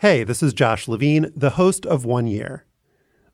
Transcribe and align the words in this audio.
Hey, 0.00 0.24
this 0.24 0.42
is 0.42 0.54
Josh 0.54 0.88
Levine, 0.88 1.30
the 1.36 1.50
host 1.50 1.84
of 1.84 2.06
One 2.06 2.26
Year. 2.26 2.64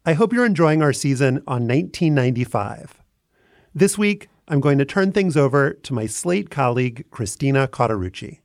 I 0.05 0.15
hope 0.15 0.33
you're 0.33 0.45
enjoying 0.45 0.83
our 0.83 0.93
season 0.93 1.37
on 1.47 1.69
1995. 1.69 3.05
This 3.73 3.97
week, 3.97 4.29
I'm 4.49 4.61
going 4.61 4.77
to 4.79 4.85
turn 4.85 5.13
things 5.13 5.37
over 5.37 5.75
to 5.75 5.95
my 5.95 6.07
Slate 6.07 6.51
colleague, 6.51 7.05
Christina 7.13 7.69
Cauterucci. 7.69 8.41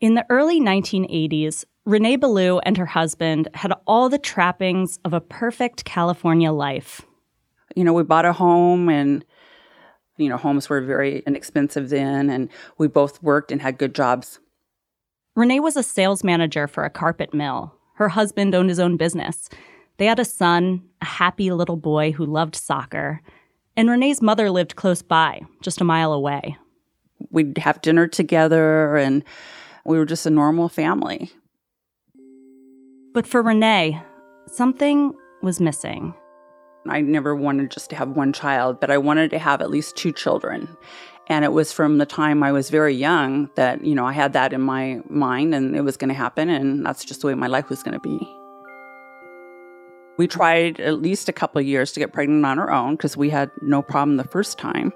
In 0.00 0.14
the 0.14 0.26
early 0.28 0.60
1980s, 0.60 1.64
Renee 1.84 2.16
Ballou 2.16 2.58
and 2.58 2.76
her 2.76 2.86
husband 2.86 3.46
had 3.54 3.72
all 3.86 4.08
the 4.08 4.18
trappings 4.18 4.98
of 5.04 5.12
a 5.12 5.20
perfect 5.20 5.84
California 5.84 6.50
life. 6.50 7.00
You 7.76 7.84
know, 7.84 7.92
we 7.92 8.02
bought 8.02 8.24
a 8.24 8.32
home 8.32 8.88
and 8.88 9.24
you 10.16 10.28
know, 10.28 10.36
homes 10.36 10.68
were 10.68 10.80
very 10.80 11.22
inexpensive 11.28 11.90
then 11.90 12.28
and 12.28 12.48
we 12.76 12.88
both 12.88 13.22
worked 13.22 13.52
and 13.52 13.62
had 13.62 13.78
good 13.78 13.94
jobs. 13.94 14.40
Renee 15.36 15.60
was 15.60 15.76
a 15.76 15.82
sales 15.82 16.24
manager 16.24 16.66
for 16.66 16.84
a 16.84 16.90
carpet 16.90 17.34
mill. 17.34 17.74
Her 17.94 18.08
husband 18.08 18.54
owned 18.54 18.70
his 18.70 18.80
own 18.80 18.96
business. 18.96 19.50
They 19.98 20.06
had 20.06 20.18
a 20.18 20.24
son, 20.24 20.82
a 21.02 21.04
happy 21.04 21.52
little 21.52 21.76
boy 21.76 22.12
who 22.12 22.24
loved 22.24 22.56
soccer, 22.56 23.20
and 23.76 23.90
Renee's 23.90 24.22
mother 24.22 24.50
lived 24.50 24.76
close 24.76 25.02
by, 25.02 25.42
just 25.60 25.82
a 25.82 25.84
mile 25.84 26.14
away. 26.14 26.56
We'd 27.30 27.58
have 27.58 27.82
dinner 27.82 28.08
together, 28.08 28.96
and 28.96 29.22
we 29.84 29.98
were 29.98 30.06
just 30.06 30.24
a 30.24 30.30
normal 30.30 30.70
family. 30.70 31.30
But 33.12 33.26
for 33.26 33.42
Renee, 33.42 34.00
something 34.46 35.12
was 35.42 35.60
missing. 35.60 36.14
I 36.88 37.02
never 37.02 37.34
wanted 37.34 37.70
just 37.70 37.90
to 37.90 37.96
have 37.96 38.10
one 38.10 38.32
child, 38.32 38.80
but 38.80 38.90
I 38.90 38.96
wanted 38.96 39.30
to 39.32 39.38
have 39.38 39.60
at 39.60 39.70
least 39.70 39.96
two 39.96 40.12
children. 40.12 40.68
And 41.28 41.44
it 41.44 41.52
was 41.52 41.72
from 41.72 41.98
the 41.98 42.06
time 42.06 42.42
I 42.42 42.52
was 42.52 42.70
very 42.70 42.94
young 42.94 43.50
that, 43.56 43.84
you 43.84 43.94
know, 43.94 44.06
I 44.06 44.12
had 44.12 44.32
that 44.34 44.52
in 44.52 44.60
my 44.60 45.00
mind 45.08 45.54
and 45.54 45.74
it 45.74 45.82
was 45.82 45.96
going 45.96 46.08
to 46.08 46.14
happen. 46.14 46.48
And 46.48 46.86
that's 46.86 47.04
just 47.04 47.22
the 47.22 47.26
way 47.26 47.34
my 47.34 47.48
life 47.48 47.68
was 47.68 47.82
going 47.82 47.94
to 47.94 48.00
be. 48.00 48.18
We 50.18 50.28
tried 50.28 50.80
at 50.80 51.02
least 51.02 51.28
a 51.28 51.32
couple 51.32 51.60
years 51.60 51.92
to 51.92 52.00
get 52.00 52.12
pregnant 52.12 52.46
on 52.46 52.58
our 52.58 52.70
own 52.70 52.94
because 52.96 53.16
we 53.16 53.28
had 53.28 53.50
no 53.60 53.82
problem 53.82 54.16
the 54.16 54.24
first 54.24 54.56
time. 54.56 54.92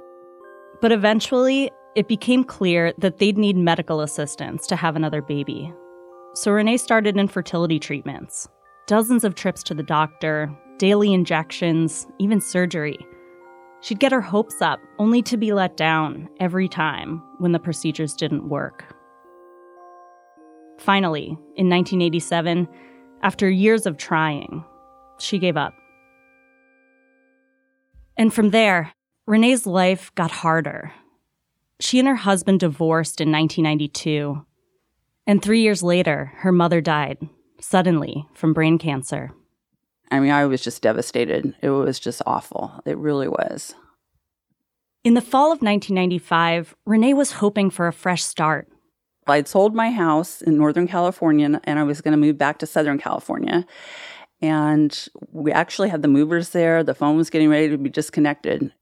But 0.80 0.92
eventually, 0.92 1.70
it 1.94 2.08
became 2.08 2.44
clear 2.44 2.94
that 2.98 3.18
they'd 3.18 3.36
need 3.36 3.56
medical 3.56 4.00
assistance 4.00 4.66
to 4.68 4.76
have 4.76 4.96
another 4.96 5.20
baby. 5.20 5.74
So 6.34 6.52
Renee 6.52 6.76
started 6.76 7.16
infertility 7.16 7.78
treatments 7.78 8.48
dozens 8.86 9.22
of 9.22 9.36
trips 9.36 9.62
to 9.62 9.72
the 9.72 9.84
doctor, 9.84 10.50
daily 10.78 11.12
injections, 11.12 12.08
even 12.18 12.40
surgery. 12.40 12.98
She'd 13.82 13.98
get 13.98 14.12
her 14.12 14.20
hopes 14.20 14.60
up, 14.60 14.78
only 14.98 15.22
to 15.22 15.36
be 15.36 15.52
let 15.52 15.76
down 15.76 16.28
every 16.38 16.68
time 16.68 17.22
when 17.38 17.52
the 17.52 17.58
procedures 17.58 18.14
didn't 18.14 18.48
work. 18.48 18.84
Finally, 20.78 21.28
in 21.56 21.68
1987, 21.68 22.68
after 23.22 23.48
years 23.48 23.86
of 23.86 23.96
trying, 23.96 24.64
she 25.18 25.38
gave 25.38 25.56
up. 25.56 25.74
And 28.16 28.32
from 28.32 28.50
there, 28.50 28.92
Renee's 29.26 29.66
life 29.66 30.14
got 30.14 30.30
harder. 30.30 30.92
She 31.80 31.98
and 31.98 32.08
her 32.08 32.16
husband 32.16 32.60
divorced 32.60 33.20
in 33.20 33.32
1992. 33.32 34.44
And 35.26 35.42
three 35.42 35.62
years 35.62 35.82
later, 35.82 36.32
her 36.38 36.52
mother 36.52 36.80
died, 36.80 37.18
suddenly, 37.60 38.26
from 38.34 38.52
brain 38.52 38.78
cancer. 38.78 39.30
I 40.10 40.20
mean, 40.20 40.30
I 40.30 40.44
was 40.46 40.62
just 40.62 40.82
devastated. 40.82 41.54
It 41.62 41.70
was 41.70 42.00
just 42.00 42.22
awful. 42.26 42.82
It 42.84 42.98
really 42.98 43.28
was. 43.28 43.74
In 45.04 45.14
the 45.14 45.20
fall 45.20 45.46
of 45.46 45.62
1995, 45.62 46.74
Renee 46.84 47.14
was 47.14 47.32
hoping 47.32 47.70
for 47.70 47.86
a 47.86 47.92
fresh 47.92 48.22
start. 48.22 48.68
I'd 49.26 49.48
sold 49.48 49.74
my 49.74 49.90
house 49.90 50.42
in 50.42 50.56
Northern 50.56 50.88
California 50.88 51.60
and 51.64 51.78
I 51.78 51.84
was 51.84 52.00
going 52.00 52.12
to 52.12 52.18
move 52.18 52.36
back 52.36 52.58
to 52.58 52.66
Southern 52.66 52.98
California. 52.98 53.64
And 54.42 55.06
we 55.32 55.52
actually 55.52 55.90
had 55.90 56.02
the 56.02 56.08
movers 56.08 56.50
there. 56.50 56.82
The 56.82 56.94
phone 56.94 57.16
was 57.16 57.30
getting 57.30 57.48
ready 57.48 57.68
to 57.68 57.78
be 57.78 57.90
disconnected. 57.90 58.72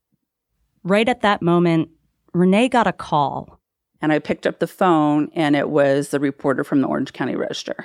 Right 0.84 1.08
at 1.08 1.20
that 1.22 1.42
moment, 1.42 1.90
Renee 2.32 2.68
got 2.68 2.86
a 2.86 2.92
call. 2.92 3.60
And 4.00 4.12
I 4.12 4.20
picked 4.20 4.46
up 4.46 4.60
the 4.60 4.68
phone, 4.68 5.28
and 5.34 5.56
it 5.56 5.70
was 5.70 6.10
the 6.10 6.20
reporter 6.20 6.62
from 6.62 6.82
the 6.82 6.86
Orange 6.86 7.12
County 7.12 7.34
Register. 7.34 7.84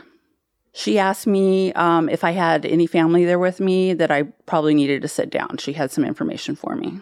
She 0.76 0.98
asked 0.98 1.28
me 1.28 1.72
um, 1.74 2.10
if 2.10 2.24
I 2.24 2.32
had 2.32 2.66
any 2.66 2.88
family 2.88 3.26
there 3.26 3.38
with 3.38 3.60
me 3.60 3.94
that 3.94 4.10
I 4.10 4.24
probably 4.48 4.74
needed 4.74 5.04
to 5.04 5.08
sit 5.08 5.30
down. 5.30 5.58
She 5.60 5.74
had 5.74 5.92
some 5.92 6.04
information 6.04 6.56
for 6.56 6.76
me. 6.76 7.00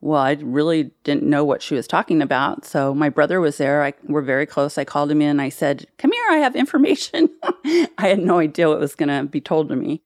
Well, 0.00 0.20
I 0.20 0.32
really 0.40 0.90
didn't 1.04 1.22
know 1.22 1.44
what 1.44 1.62
she 1.62 1.74
was 1.74 1.86
talking 1.86 2.20
about. 2.20 2.64
So 2.64 2.94
my 2.94 3.08
brother 3.08 3.40
was 3.40 3.58
there. 3.58 3.84
I, 3.84 3.94
we're 4.04 4.22
very 4.22 4.44
close. 4.44 4.76
I 4.76 4.84
called 4.84 5.10
him 5.10 5.22
in. 5.22 5.38
I 5.38 5.48
said, 5.48 5.86
Come 5.98 6.12
here, 6.12 6.26
I 6.30 6.36
have 6.38 6.56
information. 6.56 7.30
I 7.42 8.08
had 8.08 8.18
no 8.18 8.38
idea 8.38 8.68
what 8.68 8.80
was 8.80 8.96
going 8.96 9.08
to 9.08 9.28
be 9.28 9.40
told 9.40 9.68
to 9.68 9.76
me. 9.76 10.02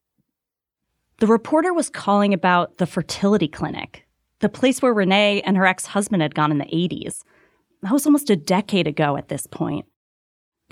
The 1.20 1.26
reporter 1.26 1.72
was 1.72 1.88
calling 1.88 2.34
about 2.34 2.78
the 2.78 2.86
fertility 2.86 3.48
clinic, 3.48 4.06
the 4.40 4.48
place 4.48 4.82
where 4.82 4.94
Renee 4.94 5.40
and 5.42 5.56
her 5.56 5.66
ex 5.66 5.86
husband 5.86 6.20
had 6.20 6.34
gone 6.34 6.50
in 6.50 6.58
the 6.58 6.64
80s. 6.64 7.22
That 7.82 7.92
was 7.92 8.06
almost 8.06 8.28
a 8.28 8.36
decade 8.36 8.86
ago 8.86 9.16
at 9.16 9.28
this 9.28 9.46
point. 9.46 9.86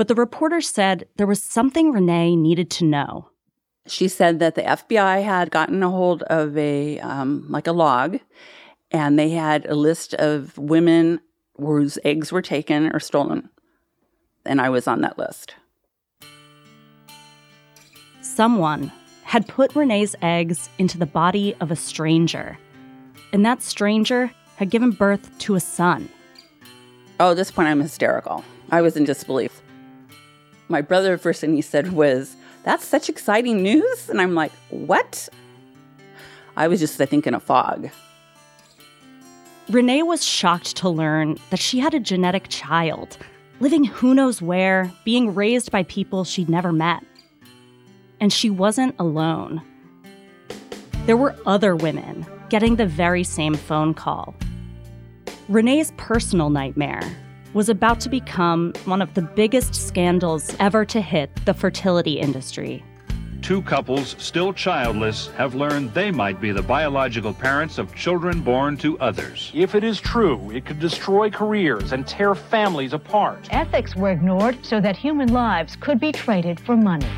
But 0.01 0.09
the 0.09 0.15
reporter 0.15 0.63
said 0.63 1.07
there 1.19 1.27
was 1.27 1.43
something 1.43 1.93
Renee 1.93 2.35
needed 2.35 2.71
to 2.71 2.87
know. 2.87 3.29
She 3.87 4.09
said 4.09 4.39
that 4.39 4.55
the 4.55 4.63
FBI 4.63 5.23
had 5.23 5.51
gotten 5.51 5.83
a 5.83 5.91
hold 5.91 6.23
of 6.23 6.57
a 6.57 6.99
um, 7.01 7.45
like 7.51 7.67
a 7.67 7.73
log, 7.73 8.19
and 8.91 9.19
they 9.19 9.29
had 9.29 9.67
a 9.67 9.75
list 9.75 10.15
of 10.15 10.57
women 10.57 11.21
whose 11.59 11.99
eggs 12.03 12.33
were 12.33 12.41
taken 12.41 12.87
or 12.95 12.99
stolen, 12.99 13.51
and 14.47 14.59
I 14.59 14.71
was 14.71 14.89
on 14.89 15.03
that 15.03 15.19
list. 15.19 15.55
Someone 18.23 18.91
had 19.25 19.47
put 19.49 19.77
Renee's 19.77 20.17
eggs 20.23 20.71
into 20.79 20.97
the 20.97 21.05
body 21.05 21.55
of 21.61 21.71
a 21.71 21.77
stranger, 21.77 22.59
and 23.35 23.45
that 23.45 23.61
stranger 23.61 24.31
had 24.57 24.71
given 24.71 24.93
birth 24.93 25.39
to 25.41 25.57
a 25.57 25.61
son. 25.61 26.09
Oh, 27.21 27.33
at 27.33 27.37
this 27.37 27.51
point, 27.51 27.69
I'm 27.69 27.81
hysterical. 27.81 28.43
I 28.71 28.81
was 28.81 28.97
in 28.97 29.05
disbelief 29.05 29.60
my 30.71 30.81
brother 30.81 31.19
first 31.19 31.41
thing 31.41 31.55
he 31.55 31.63
said 31.63 31.93
was, 31.93 32.37
That's 32.63 32.85
such 32.85 33.09
exciting 33.09 33.63
news. 33.63 34.09
And 34.09 34.21
I'm 34.21 34.35
like, 34.35 34.53
What? 34.71 35.29
I 36.57 36.69
was 36.69 36.81
just, 36.81 37.01
I 37.01 37.07
think, 37.07 37.27
in 37.27 37.35
a 37.35 37.41
fog. 37.41 37.91
Renee 39.69 40.03
was 40.03 40.25
shocked 40.25 40.77
to 40.77 40.89
learn 40.89 41.39
that 41.51 41.61
she 41.61 41.79
had 41.79 41.95
a 41.95 42.01
genetic 42.01 42.47
child, 42.49 43.19
living 43.61 43.85
who 43.85 44.15
knows 44.15 44.43
where, 44.43 44.91
being 45.05 45.35
raised 45.35 45.71
by 45.71 45.85
people 45.85 46.25
she'd 46.25 46.49
never 46.49 46.73
met. 46.73 47.05
And 48.21 48.33
she 48.33 48.51
wasn't 48.51 48.95
alone. 48.99 49.63
There 51.07 51.17
were 51.17 51.37
other 51.47 51.75
women 51.77 52.27
getting 52.49 52.77
the 52.77 52.87
very 52.87 53.25
same 53.25 53.55
phone 53.55 53.95
call. 53.95 54.35
Renee's 55.49 55.93
personal 55.97 56.51
nightmare 56.51 57.17
was 57.53 57.69
about 57.69 58.01
to 58.01 58.09
become 58.09 58.73
one 58.85 59.03
of 59.03 59.13
the 59.15 59.23
biggest 59.23 59.75
scandals 59.75 60.55
ever 60.61 60.85
to 60.85 61.01
hit 61.01 61.31
the 61.45 61.55
fertility 61.55 62.21
industry. 62.21 62.85
Two 63.43 63.63
couples, 63.63 64.15
still 64.19 64.53
childless, 64.53 65.29
have 65.29 65.55
learned 65.55 65.93
they 65.95 66.11
might 66.11 66.41
be 66.41 66.53
the 66.53 66.63
biological 66.63 67.33
parents 67.33 67.79
of 67.79 67.95
children 67.95 68.43
born 68.43 68.77
to 68.77 68.99
others. 69.01 69.51
If 69.55 69.75
it 69.75 69.83
is 69.83 69.99
true, 69.99 70.51
it 70.51 70.67
could 70.67 70.79
destroy 70.79 71.31
careers 71.31 71.93
and 71.93 72.07
tear 72.07 72.35
families 72.35 72.93
apart. 72.93 73.49
Ethics 73.51 73.97
were 73.97 74.13
ignored 74.13 74.59
so 74.65 74.81
that 74.81 74.97
human 74.97 75.33
lives 75.33 75.75
could 75.77 75.99
be 75.99 76.13
traded 76.13 76.61
for 76.61 76.77
money. 76.77 77.09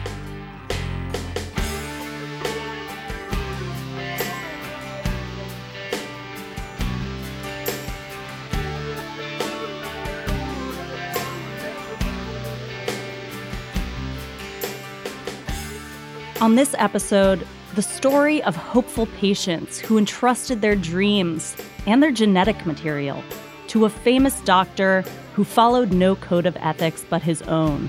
On 16.42 16.56
this 16.56 16.74
episode, 16.76 17.46
the 17.76 17.82
story 17.82 18.42
of 18.42 18.56
hopeful 18.56 19.06
patients 19.06 19.78
who 19.78 19.96
entrusted 19.96 20.60
their 20.60 20.74
dreams 20.74 21.56
and 21.86 22.02
their 22.02 22.10
genetic 22.10 22.66
material 22.66 23.22
to 23.68 23.84
a 23.84 23.88
famous 23.88 24.40
doctor 24.40 25.04
who 25.34 25.44
followed 25.44 25.92
no 25.92 26.16
code 26.16 26.44
of 26.44 26.56
ethics 26.56 27.06
but 27.08 27.22
his 27.22 27.42
own. 27.42 27.88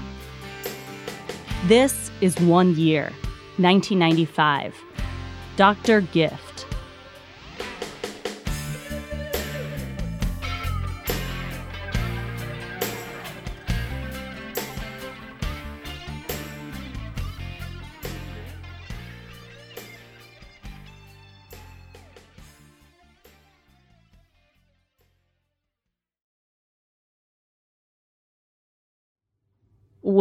This 1.65 2.11
is 2.21 2.39
one 2.41 2.75
year, 2.75 3.05
1995. 3.57 4.75
Dr. 5.55 6.01
Gift. 6.01 6.52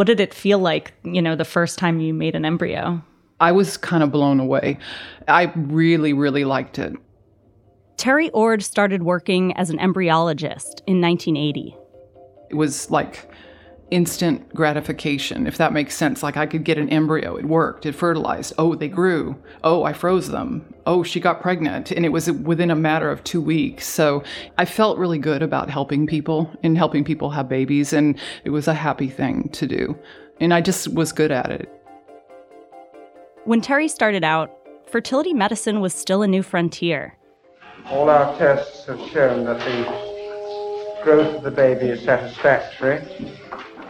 What 0.02 0.08
did 0.08 0.18
it 0.18 0.34
feel 0.34 0.58
like, 0.58 0.94
you 1.04 1.22
know, 1.22 1.36
the 1.36 1.44
first 1.44 1.78
time 1.78 2.00
you 2.00 2.12
made 2.12 2.34
an 2.34 2.44
embryo? 2.44 3.00
I 3.38 3.52
was 3.52 3.76
kind 3.76 4.02
of 4.02 4.10
blown 4.10 4.40
away. 4.40 4.78
I 5.28 5.52
really, 5.54 6.12
really 6.12 6.44
liked 6.44 6.80
it. 6.80 6.94
Terry 7.98 8.28
Ord 8.30 8.64
started 8.64 9.04
working 9.04 9.56
as 9.56 9.70
an 9.70 9.78
embryologist 9.78 10.80
in 10.88 11.00
1980. 11.00 11.76
It 12.50 12.56
was 12.56 12.90
like 12.90 13.30
instant 13.92 14.52
gratification, 14.54 15.46
if 15.46 15.58
that 15.58 15.72
makes 15.72 15.94
sense. 15.94 16.22
Like 16.22 16.36
I 16.36 16.46
could 16.46 16.64
get 16.64 16.78
an 16.78 16.88
embryo, 16.88 17.36
it 17.36 17.44
worked, 17.44 17.84
it 17.84 17.94
fertilized. 17.94 18.54
Oh, 18.56 18.74
they 18.74 18.88
grew. 18.88 19.36
Oh, 19.62 19.84
I 19.84 19.92
froze 19.92 20.28
them. 20.28 20.74
Oh, 20.86 21.02
she 21.02 21.20
got 21.20 21.42
pregnant. 21.42 21.92
And 21.92 22.04
it 22.04 22.08
was 22.08 22.32
within 22.32 22.70
a 22.70 22.74
matter 22.74 23.10
of 23.10 23.22
two 23.22 23.40
weeks. 23.40 23.86
So 23.86 24.24
I 24.56 24.64
felt 24.64 24.98
really 24.98 25.18
good 25.18 25.42
about 25.42 25.68
helping 25.68 26.06
people 26.06 26.50
and 26.62 26.76
helping 26.76 27.04
people 27.04 27.30
have 27.30 27.48
babies. 27.48 27.92
And 27.92 28.18
it 28.44 28.50
was 28.50 28.66
a 28.66 28.74
happy 28.74 29.08
thing 29.08 29.50
to 29.50 29.66
do. 29.66 29.96
And 30.40 30.54
I 30.54 30.62
just 30.62 30.88
was 30.88 31.12
good 31.12 31.30
at 31.30 31.50
it. 31.50 31.68
When 33.44 33.60
Terry 33.60 33.88
started 33.88 34.24
out, 34.24 34.50
fertility 34.86 35.34
medicine 35.34 35.80
was 35.80 35.92
still 35.92 36.22
a 36.22 36.28
new 36.28 36.42
frontier. 36.42 37.18
All 37.86 38.08
our 38.08 38.38
tests 38.38 38.86
have 38.86 39.00
shown 39.10 39.44
that 39.44 39.58
the 39.58 41.02
growth 41.04 41.36
of 41.36 41.42
the 41.42 41.50
baby 41.50 41.86
is 41.86 42.02
satisfactory. 42.02 43.02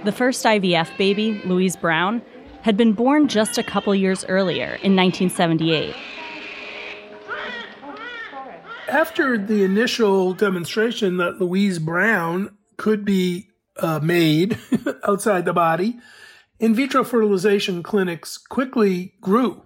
The 0.04 0.10
first 0.12 0.44
IVF 0.44 0.96
baby, 0.98 1.40
Louise 1.44 1.76
Brown, 1.76 2.22
had 2.62 2.76
been 2.76 2.92
born 2.92 3.28
just 3.28 3.56
a 3.56 3.62
couple 3.62 3.94
years 3.94 4.24
earlier 4.24 4.78
in 4.82 4.96
1978. 4.96 5.94
After 8.88 9.38
the 9.38 9.62
initial 9.62 10.34
demonstration 10.34 11.18
that 11.18 11.40
Louise 11.40 11.78
Brown 11.78 12.56
could 12.78 13.04
be 13.04 13.48
uh, 13.76 14.00
made 14.02 14.58
outside 15.06 15.44
the 15.44 15.52
body, 15.52 16.00
in 16.58 16.74
vitro 16.74 17.04
fertilization 17.04 17.84
clinics 17.84 18.38
quickly 18.38 19.14
grew. 19.20 19.62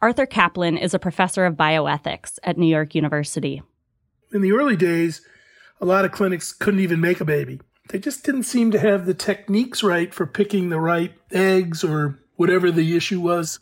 Arthur 0.00 0.26
Caplan 0.26 0.80
is 0.80 0.94
a 0.94 1.00
professor 1.00 1.44
of 1.44 1.54
bioethics 1.54 2.38
at 2.44 2.56
New 2.56 2.66
York 2.66 2.94
University. 2.94 3.62
In 4.32 4.42
the 4.42 4.52
early 4.52 4.76
days, 4.76 5.22
a 5.80 5.84
lot 5.84 6.04
of 6.04 6.12
clinics 6.12 6.52
couldn't 6.52 6.80
even 6.80 7.00
make 7.00 7.20
a 7.20 7.24
baby. 7.24 7.60
They 7.92 7.98
just 7.98 8.24
didn't 8.24 8.44
seem 8.44 8.70
to 8.70 8.78
have 8.78 9.04
the 9.04 9.12
techniques 9.12 9.82
right 9.82 10.14
for 10.14 10.24
picking 10.26 10.70
the 10.70 10.80
right 10.80 11.12
eggs 11.30 11.84
or 11.84 12.18
whatever 12.36 12.70
the 12.70 12.96
issue 12.96 13.20
was. 13.20 13.60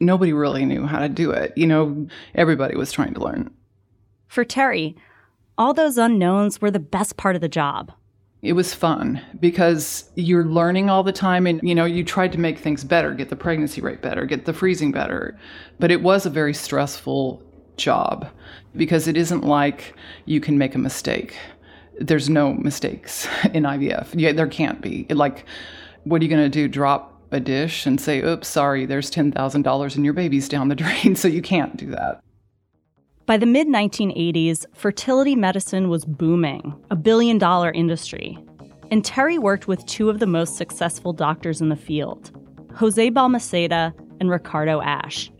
Nobody 0.00 0.32
really 0.32 0.64
knew 0.64 0.86
how 0.86 1.00
to 1.00 1.10
do 1.10 1.30
it. 1.30 1.52
You 1.56 1.66
know, 1.66 2.06
everybody 2.34 2.74
was 2.74 2.90
trying 2.90 3.12
to 3.12 3.20
learn. 3.20 3.50
For 4.28 4.46
Terry, 4.46 4.96
all 5.58 5.74
those 5.74 5.98
unknowns 5.98 6.58
were 6.58 6.70
the 6.70 6.78
best 6.78 7.18
part 7.18 7.34
of 7.36 7.42
the 7.42 7.50
job. 7.50 7.92
It 8.40 8.54
was 8.54 8.72
fun 8.72 9.20
because 9.40 10.10
you're 10.14 10.44
learning 10.44 10.88
all 10.88 11.02
the 11.02 11.12
time 11.12 11.46
and 11.46 11.60
you 11.62 11.74
know 11.74 11.84
you 11.84 12.02
tried 12.02 12.32
to 12.32 12.40
make 12.40 12.58
things 12.58 12.82
better, 12.82 13.12
get 13.12 13.28
the 13.28 13.36
pregnancy 13.36 13.82
rate 13.82 14.00
better, 14.00 14.24
get 14.24 14.46
the 14.46 14.54
freezing 14.54 14.90
better. 14.90 15.38
But 15.78 15.90
it 15.90 16.00
was 16.00 16.24
a 16.24 16.30
very 16.30 16.54
stressful 16.54 17.42
job 17.76 18.28
because 18.74 19.06
it 19.06 19.18
isn't 19.18 19.44
like 19.44 19.94
you 20.24 20.40
can 20.40 20.56
make 20.56 20.74
a 20.74 20.78
mistake 20.78 21.36
there's 22.00 22.28
no 22.28 22.54
mistakes 22.54 23.26
in 23.54 23.64
IVF. 23.64 24.08
Yeah, 24.14 24.32
there 24.32 24.46
can't 24.46 24.80
be. 24.80 25.06
Like, 25.10 25.44
what 26.04 26.20
are 26.20 26.24
you 26.24 26.30
going 26.30 26.42
to 26.42 26.48
do? 26.48 26.68
Drop 26.68 27.12
a 27.32 27.40
dish 27.40 27.86
and 27.86 28.00
say, 28.00 28.22
oops, 28.22 28.48
sorry, 28.48 28.86
there's 28.86 29.10
$10,000 29.10 29.96
and 29.96 30.04
your 30.04 30.14
baby's 30.14 30.48
down 30.48 30.68
the 30.68 30.74
drain. 30.76 31.16
So 31.16 31.28
you 31.28 31.42
can't 31.42 31.76
do 31.76 31.90
that. 31.90 32.20
By 33.26 33.36
the 33.36 33.46
mid 33.46 33.66
1980s, 33.66 34.66
fertility 34.72 35.34
medicine 35.34 35.88
was 35.88 36.04
booming, 36.04 36.72
a 36.92 36.96
billion 36.96 37.38
dollar 37.38 37.72
industry. 37.72 38.38
And 38.92 39.04
Terry 39.04 39.36
worked 39.36 39.66
with 39.66 39.84
two 39.86 40.08
of 40.08 40.20
the 40.20 40.28
most 40.28 40.56
successful 40.56 41.12
doctors 41.12 41.60
in 41.60 41.68
the 41.68 41.76
field 41.76 42.30
Jose 42.76 43.10
Balmaceda 43.10 43.92
and 44.20 44.30
Ricardo 44.30 44.80
Asch. 44.80 45.30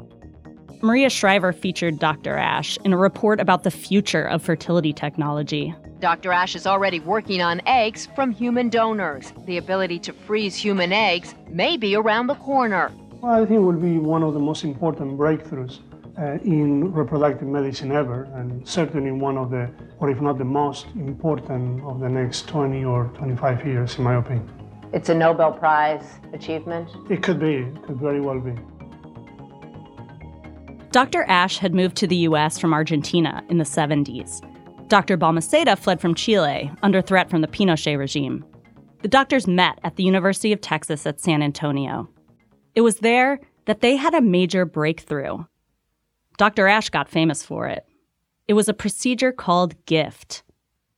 Maria 0.83 1.09
Shriver 1.09 1.53
featured 1.53 1.99
Dr. 1.99 2.37
Asch 2.37 2.77
in 2.85 2.93
a 2.93 2.97
report 2.97 3.41
about 3.41 3.63
the 3.63 3.71
future 3.71 4.25
of 4.25 4.43
fertility 4.43 4.93
technology. 4.93 5.75
Dr. 5.99 6.31
Asch 6.31 6.55
is 6.55 6.67
already 6.67 7.01
working 7.01 7.41
on 7.41 7.63
eggs 7.65 8.07
from 8.15 8.31
human 8.31 8.69
donors. 8.69 9.33
The 9.47 9.57
ability 9.57 9.99
to 10.01 10.13
freeze 10.13 10.55
human 10.55 10.93
eggs 10.93 11.35
may 11.49 11.79
be 11.79 11.97
around 11.97 12.27
the 12.27 12.35
corner. 12.35 12.93
Well, 13.23 13.33
I 13.33 13.47
think 13.47 13.53
it 13.53 13.59
will 13.61 13.73
be 13.73 13.99
one 13.99 14.23
of 14.23 14.35
the 14.35 14.41
most 14.41 14.63
important 14.63 15.17
breakthroughs 15.17 15.79
uh, 16.19 16.39
in 16.45 16.93
reproductive 16.93 17.49
medicine 17.49 17.93
ever, 17.93 18.25
and 18.35 18.67
certainly 18.69 19.11
one 19.11 19.39
of 19.39 19.51
the, 19.51 19.71
or 19.99 20.11
if 20.11 20.21
not 20.21 20.37
the 20.37 20.45
most 20.45 20.87
important 20.97 21.83
of 21.85 22.01
the 22.01 22.09
next 22.09 22.47
20 22.47 22.85
or 22.85 23.11
25 23.15 23.67
years, 23.67 23.97
in 23.97 24.05
my 24.05 24.17
opinion. 24.17 24.51
It's 24.93 25.09
a 25.09 25.15
Nobel 25.15 25.53
Prize 25.53 26.05
achievement? 26.35 26.91
It 27.11 27.23
could 27.23 27.41
be, 27.41 27.55
it 27.55 27.83
could 27.85 27.97
very 27.97 28.21
well 28.21 28.39
be. 28.39 28.55
Dr. 30.91 31.25
Asch 31.25 31.59
had 31.59 31.75
moved 31.75 31.97
to 31.97 32.07
the 32.07 32.17
US 32.29 32.59
from 32.59 32.73
Argentina 32.73 33.43
in 33.49 33.59
the 33.59 33.65
70s. 33.65 34.43
Dr. 34.89 35.17
Balmaceda 35.17 35.77
fled 35.77 36.01
from 36.01 36.15
Chile 36.15 36.71
under 36.83 37.03
threat 37.03 37.29
from 37.29 37.41
the 37.41 37.49
Pinochet 37.49 37.99
regime. 37.99 38.45
The 39.03 39.09
doctors 39.09 39.47
met 39.47 39.81
at 39.83 39.97
the 39.97 40.05
University 40.05 40.53
of 40.53 40.61
Texas 40.61 41.07
at 41.07 41.21
San 41.21 41.43
Antonio. 41.43 42.09
It 42.75 42.83
was 42.83 42.99
there 42.99 43.41
that 43.65 43.81
they 43.81 43.97
had 43.97 44.15
a 44.15 44.21
major 44.21 44.65
breakthrough. 44.65 45.45
Dr. 46.39 46.69
Asch 46.69 46.91
got 46.91 47.09
famous 47.09 47.43
for 47.43 47.67
it. 47.67 47.85
It 48.47 48.55
was 48.55 48.69
a 48.69 48.75
procedure 48.75 49.33
called 49.33 49.75
GIFT. 49.87 50.45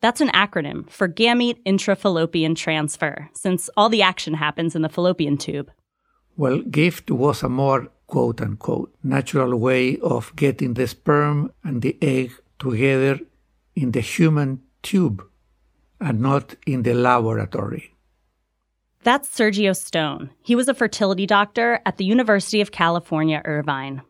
That's 0.00 0.20
an 0.20 0.28
acronym 0.28 0.88
for 0.90 1.08
gamete 1.08 1.62
intrafallopian 1.64 2.56
transfer, 2.56 3.30
since 3.32 3.70
all 3.76 3.88
the 3.88 4.02
action 4.02 4.34
happens 4.34 4.76
in 4.76 4.82
the 4.82 4.88
fallopian 4.88 5.38
tube. 5.38 5.70
Well, 6.36 6.60
GIFT 6.60 7.10
was 7.10 7.42
a 7.42 7.48
more 7.48 7.88
quote 8.06 8.40
unquote 8.42 8.94
natural 9.02 9.58
way 9.58 9.96
of 9.98 10.36
getting 10.36 10.74
the 10.74 10.86
sperm 10.86 11.52
and 11.64 11.80
the 11.80 11.96
egg 12.02 12.32
together 12.58 13.20
in 13.78 13.92
the 13.92 14.00
human 14.00 14.60
tube 14.82 15.22
and 16.00 16.20
not 16.20 16.56
in 16.66 16.82
the 16.82 16.94
laboratory. 16.94 17.94
That's 19.04 19.28
Sergio 19.28 19.74
Stone. 19.76 20.30
He 20.42 20.56
was 20.56 20.68
a 20.68 20.74
fertility 20.74 21.26
doctor 21.26 21.80
at 21.86 21.96
the 21.96 22.04
University 22.04 22.60
of 22.60 22.72
California, 22.72 23.40
Irvine. 23.44 24.02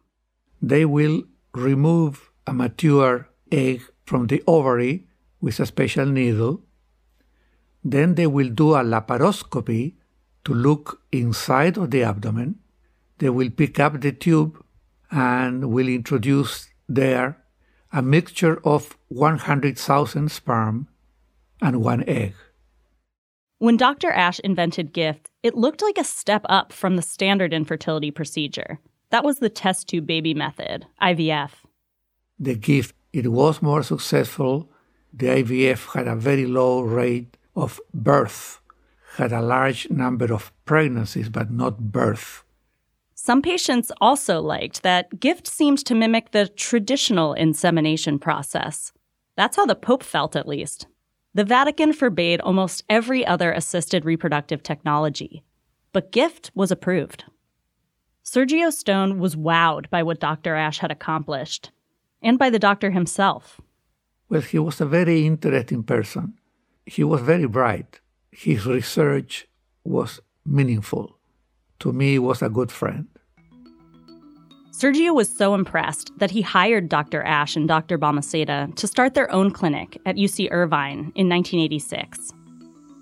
They 0.63 0.85
will 0.87 1.25
remove 1.55 2.31
a 2.47 2.55
mature 2.55 3.29
egg 3.53 3.83
from 4.07 4.27
the 4.29 4.43
ovary 4.47 5.07
with 5.41 5.61
a 5.61 5.67
special 5.67 6.07
needle. 6.07 6.63
Then 7.85 8.15
they 8.15 8.27
will 8.27 8.49
do 8.49 8.75
a 8.75 8.83
laparoscopy 8.83 9.95
to 10.45 10.55
look 10.55 11.03
inside 11.13 11.77
of 11.77 11.91
the 11.91 12.03
abdomen. 12.03 12.59
They 13.19 13.29
will 13.29 13.51
pick 13.51 13.79
up 13.79 14.01
the 14.01 14.13
tube 14.13 14.65
and 15.11 15.71
will 15.71 15.89
introduce 15.89 16.71
there 16.89 17.37
a 17.93 18.03
mixture 18.03 18.61
of 18.65 18.97
100,000 19.09 20.31
sperm 20.31 20.89
and 21.61 21.83
one 21.83 22.05
egg. 22.09 22.35
When 23.59 23.77
Dr. 23.77 24.11
Asch 24.11 24.39
invented 24.41 24.93
GIFT, 24.93 25.31
it 25.43 25.57
looked 25.57 25.83
like 25.83 25.99
a 25.99 26.05
step 26.05 26.43
up 26.49 26.73
from 26.73 26.97
the 26.97 27.03
standard 27.03 27.53
infertility 27.53 28.11
procedure. 28.11 28.79
That 29.11 29.25
was 29.25 29.39
the 29.39 29.49
test 29.49 29.89
tube 29.89 30.07
baby 30.07 30.35
method, 30.35 30.87
IVF. 31.03 31.51
The 32.39 32.55
GIFT, 32.55 32.95
it 33.13 33.33
was 33.33 33.63
more 33.63 33.83
successful. 33.83 34.71
The 35.13 35.27
IVF 35.27 35.95
had 35.95 36.07
a 36.07 36.15
very 36.15 36.47
low 36.47 36.83
rate 36.83 37.37
of 37.57 37.81
birth, 37.93 38.61
had 39.17 39.33
a 39.33 39.43
large 39.43 39.91
number 39.91 40.33
of 40.33 40.53
pregnancies, 40.65 41.29
but 41.29 41.51
not 41.51 41.91
birth. 41.91 42.45
Some 43.29 43.43
patients 43.43 43.93
also 44.01 44.41
liked 44.41 44.83
that 44.85 45.21
GIFT 45.21 45.47
seemed 45.47 45.85
to 45.85 45.95
mimic 45.95 46.31
the 46.31 46.49
traditional 46.49 47.35
insemination 47.35 48.19
process. 48.19 48.91
That's 49.37 49.59
how 49.59 49.67
the 49.67 49.75
Pope 49.75 50.03
felt, 50.03 50.35
at 50.35 50.49
least. 50.49 50.87
The 51.35 51.45
Vatican 51.45 51.93
forbade 51.93 52.41
almost 52.41 52.85
every 52.89 53.27
other 53.27 53.53
assisted 53.53 54.07
reproductive 54.07 54.63
technology, 54.63 55.45
but 55.93 56.11
GIFT 56.11 56.53
was 56.55 56.71
approved. 56.71 57.25
Sergio 58.25 58.73
Stone 58.73 59.19
was 59.19 59.37
wowed 59.37 59.91
by 59.91 60.03
what 60.03 60.21
Dr. 60.21 60.55
Asch 60.55 60.79
had 60.79 60.91
accomplished, 60.91 61.71
and 62.23 62.39
by 62.39 62.49
the 62.49 62.59
doctor 62.59 62.93
himself. 62.93 63.61
Well, 64.31 64.41
he 64.41 64.59
was 64.59 64.81
a 64.81 64.87
very 64.87 65.27
interesting 65.27 65.83
person. 65.83 66.39
He 66.87 67.05
was 67.05 67.21
very 67.21 67.47
bright. 67.47 68.01
His 68.31 68.65
research 68.65 69.47
was 69.85 70.19
meaningful 70.47 71.18
to 71.81 71.93
me 71.93 72.19
was 72.19 72.43
a 72.43 72.49
good 72.49 72.71
friend. 72.71 73.07
Sergio 74.79 75.13
was 75.13 75.29
so 75.29 75.55
impressed 75.55 76.13
that 76.19 76.31
he 76.31 76.41
hired 76.41 76.89
Dr. 76.89 77.23
Asch 77.25 77.57
and 77.57 77.67
Dr. 77.67 77.99
Balmaceda 77.99 78.73
to 78.77 78.87
start 78.87 79.15
their 79.15 79.31
own 79.33 79.51
clinic 79.51 80.01
at 80.07 80.15
UC 80.15 80.53
Irvine 80.53 81.11
in 81.17 81.29
1986. 81.29 82.33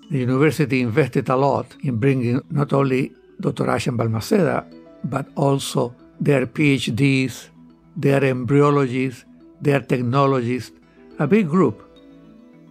The 0.09 0.17
university 0.17 0.81
invested 0.81 1.29
a 1.29 1.35
lot 1.35 1.75
in 1.83 1.97
bringing 1.97 2.41
not 2.49 2.73
only 2.73 3.11
Dr. 3.39 3.69
Asch 3.69 3.85
and 3.85 3.99
Balmaceda, 3.99 4.65
but 5.03 5.27
also 5.35 5.93
their 6.19 6.47
PhDs, 6.47 7.49
their 7.95 8.21
embryologists, 8.21 9.25
their 9.61 9.81
technologists, 9.81 10.71
a 11.19 11.27
big 11.27 11.47
group. 11.47 11.83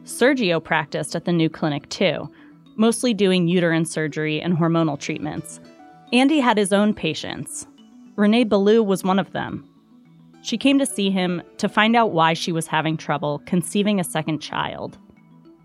Sergio 0.05 0.63
practiced 0.63 1.15
at 1.15 1.27
the 1.27 1.33
new 1.33 1.49
clinic 1.49 1.89
too, 1.91 2.29
mostly 2.77 3.15
doing 3.15 3.47
uterine 3.47 3.85
surgery 3.85 4.41
and 4.41 4.57
hormonal 4.57 4.99
treatments. 4.99 5.61
Andy 6.13 6.39
had 6.39 6.57
his 6.57 6.73
own 6.73 6.95
patients. 6.95 7.67
Renee 8.15 8.45
Ballou 8.45 8.83
was 8.83 9.03
one 9.03 9.19
of 9.19 9.33
them. 9.33 9.69
She 10.43 10.57
came 10.57 10.79
to 10.79 10.87
see 10.87 11.11
him 11.11 11.43
to 11.59 11.69
find 11.69 11.97
out 11.97 12.13
why 12.13 12.33
she 12.33 12.53
was 12.53 12.69
having 12.69 12.97
trouble 12.97 13.43
conceiving 13.47 13.99
a 13.99 14.05
second 14.05 14.39
child. 14.39 14.97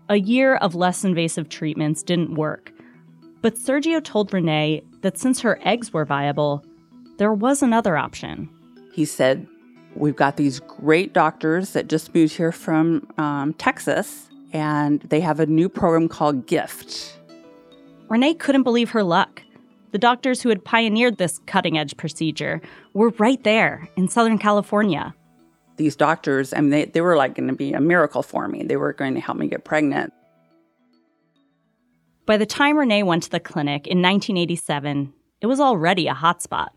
A 0.08 0.16
year 0.16 0.56
of 0.56 0.74
less 0.74 1.04
invasive 1.04 1.48
treatments 1.48 2.02
didn't 2.02 2.34
work, 2.34 2.72
but 3.40 3.54
Sergio 3.54 4.02
told 4.02 4.32
Renee 4.32 4.82
that 5.02 5.16
since 5.16 5.40
her 5.40 5.60
eggs 5.62 5.92
were 5.92 6.04
viable, 6.04 6.64
there 7.18 7.32
was 7.32 7.62
another 7.62 7.96
option. 7.96 8.48
He 8.92 9.04
said, 9.04 9.46
We've 9.94 10.16
got 10.16 10.36
these 10.36 10.58
great 10.60 11.12
doctors 11.12 11.74
that 11.74 11.86
just 11.86 12.14
moved 12.14 12.34
here 12.34 12.50
from 12.52 13.06
um, 13.18 13.52
Texas, 13.54 14.28
and 14.52 15.00
they 15.02 15.20
have 15.20 15.38
a 15.38 15.46
new 15.46 15.68
program 15.68 16.08
called 16.08 16.46
GIFT. 16.46 17.18
Renee 18.08 18.34
couldn't 18.34 18.62
believe 18.62 18.90
her 18.90 19.02
luck. 19.02 19.41
The 19.92 19.98
doctors 19.98 20.40
who 20.40 20.48
had 20.48 20.64
pioneered 20.64 21.18
this 21.18 21.38
cutting 21.46 21.76
edge 21.76 21.96
procedure 21.98 22.62
were 22.94 23.10
right 23.18 23.42
there 23.44 23.88
in 23.94 24.08
Southern 24.08 24.38
California. 24.38 25.14
These 25.76 25.96
doctors, 25.96 26.54
I 26.54 26.60
mean, 26.60 26.70
they, 26.70 26.84
they 26.86 27.00
were 27.02 27.16
like 27.16 27.34
going 27.34 27.48
to 27.48 27.54
be 27.54 27.74
a 27.74 27.80
miracle 27.80 28.22
for 28.22 28.48
me. 28.48 28.62
They 28.62 28.76
were 28.76 28.94
going 28.94 29.14
to 29.14 29.20
help 29.20 29.36
me 29.36 29.48
get 29.48 29.64
pregnant. 29.64 30.12
By 32.24 32.38
the 32.38 32.46
time 32.46 32.78
Renee 32.78 33.02
went 33.02 33.24
to 33.24 33.30
the 33.30 33.40
clinic 33.40 33.86
in 33.86 34.00
1987, 34.00 35.12
it 35.42 35.46
was 35.46 35.60
already 35.60 36.08
a 36.08 36.14
hotspot. 36.14 36.68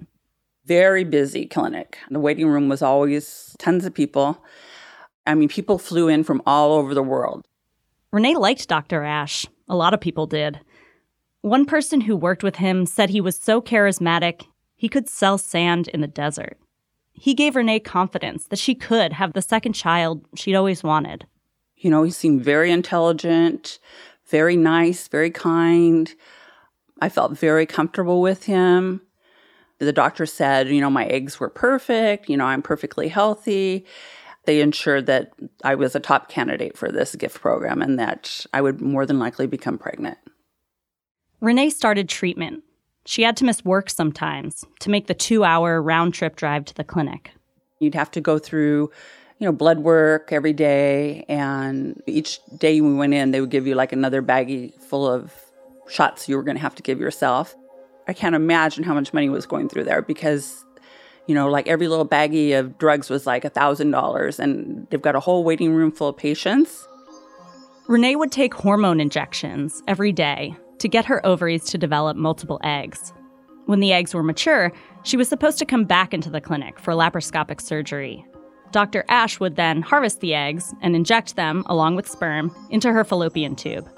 Very 0.66 1.04
busy 1.06 1.46
clinic. 1.46 1.98
The 2.10 2.20
waiting 2.20 2.48
room 2.48 2.68
was 2.68 2.82
always 2.82 3.56
tons 3.60 3.86
of 3.86 3.94
people. 3.94 4.44
I 5.26 5.36
mean, 5.36 5.48
people 5.48 5.78
flew 5.78 6.10
in 6.10 6.24
from 6.24 6.42
all 6.46 6.74
over 6.74 6.94
the 6.94 7.04
world. 7.04 7.46
Renee 8.12 8.36
liked 8.36 8.68
Dr. 8.68 9.04
Asch. 9.04 9.46
A 9.70 9.76
lot 9.76 9.94
of 9.94 10.02
people 10.02 10.26
did. 10.26 10.60
One 11.46 11.68
person 11.68 12.02
who 12.02 12.18
worked 12.18 12.42
with 12.42 12.56
him 12.56 12.88
said 12.88 13.12
he 13.12 13.22
was 13.22 13.38
so 13.38 13.62
charismatic, 13.62 14.48
he 14.76 14.90
could 14.90 15.08
sell 15.08 15.38
sand 15.38 15.88
in 15.90 16.02
the 16.02 16.08
desert. 16.08 16.58
He 17.14 17.36
gave 17.36 17.56
Renee 17.56 17.82
confidence 17.82 18.48
that 18.48 18.58
she 18.58 18.74
could 18.74 19.14
have 19.14 19.34
the 19.34 19.44
second 19.44 19.74
child 19.74 20.26
she'd 20.34 20.56
always 20.56 20.82
wanted. 20.82 21.28
You 21.78 21.92
know, 21.92 22.02
he 22.02 22.10
seemed 22.10 22.44
very 22.44 22.72
intelligent, 22.72 23.78
very 24.26 24.58
nice, 24.58 25.08
very 25.08 25.30
kind. 25.30 26.12
I 27.00 27.10
felt 27.10 27.38
very 27.38 27.68
comfortable 27.68 28.22
with 28.22 28.46
him. 28.46 29.04
The 29.78 29.94
doctor 29.94 30.26
said, 30.26 30.70
you 30.70 30.82
know, 30.82 30.90
my 30.90 31.06
eggs 31.06 31.40
were 31.40 31.50
perfect, 31.50 32.28
you 32.28 32.38
know, 32.38 32.46
I'm 32.46 32.64
perfectly 32.64 33.08
healthy. 33.08 33.86
They 34.46 34.62
ensured 34.62 35.06
that 35.06 35.34
I 35.64 35.76
was 35.76 35.96
a 35.96 36.00
top 36.00 36.28
candidate 36.28 36.76
for 36.76 36.92
this 36.92 37.16
gift 37.16 37.40
program 37.40 37.84
and 37.84 38.00
that 38.00 38.48
I 38.52 38.62
would 38.62 38.82
more 38.82 39.06
than 39.06 39.20
likely 39.20 39.46
become 39.46 39.78
pregnant. 39.78 40.18
Renee 41.42 41.70
started 41.70 42.08
treatment. 42.08 42.64
She 43.06 43.22
had 43.22 43.38
to 43.38 43.46
miss 43.46 43.64
work 43.64 43.90
sometimes 43.90 44.66
to 44.80 44.90
make 44.90 45.08
the 45.08 45.14
two 45.14 45.44
hour 45.44 45.82
round 45.82 46.14
trip 46.14 46.36
drive 46.36 46.66
to 46.66 46.74
the 46.74 46.84
clinic. 46.84 47.32
You'd 47.80 47.96
have 47.96 48.10
to 48.12 48.22
go 48.22 48.40
through, 48.40 48.90
you 49.40 49.46
know, 49.46 49.52
blood 49.52 49.80
work 49.80 50.32
every 50.32 50.54
day. 50.54 51.26
And 51.28 52.02
each 52.08 52.40
day 52.58 52.82
we 52.82 52.94
went 52.94 53.14
in, 53.14 53.32
they 53.32 53.42
would 53.42 53.52
give 53.52 53.68
you 53.68 53.76
like 53.76 53.92
another 53.92 54.22
baggie 54.22 54.74
full 54.82 55.08
of 55.08 55.34
shots 55.88 56.28
you 56.28 56.36
were 56.36 56.44
going 56.44 56.56
to 56.56 56.62
have 56.62 56.76
to 56.76 56.84
give 56.84 57.00
yourself. 57.00 57.56
I 58.08 58.14
can't 58.14 58.36
imagine 58.36 58.84
how 58.84 58.94
much 58.94 59.14
money 59.14 59.30
was 59.30 59.46
going 59.46 59.68
through 59.70 59.84
there 59.84 60.02
because, 60.02 60.64
you 61.28 61.36
know, 61.36 61.50
like 61.50 61.68
every 61.68 61.88
little 61.88 62.08
baggie 62.08 62.58
of 62.58 62.78
drugs 62.78 63.10
was 63.10 63.28
like 63.28 63.46
a 63.46 63.50
$1,000 63.50 64.40
and 64.40 64.88
they've 64.90 65.02
got 65.02 65.16
a 65.16 65.20
whole 65.20 65.44
waiting 65.44 65.74
room 65.74 65.92
full 65.92 66.10
of 66.10 66.18
patients. 66.18 66.88
Renee 67.88 68.16
would 68.16 68.32
take 68.32 68.54
hormone 68.54 69.00
injections 69.00 69.84
every 69.88 70.12
day 70.12 70.56
to 70.80 70.88
get 70.88 71.06
her 71.06 71.26
ovaries 71.26 71.66
to 71.66 71.78
develop 71.78 72.18
multiple 72.18 72.60
eggs. 72.64 73.14
When 73.66 73.80
the 73.80 73.94
eggs 73.94 74.14
were 74.14 74.24
mature, 74.24 74.72
she 75.04 75.18
was 75.18 75.28
supposed 75.28 75.58
to 75.60 75.66
come 75.66 75.86
back 75.86 76.14
into 76.14 76.30
the 76.30 76.42
clinic 76.42 76.80
for 76.80 76.94
laparoscopic 76.94 77.62
surgery. 77.62 78.26
Dr. 78.72 79.06
Asch 79.08 79.40
would 79.40 79.56
then 79.56 79.82
harvest 79.82 80.20
the 80.20 80.34
eggs 80.34 80.74
and 80.82 80.96
inject 80.96 81.36
them, 81.36 81.64
along 81.68 81.96
with 81.96 82.08
sperm, 82.08 82.54
into 82.70 82.92
her 82.92 83.04
fallopian 83.04 83.56
tube. 83.56 83.90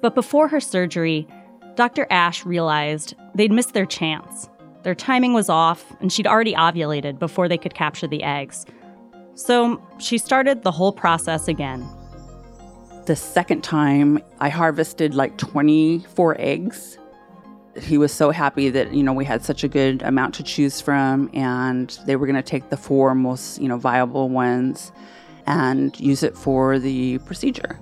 But 0.00 0.14
before 0.14 0.48
her 0.48 0.60
surgery, 0.60 1.26
Dr. 1.74 2.06
Asch 2.10 2.46
realized 2.46 3.14
they'd 3.34 3.52
missed 3.52 3.74
their 3.74 3.86
chance. 3.86 4.48
Their 4.82 4.94
timing 4.94 5.34
was 5.34 5.48
off, 5.48 5.94
and 6.00 6.12
she'd 6.12 6.26
already 6.26 6.54
ovulated 6.54 7.18
before 7.18 7.48
they 7.48 7.58
could 7.58 7.74
capture 7.74 8.06
the 8.06 8.22
eggs. 8.22 8.64
So 9.34 9.82
she 9.98 10.16
started 10.16 10.62
the 10.62 10.70
whole 10.70 10.92
process 10.92 11.48
again. 11.48 11.86
The 13.06 13.14
second 13.14 13.62
time, 13.62 14.18
I 14.40 14.48
harvested 14.48 15.14
like 15.14 15.36
24 15.38 16.36
eggs. 16.40 16.98
He 17.80 17.98
was 17.98 18.12
so 18.12 18.32
happy 18.32 18.68
that, 18.70 18.92
you 18.92 19.04
know, 19.04 19.12
we 19.12 19.24
had 19.24 19.44
such 19.44 19.62
a 19.62 19.68
good 19.68 20.02
amount 20.02 20.34
to 20.34 20.42
choose 20.42 20.80
from, 20.80 21.30
and 21.32 21.96
they 22.04 22.16
were 22.16 22.26
going 22.26 22.34
to 22.34 22.42
take 22.42 22.68
the 22.68 22.76
four 22.76 23.14
most, 23.14 23.60
you 23.60 23.68
know, 23.68 23.76
viable 23.76 24.28
ones 24.28 24.90
and 25.46 25.98
use 26.00 26.24
it 26.24 26.36
for 26.36 26.80
the 26.80 27.18
procedure. 27.18 27.78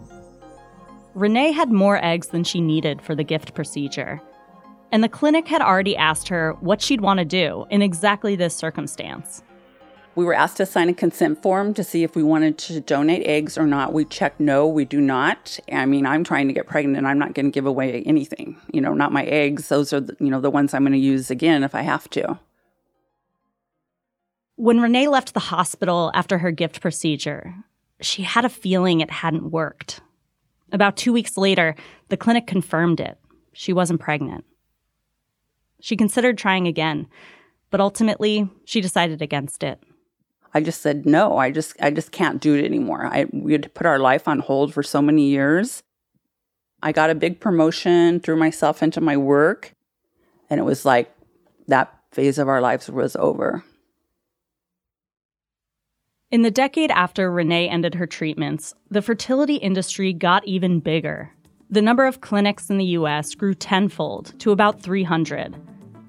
Renee 1.15 1.53
had 1.53 1.73
more 1.73 2.05
eggs 2.05 2.27
than 2.27 2.45
she 2.45 2.61
needed 2.61 3.01
for 3.01 3.15
the 3.15 3.25
gift 3.25 3.55
procedure. 3.55 4.21
And 4.93 5.03
the 5.03 5.09
clinic 5.09 5.49
had 5.49 5.63
already 5.63 5.97
asked 5.97 6.29
her 6.29 6.53
what 6.61 6.83
she'd 6.83 7.01
want 7.01 7.19
to 7.19 7.25
do 7.25 7.65
in 7.71 7.81
exactly 7.81 8.37
this 8.37 8.55
circumstance. 8.55 9.43
We 10.17 10.25
were 10.25 10.35
asked 10.35 10.59
to 10.59 10.67
sign 10.67 10.89
a 10.89 10.95
consent 10.95 11.43
form 11.43 11.75
to 11.75 11.83
see 11.83 12.05
if 12.05 12.15
we 12.15 12.23
wanted 12.23 12.57
to 12.59 12.81
donate 12.81 13.27
eggs 13.27 13.59
or 13.59 13.67
not. 13.67 13.93
We 13.93 14.05
checked 14.05 14.39
no, 14.39 14.67
we 14.67 14.85
do 14.85 15.01
not. 15.01 15.59
I 15.73 15.87
mean, 15.87 16.07
I'm 16.07 16.23
trying 16.23 16.47
to 16.47 16.55
get 16.55 16.67
pregnant 16.67 16.99
and 16.99 17.09
I'm 17.09 17.19
not 17.19 17.35
going 17.35 17.47
to 17.47 17.53
give 17.53 17.67
away 17.67 18.03
anything. 18.05 18.61
You 18.73 18.81
know, 18.81 18.95
not 18.95 19.13
my 19.13 19.25
eggs. 19.25 19.69
Those 19.69 19.93
are, 19.93 20.01
the, 20.01 20.17
you 20.21 20.31
know, 20.31 20.41
the 20.41 20.51
ones 20.51 20.73
I'm 20.73 20.83
going 20.83 20.93
to 20.93 20.99
use 20.99 21.31
again 21.31 21.65
if 21.65 21.75
I 21.75 21.83
have 21.83 22.09
to. 22.11 22.39
When 24.57 24.81
Renee 24.81 25.09
left 25.09 25.35
the 25.35 25.41
hospital 25.41 26.13
after 26.15 26.39
her 26.39 26.53
gift 26.53 26.81
procedure, 26.81 27.55
she 28.01 28.23
had 28.23 28.45
a 28.45 28.49
feeling 28.49 29.01
it 29.01 29.11
hadn't 29.11 29.51
worked. 29.51 30.01
About 30.71 30.97
two 30.97 31.13
weeks 31.13 31.37
later, 31.37 31.75
the 32.09 32.17
clinic 32.17 32.47
confirmed 32.47 33.01
it. 33.01 33.19
She 33.53 33.73
wasn't 33.73 34.01
pregnant. 34.01 34.45
She 35.81 35.97
considered 35.97 36.39
trying 36.39 36.69
again, 36.69 37.09
but 37.71 37.81
ultimately, 37.81 38.49
she 38.65 38.81
decided 38.81 39.21
against 39.21 39.65
it. 39.65 39.83
I 40.55 40.61
just 40.61 40.81
said 40.81 41.05
no. 41.05 41.37
I 41.37 41.51
just 41.51 41.75
I 41.81 41.91
just 41.91 42.13
can't 42.13 42.41
do 42.41 42.55
it 42.55 42.65
anymore. 42.65 43.07
I 43.07 43.27
we 43.33 43.53
had 43.53 43.75
put 43.75 43.87
our 43.87 43.99
life 43.99 44.29
on 44.29 44.39
hold 44.39 44.73
for 44.73 44.83
so 44.83 45.03
many 45.03 45.29
years. 45.29 45.83
I 46.83 46.93
got 46.93 47.11
a 47.11 47.15
big 47.15 47.41
promotion, 47.41 48.21
threw 48.21 48.37
myself 48.37 48.83
into 48.83 49.01
my 49.01 49.17
work, 49.17 49.75
and 50.49 50.61
it 50.61 50.65
was 50.65 50.85
like 50.85 51.11
that 51.67 51.93
phase 52.13 52.39
of 52.39 52.49
our 52.49 52.61
lives 52.61 52.89
was 52.89 53.17
over. 53.17 53.65
In 56.31 56.43
the 56.43 56.51
decade 56.51 56.91
after 56.91 57.31
Renee 57.31 57.69
ended 57.69 57.95
her 57.95 58.07
treatments, 58.07 58.75
the 58.91 59.03
fertility 59.03 59.57
industry 59.57 60.13
got 60.13 60.47
even 60.47 60.81
bigger. 60.81 61.33
The 61.71 61.83
number 61.83 62.07
of 62.07 62.21
clinics 62.21 62.71
in 62.71 62.79
the 62.79 62.85
US 62.99 63.35
grew 63.35 63.55
tenfold 63.55 64.39
to 64.41 64.53
about 64.53 64.81
300. 64.81 65.57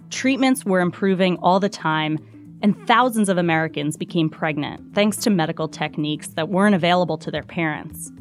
Treatments 0.10 0.66
were 0.66 0.82
improving 0.82 1.38
all 1.38 1.60
the 1.60 1.70
time, 1.70 2.20
and 2.66 2.88
thousands 2.88 3.30
of 3.30 3.38
Americans 3.38 3.96
became 3.96 4.28
pregnant 4.28 4.96
thanks 4.96 5.18
to 5.18 5.30
medical 5.30 5.68
techniques 5.68 6.30
that 6.30 6.50
weren't 6.50 6.74
available 6.74 7.16
to 7.16 7.30
their 7.30 7.44
parents. 7.44 8.12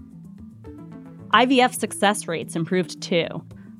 IVF 1.32 1.74
success 1.74 2.28
rates 2.28 2.54
improved 2.54 3.00
too, 3.00 3.26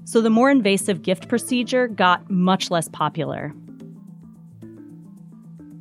so 0.04 0.22
the 0.22 0.30
more 0.30 0.50
invasive 0.50 1.02
gift 1.02 1.28
procedure 1.28 1.86
got 1.86 2.30
much 2.30 2.70
less 2.70 2.88
popular. 2.88 3.52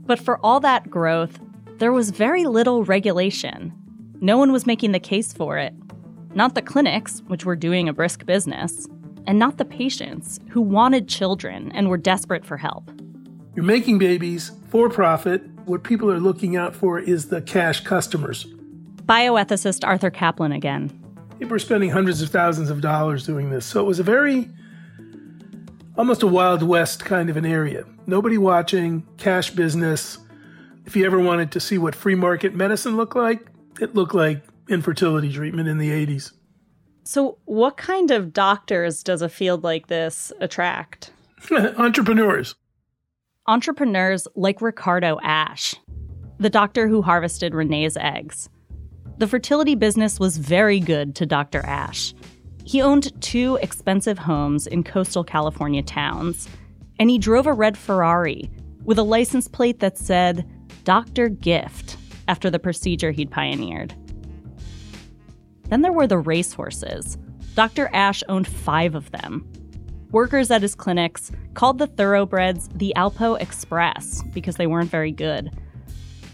But 0.05 0.19
for 0.19 0.37
all 0.45 0.59
that 0.59 0.89
growth, 0.89 1.39
there 1.77 1.93
was 1.93 2.09
very 2.09 2.43
little 2.43 2.83
regulation. 2.83 3.71
No 4.19 4.37
one 4.37 4.51
was 4.51 4.65
making 4.65 4.91
the 4.91 4.99
case 4.99 5.31
for 5.31 5.57
it. 5.57 5.73
Not 6.35 6.55
the 6.55 6.61
clinics, 6.61 7.21
which 7.27 7.45
were 7.45 7.55
doing 7.55 7.87
a 7.87 7.93
brisk 7.93 8.25
business, 8.25 8.85
and 9.27 9.39
not 9.39 9.57
the 9.57 9.63
patients, 9.63 10.41
who 10.49 10.59
wanted 10.59 11.07
children 11.07 11.71
and 11.71 11.87
were 11.87 11.95
desperate 11.95 12.45
for 12.45 12.57
help. 12.57 12.91
You're 13.55 13.63
making 13.63 13.99
babies 13.99 14.51
for 14.73 14.89
profit. 14.89 15.43
What 15.65 15.83
people 15.83 16.11
are 16.11 16.19
looking 16.19 16.57
out 16.57 16.75
for 16.75 16.97
is 16.97 17.27
the 17.27 17.43
cash 17.43 17.81
customers. 17.81 18.45
Bioethicist 19.05 19.85
Arthur 19.87 20.09
Caplan 20.09 20.53
again. 20.53 20.89
People 21.37 21.53
are 21.55 21.59
spending 21.59 21.91
hundreds 21.91 22.23
of 22.23 22.29
thousands 22.29 22.71
of 22.71 22.81
dollars 22.81 23.23
doing 23.23 23.51
this. 23.51 23.67
So 23.67 23.79
it 23.81 23.83
was 23.83 23.99
a 23.99 24.03
very 24.03 24.49
almost 25.95 26.23
a 26.23 26.27
Wild 26.27 26.63
West 26.63 27.05
kind 27.05 27.29
of 27.29 27.37
an 27.37 27.45
area. 27.45 27.85
Nobody 28.07 28.39
watching, 28.39 29.05
cash 29.17 29.51
business. 29.51 30.17
If 30.87 30.95
you 30.95 31.05
ever 31.05 31.19
wanted 31.19 31.51
to 31.51 31.59
see 31.59 31.77
what 31.77 31.93
free 31.93 32.15
market 32.15 32.55
medicine 32.55 32.97
looked 32.97 33.15
like, 33.15 33.45
it 33.79 33.93
looked 33.93 34.15
like 34.15 34.43
infertility 34.69 35.31
treatment 35.31 35.69
in 35.69 35.77
the 35.77 35.91
80s. 35.91 36.31
So, 37.03 37.37
what 37.45 37.77
kind 37.77 38.09
of 38.09 38.33
doctors 38.33 39.03
does 39.03 39.21
a 39.21 39.29
field 39.29 39.63
like 39.63 39.85
this 39.85 40.33
attract? 40.39 41.11
Entrepreneurs. 41.51 42.55
Entrepreneurs 43.45 44.25
like 44.35 44.61
Ricardo 44.61 45.19
Asch, 45.21 45.75
the 46.37 46.49
doctor 46.49 46.87
who 46.87 47.01
harvested 47.01 47.53
Renee's 47.53 47.97
eggs. 47.97 48.49
The 49.17 49.27
fertility 49.27 49.75
business 49.75 50.17
was 50.17 50.37
very 50.37 50.79
good 50.79 51.13
to 51.15 51.25
Dr. 51.25 51.59
Asch. 51.65 52.13
He 52.63 52.81
owned 52.81 53.21
two 53.21 53.57
expensive 53.61 54.17
homes 54.17 54.65
in 54.65 54.85
coastal 54.85 55.25
California 55.25 55.83
towns, 55.83 56.47
and 56.99 57.09
he 57.09 57.17
drove 57.17 57.45
a 57.45 57.51
red 57.51 57.77
Ferrari 57.77 58.49
with 58.85 58.97
a 58.97 59.03
license 59.03 59.49
plate 59.49 59.81
that 59.81 59.97
said 59.97 60.49
Dr. 60.85 61.27
Gift 61.27 61.97
after 62.29 62.49
the 62.49 62.59
procedure 62.59 63.11
he'd 63.11 63.29
pioneered. 63.29 63.93
Then 65.67 65.81
there 65.81 65.91
were 65.91 66.07
the 66.07 66.17
racehorses. 66.17 67.17
Dr. 67.55 67.89
Asch 67.91 68.23
owned 68.29 68.47
five 68.47 68.95
of 68.95 69.11
them. 69.11 69.45
Workers 70.13 70.51
at 70.51 70.61
his 70.61 70.75
clinics 70.75 71.31
called 71.55 71.79
the 71.79 71.87
thoroughbreds 71.87 72.69
the 72.75 72.93
Alpo 72.95 73.41
Express 73.41 74.21
because 74.31 74.57
they 74.57 74.67
weren't 74.67 74.91
very 74.91 75.11
good. 75.11 75.49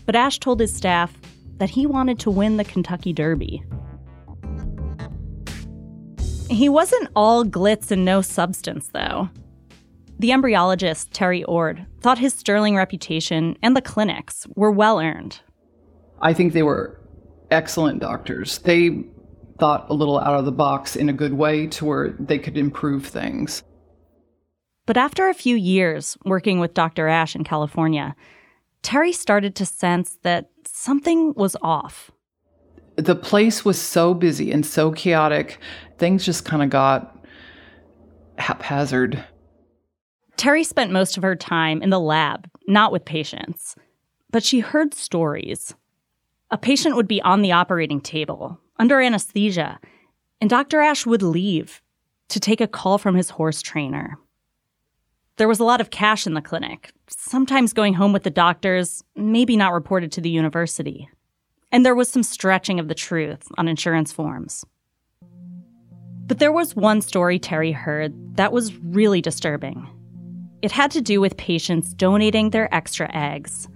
But 0.05 0.17
Asch 0.17 0.37
told 0.37 0.59
his 0.59 0.75
staff 0.75 1.13
that 1.59 1.69
he 1.69 1.85
wanted 1.85 2.19
to 2.19 2.29
win 2.29 2.57
the 2.57 2.65
Kentucky 2.65 3.13
Derby. 3.13 3.63
He 6.49 6.67
wasn't 6.67 7.07
all 7.15 7.45
glitz 7.45 7.89
and 7.89 8.03
no 8.03 8.21
substance, 8.21 8.89
though. 8.89 9.29
The 10.19 10.31
embryologist, 10.31 11.11
Terry 11.13 11.45
Ord, 11.45 11.85
thought 12.01 12.17
his 12.17 12.33
sterling 12.33 12.75
reputation 12.75 13.57
and 13.63 13.77
the 13.77 13.81
clinics 13.81 14.45
were 14.57 14.71
well 14.71 14.99
earned. 14.99 15.39
I 16.21 16.33
think 16.33 16.51
they 16.51 16.63
were 16.63 16.99
excellent 17.49 18.01
doctors. 18.01 18.57
They 18.57 19.05
thought 19.57 19.89
a 19.89 19.93
little 19.93 20.19
out 20.19 20.37
of 20.37 20.43
the 20.43 20.51
box 20.51 20.97
in 20.97 21.07
a 21.07 21.13
good 21.13 21.33
way 21.33 21.67
to 21.67 21.85
where 21.85 22.09
they 22.19 22.39
could 22.39 22.57
improve 22.57 23.05
things. 23.05 23.63
But 24.89 24.97
after 24.97 25.29
a 25.29 25.35
few 25.35 25.55
years 25.55 26.17
working 26.25 26.59
with 26.59 26.73
Dr. 26.73 27.07
Asch 27.07 27.35
in 27.35 27.43
California, 27.43 28.15
Terry 28.81 29.11
started 29.11 29.53
to 29.57 29.63
sense 29.63 30.17
that 30.23 30.49
something 30.65 31.35
was 31.35 31.55
off. 31.61 32.09
The 32.95 33.15
place 33.15 33.63
was 33.63 33.79
so 33.79 34.15
busy 34.15 34.51
and 34.51 34.65
so 34.65 34.91
chaotic, 34.91 35.59
things 35.99 36.25
just 36.25 36.43
kind 36.43 36.63
of 36.63 36.71
got 36.71 37.23
haphazard. 38.39 39.23
Terry 40.37 40.63
spent 40.63 40.91
most 40.91 41.17
of 41.17 41.21
her 41.21 41.35
time 41.35 41.83
in 41.83 41.91
the 41.91 41.99
lab, 41.99 42.49
not 42.67 42.91
with 42.91 43.05
patients. 43.05 43.75
But 44.31 44.43
she 44.43 44.59
heard 44.59 44.95
stories. 44.95 45.75
A 46.49 46.57
patient 46.57 46.95
would 46.95 47.07
be 47.07 47.21
on 47.21 47.43
the 47.43 47.51
operating 47.51 48.01
table, 48.01 48.59
under 48.79 48.99
anesthesia, 48.99 49.79
and 50.41 50.49
Dr. 50.49 50.81
Asch 50.81 51.05
would 51.05 51.21
leave 51.21 51.83
to 52.29 52.39
take 52.39 52.59
a 52.59 52.67
call 52.67 52.97
from 52.97 53.13
his 53.13 53.29
horse 53.29 53.61
trainer. 53.61 54.17
There 55.39 55.47
was 55.47 55.61
a 55.61 55.63
lot 55.63 55.79
of 55.79 55.89
cash 55.89 56.27
in 56.27 56.33
the 56.33 56.41
clinic, 56.41 56.91
sometimes 57.07 57.71
going 57.71 57.93
home 57.93 58.11
with 58.11 58.23
the 58.23 58.29
doctors, 58.29 59.05
maybe 59.15 59.55
not 59.55 59.71
reported 59.71 60.11
to 60.11 60.21
the 60.21 60.29
university. 60.29 61.09
And 61.71 61.85
there 61.85 61.95
was 61.95 62.11
some 62.11 62.23
stretching 62.23 62.77
of 62.77 62.89
the 62.89 62.93
truth 62.93 63.47
on 63.57 63.69
insurance 63.69 64.11
forms. 64.11 64.65
But 66.27 66.39
there 66.39 66.51
was 66.51 66.75
one 66.75 66.99
story 66.99 67.39
Terry 67.39 67.71
heard 67.71 68.35
that 68.35 68.51
was 68.51 68.75
really 68.79 69.21
disturbing. 69.21 69.87
It 70.61 70.73
had 70.73 70.91
to 70.91 71.01
do 71.01 71.21
with 71.21 71.37
patients 71.37 71.93
donating 71.93 72.49
their 72.49 72.75
extra 72.75 73.09
eggs. 73.15 73.69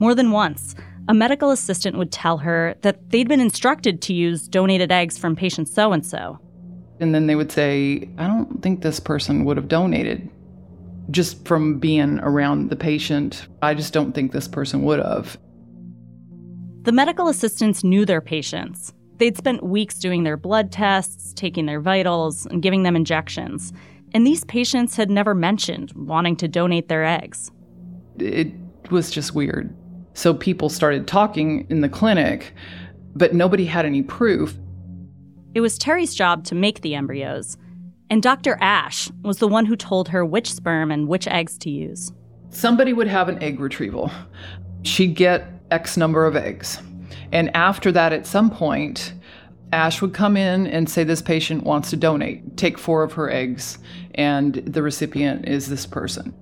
More 0.00 0.14
than 0.14 0.30
once, 0.30 0.74
a 1.08 1.14
medical 1.14 1.50
assistant 1.50 1.96
would 1.96 2.12
tell 2.12 2.36
her 2.36 2.74
that 2.82 3.08
they'd 3.08 3.28
been 3.28 3.40
instructed 3.40 4.02
to 4.02 4.12
use 4.12 4.46
donated 4.46 4.92
eggs 4.92 5.16
from 5.16 5.36
patient 5.36 5.68
so 5.68 5.94
and 5.94 6.04
so. 6.04 6.38
And 7.00 7.14
then 7.14 7.28
they 7.28 7.34
would 7.34 7.50
say, 7.50 8.10
I 8.18 8.26
don't 8.26 8.60
think 8.60 8.82
this 8.82 9.00
person 9.00 9.46
would 9.46 9.56
have 9.56 9.68
donated. 9.68 10.28
Just 11.10 11.46
from 11.46 11.78
being 11.78 12.18
around 12.20 12.70
the 12.70 12.76
patient, 12.76 13.48
I 13.62 13.74
just 13.74 13.92
don't 13.92 14.12
think 14.12 14.32
this 14.32 14.48
person 14.48 14.82
would 14.82 14.98
have. 14.98 15.38
The 16.82 16.92
medical 16.92 17.28
assistants 17.28 17.82
knew 17.82 18.04
their 18.04 18.20
patients. 18.20 18.92
They'd 19.16 19.36
spent 19.36 19.64
weeks 19.64 19.98
doing 19.98 20.22
their 20.22 20.36
blood 20.36 20.70
tests, 20.70 21.32
taking 21.32 21.66
their 21.66 21.80
vitals, 21.80 22.46
and 22.46 22.62
giving 22.62 22.82
them 22.82 22.94
injections. 22.94 23.72
And 24.14 24.26
these 24.26 24.44
patients 24.44 24.96
had 24.96 25.10
never 25.10 25.34
mentioned 25.34 25.92
wanting 25.94 26.36
to 26.36 26.48
donate 26.48 26.88
their 26.88 27.04
eggs. 27.04 27.50
It 28.18 28.52
was 28.90 29.10
just 29.10 29.34
weird. 29.34 29.74
So 30.14 30.34
people 30.34 30.68
started 30.68 31.06
talking 31.06 31.66
in 31.68 31.80
the 31.80 31.88
clinic, 31.88 32.54
but 33.14 33.34
nobody 33.34 33.64
had 33.64 33.84
any 33.84 34.02
proof. 34.02 34.56
It 35.54 35.60
was 35.60 35.78
Terry's 35.78 36.14
job 36.14 36.44
to 36.44 36.54
make 36.54 36.80
the 36.82 36.94
embryos, 36.94 37.56
and 38.10 38.22
Dr. 38.22 38.56
Asch 38.60 39.10
was 39.22 39.38
the 39.38 39.48
one 39.48 39.66
who 39.66 39.76
told 39.76 40.08
her 40.08 40.24
which 40.24 40.52
sperm 40.52 40.90
and 40.90 41.08
which 41.08 41.26
eggs 41.28 41.58
to 41.58 41.70
use. 41.70 42.12
Somebody 42.50 42.92
would 42.92 43.08
have 43.08 43.28
an 43.28 43.42
egg 43.42 43.60
retrieval. 43.60 44.10
She'd 44.82 45.14
get 45.14 45.46
X 45.70 45.96
number 45.96 46.26
of 46.26 46.36
eggs. 46.36 46.80
And 47.32 47.54
after 47.54 47.92
that, 47.92 48.12
at 48.12 48.26
some 48.26 48.50
point, 48.50 49.12
Asch 49.72 50.00
would 50.00 50.14
come 50.14 50.36
in 50.36 50.66
and 50.66 50.88
say, 50.88 51.04
This 51.04 51.20
patient 51.20 51.64
wants 51.64 51.90
to 51.90 51.96
donate. 51.96 52.56
Take 52.56 52.78
four 52.78 53.02
of 53.02 53.12
her 53.12 53.30
eggs, 53.30 53.78
and 54.14 54.54
the 54.54 54.82
recipient 54.82 55.46
is 55.46 55.68
this 55.68 55.84
person. 55.84 56.34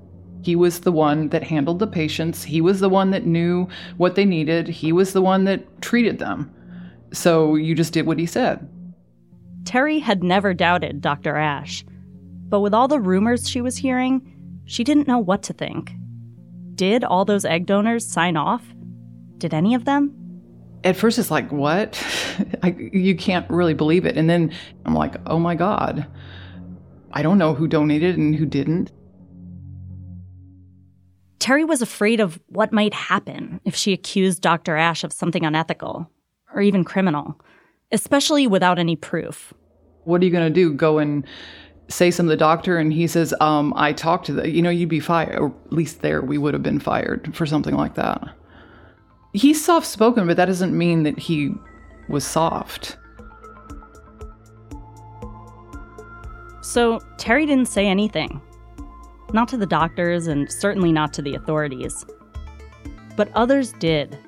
He 0.42 0.54
was 0.54 0.80
the 0.80 0.92
one 0.92 1.30
that 1.30 1.42
handled 1.42 1.80
the 1.80 1.88
patients. 1.88 2.44
He 2.44 2.60
was 2.60 2.78
the 2.78 2.88
one 2.88 3.10
that 3.10 3.26
knew 3.26 3.68
what 3.96 4.14
they 4.14 4.24
needed. 4.24 4.68
He 4.68 4.92
was 4.92 5.12
the 5.12 5.22
one 5.22 5.44
that 5.44 5.82
treated 5.82 6.20
them. 6.20 6.54
So 7.12 7.56
you 7.56 7.74
just 7.74 7.92
did 7.92 8.06
what 8.06 8.18
he 8.18 8.26
said. 8.26 8.68
Terry 9.66 9.98
had 9.98 10.22
never 10.22 10.54
doubted 10.54 11.02
Dr. 11.02 11.36
Asch. 11.36 11.84
But 12.48 12.60
with 12.60 12.72
all 12.72 12.88
the 12.88 13.00
rumors 13.00 13.50
she 13.50 13.60
was 13.60 13.76
hearing, 13.76 14.22
she 14.64 14.84
didn't 14.84 15.08
know 15.08 15.18
what 15.18 15.42
to 15.44 15.52
think. 15.52 15.92
Did 16.76 17.04
all 17.04 17.24
those 17.24 17.44
egg 17.44 17.66
donors 17.66 18.06
sign 18.06 18.36
off? 18.36 18.64
Did 19.38 19.52
any 19.52 19.74
of 19.74 19.84
them? 19.84 20.14
At 20.84 20.96
first, 20.96 21.18
it's 21.18 21.30
like, 21.30 21.50
what? 21.50 22.02
I, 22.62 22.68
you 22.92 23.16
can't 23.16 23.48
really 23.50 23.74
believe 23.74 24.06
it. 24.06 24.16
And 24.16 24.30
then 24.30 24.52
I'm 24.84 24.94
like, 24.94 25.16
oh 25.26 25.38
my 25.38 25.56
God. 25.56 26.06
I 27.12 27.22
don't 27.22 27.38
know 27.38 27.54
who 27.54 27.66
donated 27.66 28.16
and 28.16 28.36
who 28.36 28.46
didn't. 28.46 28.92
Terry 31.38 31.64
was 31.64 31.82
afraid 31.82 32.20
of 32.20 32.38
what 32.46 32.72
might 32.72 32.94
happen 32.94 33.60
if 33.64 33.74
she 33.74 33.92
accused 33.92 34.42
Dr. 34.42 34.76
Asch 34.76 35.02
of 35.02 35.12
something 35.12 35.44
unethical 35.44 36.10
or 36.54 36.60
even 36.60 36.84
criminal, 36.84 37.40
especially 37.92 38.46
without 38.46 38.78
any 38.78 38.96
proof. 38.96 39.52
What 40.04 40.22
are 40.22 40.24
you 40.24 40.30
going 40.30 40.46
to 40.46 40.54
do? 40.54 40.72
Go 40.72 40.98
and 40.98 41.26
say 41.88 42.10
something 42.10 42.28
to 42.28 42.34
the 42.34 42.38
doctor 42.38 42.78
and 42.78 42.92
he 42.92 43.06
says, 43.06 43.34
um, 43.40 43.72
I 43.76 43.92
talked 43.92 44.26
to 44.26 44.32
the, 44.32 44.50
you 44.50 44.62
know, 44.62 44.70
you'd 44.70 44.88
be 44.88 45.00
fired. 45.00 45.38
Or 45.38 45.54
at 45.66 45.72
least 45.72 46.02
there, 46.02 46.20
we 46.20 46.38
would 46.38 46.54
have 46.54 46.62
been 46.62 46.80
fired 46.80 47.34
for 47.34 47.46
something 47.46 47.74
like 47.74 47.94
that. 47.94 48.28
He's 49.32 49.64
soft 49.64 49.86
spoken, 49.86 50.26
but 50.26 50.36
that 50.36 50.46
doesn't 50.46 50.76
mean 50.76 51.02
that 51.02 51.18
he 51.18 51.52
was 52.08 52.24
soft. 52.24 52.96
So 56.62 57.00
Terry 57.16 57.46
didn't 57.46 57.68
say 57.68 57.86
anything. 57.86 58.40
Not 59.32 59.48
to 59.48 59.56
the 59.56 59.66
doctors, 59.66 60.26
and 60.26 60.50
certainly 60.50 60.92
not 60.92 61.12
to 61.14 61.22
the 61.22 61.34
authorities. 61.34 62.04
But 63.16 63.30
others 63.34 63.72
did. 63.74 64.18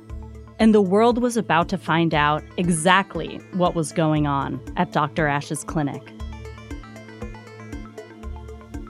And 0.59 0.75
the 0.75 0.81
world 0.81 1.23
was 1.23 1.37
about 1.37 1.69
to 1.69 1.79
find 1.79 2.15
out 2.15 2.43
exactly 2.57 3.37
what 3.53 3.75
was 3.75 3.93
going 3.93 4.27
on 4.27 4.61
at 4.77 4.93
Dr. 4.93 5.27
Asch's 5.27 5.65
clinic. 5.65 6.03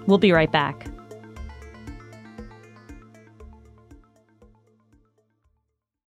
We'll 0.06 0.18
be 0.18 0.32
right 0.32 0.50
back. 0.50 0.88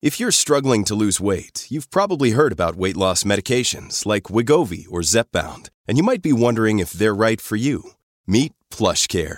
If 0.02 0.20
you're 0.20 0.32
struggling 0.32 0.84
to 0.86 0.96
lose 0.96 1.22
weight, 1.22 1.66
you've 1.70 1.90
probably 1.90 2.32
heard 2.32 2.52
about 2.52 2.76
weight 2.76 2.98
loss 2.98 3.24
medications 3.24 4.06
like 4.06 4.24
Wegovy 4.24 4.86
or 4.90 5.00
Zepbound, 5.00 5.70
and 5.88 5.96
you 5.98 6.04
might 6.04 6.22
be 6.22 6.34
wondering 6.34 6.80
if 6.80 6.92
they're 6.92 7.16
right 7.16 7.40
for 7.40 7.56
you. 7.56 7.92
Meet 8.28 8.52
PlushCare, 8.70 9.38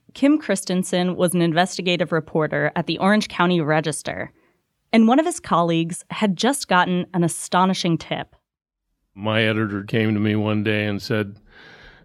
Kim 0.13 0.37
Christensen 0.37 1.15
was 1.15 1.33
an 1.33 1.41
investigative 1.41 2.11
reporter 2.11 2.71
at 2.75 2.87
the 2.87 2.97
Orange 2.97 3.27
County 3.27 3.61
Register, 3.61 4.31
and 4.91 5.07
one 5.07 5.19
of 5.19 5.25
his 5.25 5.39
colleagues 5.39 6.03
had 6.09 6.35
just 6.35 6.67
gotten 6.67 7.05
an 7.13 7.23
astonishing 7.23 7.97
tip. 7.97 8.35
My 9.15 9.43
editor 9.43 9.83
came 9.83 10.13
to 10.13 10.19
me 10.19 10.35
one 10.35 10.63
day 10.63 10.85
and 10.85 11.01
said, 11.01 11.37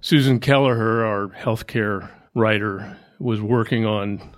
Susan 0.01 0.39
Kelleher, 0.39 1.05
our 1.05 1.29
healthcare 1.29 2.09
writer, 2.35 2.97
was 3.19 3.41
working 3.41 3.85
on 3.85 4.35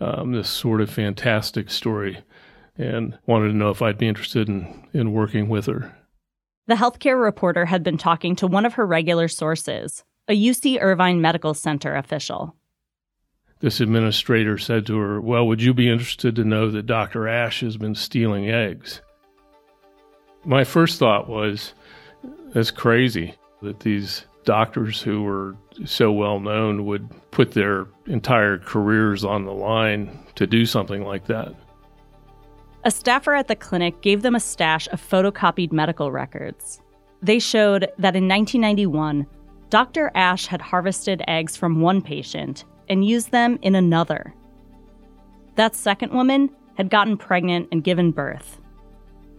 um, 0.00 0.32
this 0.32 0.48
sort 0.48 0.80
of 0.80 0.90
fantastic 0.90 1.70
story 1.70 2.18
and 2.76 3.18
wanted 3.26 3.48
to 3.48 3.56
know 3.56 3.70
if 3.70 3.82
I'd 3.82 3.98
be 3.98 4.08
interested 4.08 4.48
in, 4.48 4.88
in 4.92 5.12
working 5.12 5.48
with 5.48 5.66
her. 5.66 5.94
The 6.66 6.76
healthcare 6.76 7.20
reporter 7.20 7.66
had 7.66 7.82
been 7.82 7.98
talking 7.98 8.36
to 8.36 8.46
one 8.46 8.64
of 8.64 8.74
her 8.74 8.86
regular 8.86 9.26
sources, 9.26 10.04
a 10.28 10.32
UC 10.32 10.80
Irvine 10.80 11.20
Medical 11.20 11.54
Center 11.54 11.96
official. 11.96 12.54
This 13.60 13.80
administrator 13.80 14.56
said 14.56 14.86
to 14.86 14.98
her, 14.98 15.20
Well, 15.20 15.46
would 15.46 15.62
you 15.62 15.74
be 15.74 15.90
interested 15.90 16.34
to 16.36 16.44
know 16.44 16.70
that 16.70 16.86
Dr. 16.86 17.28
Asch 17.28 17.60
has 17.60 17.76
been 17.76 17.94
stealing 17.94 18.50
eggs? 18.50 19.02
My 20.44 20.64
first 20.64 20.98
thought 20.98 21.28
was, 21.28 21.74
That's 22.54 22.70
crazy 22.70 23.34
that 23.60 23.80
these 23.80 24.24
doctors 24.44 25.02
who 25.02 25.22
were 25.22 25.54
so 25.84 26.10
well 26.10 26.40
known 26.40 26.86
would 26.86 27.08
put 27.30 27.52
their 27.52 27.86
entire 28.06 28.56
careers 28.56 29.24
on 29.24 29.44
the 29.44 29.52
line 29.52 30.18
to 30.36 30.46
do 30.46 30.64
something 30.64 31.04
like 31.04 31.26
that. 31.26 31.54
A 32.84 32.90
staffer 32.90 33.34
at 33.34 33.48
the 33.48 33.56
clinic 33.56 34.00
gave 34.00 34.22
them 34.22 34.34
a 34.34 34.40
stash 34.40 34.88
of 34.88 35.06
photocopied 35.06 35.70
medical 35.70 36.10
records. 36.10 36.80
They 37.20 37.38
showed 37.38 37.82
that 37.98 38.16
in 38.16 38.26
1991, 38.26 39.26
Dr. 39.68 40.10
Asch 40.14 40.46
had 40.46 40.62
harvested 40.62 41.22
eggs 41.28 41.58
from 41.58 41.82
one 41.82 42.00
patient 42.00 42.64
and 42.90 43.06
used 43.06 43.30
them 43.30 43.58
in 43.62 43.74
another. 43.74 44.34
That 45.54 45.74
second 45.74 46.12
woman 46.12 46.50
had 46.74 46.90
gotten 46.90 47.16
pregnant 47.16 47.68
and 47.72 47.84
given 47.84 48.10
birth. 48.10 48.60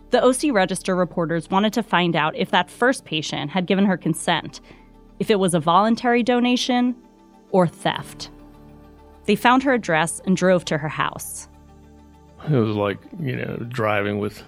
The 0.10 0.24
OC 0.24 0.54
Register 0.54 0.96
reporters 0.96 1.50
wanted 1.50 1.74
to 1.74 1.84
find 1.84 2.16
out 2.16 2.36
if 2.36 2.50
that 2.52 2.72
first 2.72 3.06
patient 3.06 3.52
had 3.52 3.66
given 3.66 3.86
her 3.86 3.98
consent, 3.98 4.62
if 5.20 5.30
it 5.30 5.40
was 5.40 5.54
a 5.54 5.60
voluntary 5.60 6.24
donation 6.24 6.96
or 7.52 7.68
theft. 7.68 8.30
They 9.26 9.36
found 9.36 9.64
her 9.64 9.74
address 9.74 10.22
and 10.26 10.36
drove 10.36 10.66
to 10.66 10.78
her 10.78 10.90
house. 10.90 11.48
It 12.50 12.56
was 12.56 12.76
like, 12.76 12.98
you 13.20 13.36
know, 13.36 13.58
driving 13.70 14.20
with 14.20 14.44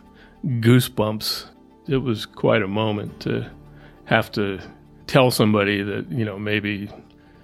goosebumps. 0.45 1.45
It 1.87 1.97
was 1.97 2.25
quite 2.25 2.61
a 2.61 2.67
moment 2.67 3.19
to 3.21 3.49
have 4.05 4.31
to 4.33 4.59
tell 5.07 5.29
somebody 5.29 5.83
that, 5.83 6.11
you 6.11 6.25
know, 6.25 6.39
maybe 6.39 6.89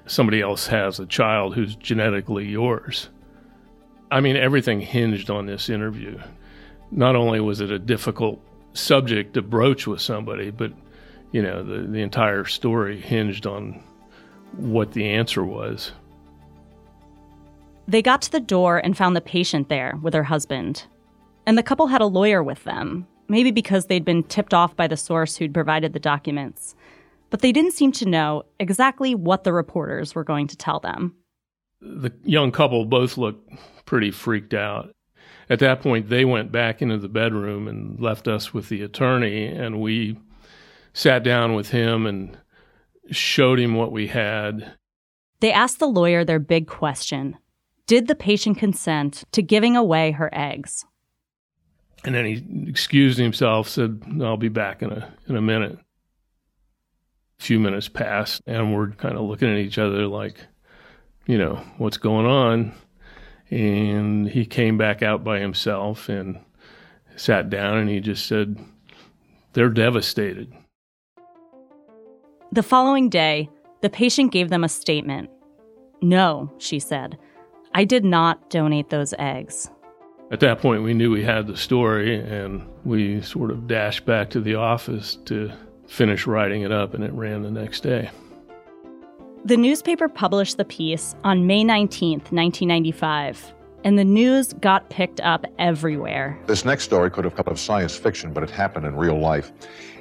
somebody 0.10 0.42
else 0.42 0.68
has 0.68 1.00
a 1.00 1.06
child 1.06 1.54
who's 1.54 1.76
genetically 1.76 2.48
yours. 2.48 3.10
I 4.12 4.22
mean, 4.22 4.36
everything 4.36 4.82
hinged 4.82 5.30
on 5.30 5.46
this 5.46 5.70
interview. 5.70 6.20
Not 6.92 7.16
only 7.16 7.40
was 7.40 7.62
it 7.62 7.70
a 7.70 7.78
difficult 7.78 8.42
subject 8.74 9.36
to 9.36 9.44
broach 9.44 9.86
with 9.86 10.02
somebody, 10.02 10.50
but, 10.50 10.74
you 11.32 11.44
know, 11.44 11.64
the, 11.64 11.88
the 11.88 12.00
entire 12.00 12.46
story 12.46 13.00
hinged 13.00 13.46
on 13.46 13.84
what 14.54 14.94
the 14.94 15.08
answer 15.08 15.46
was. 15.46 15.92
They 17.88 18.02
got 18.02 18.24
to 18.24 18.32
the 18.32 18.40
door 18.40 18.80
and 18.80 18.98
found 18.98 19.16
the 19.16 19.22
patient 19.22 19.70
there 19.70 19.96
with 20.02 20.16
her 20.16 20.24
husband. 20.24 20.86
And 21.46 21.56
the 21.56 21.64
couple 21.64 21.88
had 21.88 22.02
a 22.02 22.08
lawyer 22.08 22.42
with 22.42 22.64
them, 22.64 23.08
maybe 23.28 23.52
because 23.52 23.86
they'd 23.86 24.06
been 24.06 24.24
tipped 24.24 24.56
off 24.56 24.76
by 24.76 24.88
the 24.88 24.98
source 24.98 25.38
who'd 25.38 25.54
provided 25.54 25.94
the 25.94 26.00
documents 26.00 26.76
but 27.30 27.42
they 27.42 27.52
didn't 27.52 27.74
seem 27.74 27.92
to 27.94 28.08
know 28.08 28.44
exactly 28.60 29.16
what 29.16 29.44
the 29.44 29.54
reporters 29.54 30.16
were 30.16 30.24
going 30.24 30.48
to 30.48 30.58
tell 30.58 30.80
them. 30.80 31.16
The 31.82 32.12
young 32.24 32.52
couple 32.52 32.86
both 32.86 33.18
looked 33.18 33.50
pretty 33.86 34.12
freaked 34.12 34.54
out. 34.54 34.92
At 35.50 35.60
that 35.60 35.82
point, 35.82 36.10
they 36.10 36.26
went 36.26 36.52
back 36.52 36.82
into 36.82 36.98
the 36.98 37.10
bedroom 37.10 37.68
and 37.68 38.00
left 38.00 38.28
us 38.28 38.54
with 38.54 38.70
the 38.70 38.84
attorney, 38.84 39.48
and 39.48 39.80
we 39.80 40.20
sat 40.94 41.24
down 41.24 41.56
with 41.56 41.70
him 41.70 42.06
and 42.06 42.38
showed 43.10 43.60
him 43.60 43.76
what 43.76 43.92
we 43.92 44.08
had. 44.08 44.74
They 45.40 45.52
asked 45.52 45.80
the 45.80 45.88
lawyer 45.88 46.24
their 46.24 46.40
big 46.40 46.68
question 46.68 47.38
Did 47.88 48.08
the 48.08 48.16
patient 48.16 48.58
consent 48.58 49.24
to 49.32 49.42
giving 49.42 49.76
away 49.76 50.12
her 50.12 50.30
eggs? 50.34 50.86
And 52.06 52.16
then 52.16 52.26
he 52.26 52.70
excused 52.70 53.18
himself, 53.18 53.68
said, 53.68 54.04
I'll 54.22 54.38
be 54.38 54.50
back 54.50 54.82
in 54.82 54.92
a, 54.92 55.14
in 55.28 55.36
a 55.36 55.42
minute 55.42 55.80
few 57.40 57.60
minutes 57.60 57.88
passed 57.88 58.42
and 58.46 58.76
we're 58.76 58.92
kind 58.92 59.16
of 59.16 59.22
looking 59.22 59.50
at 59.50 59.58
each 59.58 59.78
other 59.78 60.06
like, 60.08 60.46
you 61.26 61.38
know, 61.38 61.56
what's 61.78 61.98
going 61.98 62.26
on? 62.26 62.74
And 63.50 64.30
he 64.30 64.46
came 64.46 64.78
back 64.78 65.02
out 65.02 65.24
by 65.24 65.40
himself 65.40 66.10
and 66.10 66.40
sat 67.16 67.50
down 67.50 67.78
and 67.78 67.90
he 67.90 68.00
just 68.00 68.28
said, 68.28 68.58
they're 69.54 69.70
devastated. 69.70 70.54
The 72.52 72.64
following 72.64 73.10
day, 73.10 73.50
the 73.82 73.90
patient 73.90 74.32
gave 74.32 74.50
them 74.50 74.64
a 74.64 74.70
statement. 74.70 75.30
No, 76.02 76.52
she 76.58 76.80
said, 76.80 77.18
I 77.74 77.84
did 77.84 78.04
not 78.04 78.50
donate 78.50 78.90
those 78.90 79.14
eggs. 79.18 79.70
At 80.32 80.40
that 80.42 80.60
point, 80.60 80.84
we 80.84 80.94
knew 80.94 81.12
we 81.12 81.24
had 81.24 81.48
the 81.48 81.58
story, 81.58 82.20
and 82.20 82.68
we 82.86 83.22
sort 83.22 83.50
of 83.50 83.68
dashed 83.68 84.06
back 84.06 84.30
to 84.32 84.40
the 84.40 84.56
office 84.56 85.16
to 85.26 85.52
finished 85.90 86.28
writing 86.28 86.62
it 86.62 86.72
up, 86.72 86.94
and 86.94 87.04
it 87.04 87.12
ran 87.14 87.42
the 87.42 87.52
next 87.52 87.82
day. 87.82 88.10
The 89.46 89.58
newspaper 89.58 90.08
published 90.08 90.58
the 90.58 90.66
piece 90.66 91.16
on 91.24 91.48
May 91.48 91.64
19th, 91.64 92.32
1995, 92.32 93.54
and 93.86 93.98
the 93.98 94.04
news 94.04 94.54
got 94.54 94.90
picked 94.90 95.22
up 95.22 95.46
everywhere. 95.58 96.38
This 96.46 96.66
next 96.66 96.84
story 96.84 97.10
could 97.10 97.24
have 97.24 97.36
come 97.36 97.46
out 97.48 97.54
of 97.54 97.60
science 97.60 97.96
fiction, 97.96 98.34
but 98.34 98.44
it 98.44 98.50
happened 98.50 98.86
in 98.86 98.96
real 98.96 99.18
life. 99.18 99.54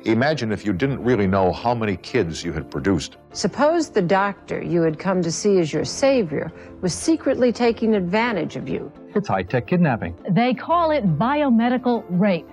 Imagine 0.04 0.52
if 0.52 0.64
you 0.64 0.72
didn't 0.72 1.02
really 1.02 1.26
know 1.26 1.52
how 1.52 1.74
many 1.74 1.96
kids 1.96 2.42
you 2.42 2.52
had 2.52 2.70
produced. 2.70 3.16
Suppose 3.32 3.90
the 3.90 4.02
doctor 4.02 4.62
you 4.62 4.82
had 4.82 4.98
come 4.98 5.22
to 5.22 5.30
see 5.30 5.58
as 5.58 5.72
your 5.72 5.84
savior 5.84 6.52
was 6.80 6.92
secretly 6.92 7.52
taking 7.52 7.94
advantage 7.94 8.56
of 8.56 8.68
you. 8.68 8.92
It's 9.14 9.28
high 9.28 9.42
tech 9.42 9.66
kidnapping. 9.66 10.16
They 10.30 10.54
call 10.54 10.90
it 10.90 11.04
biomedical 11.18 12.04
rape. 12.08 12.48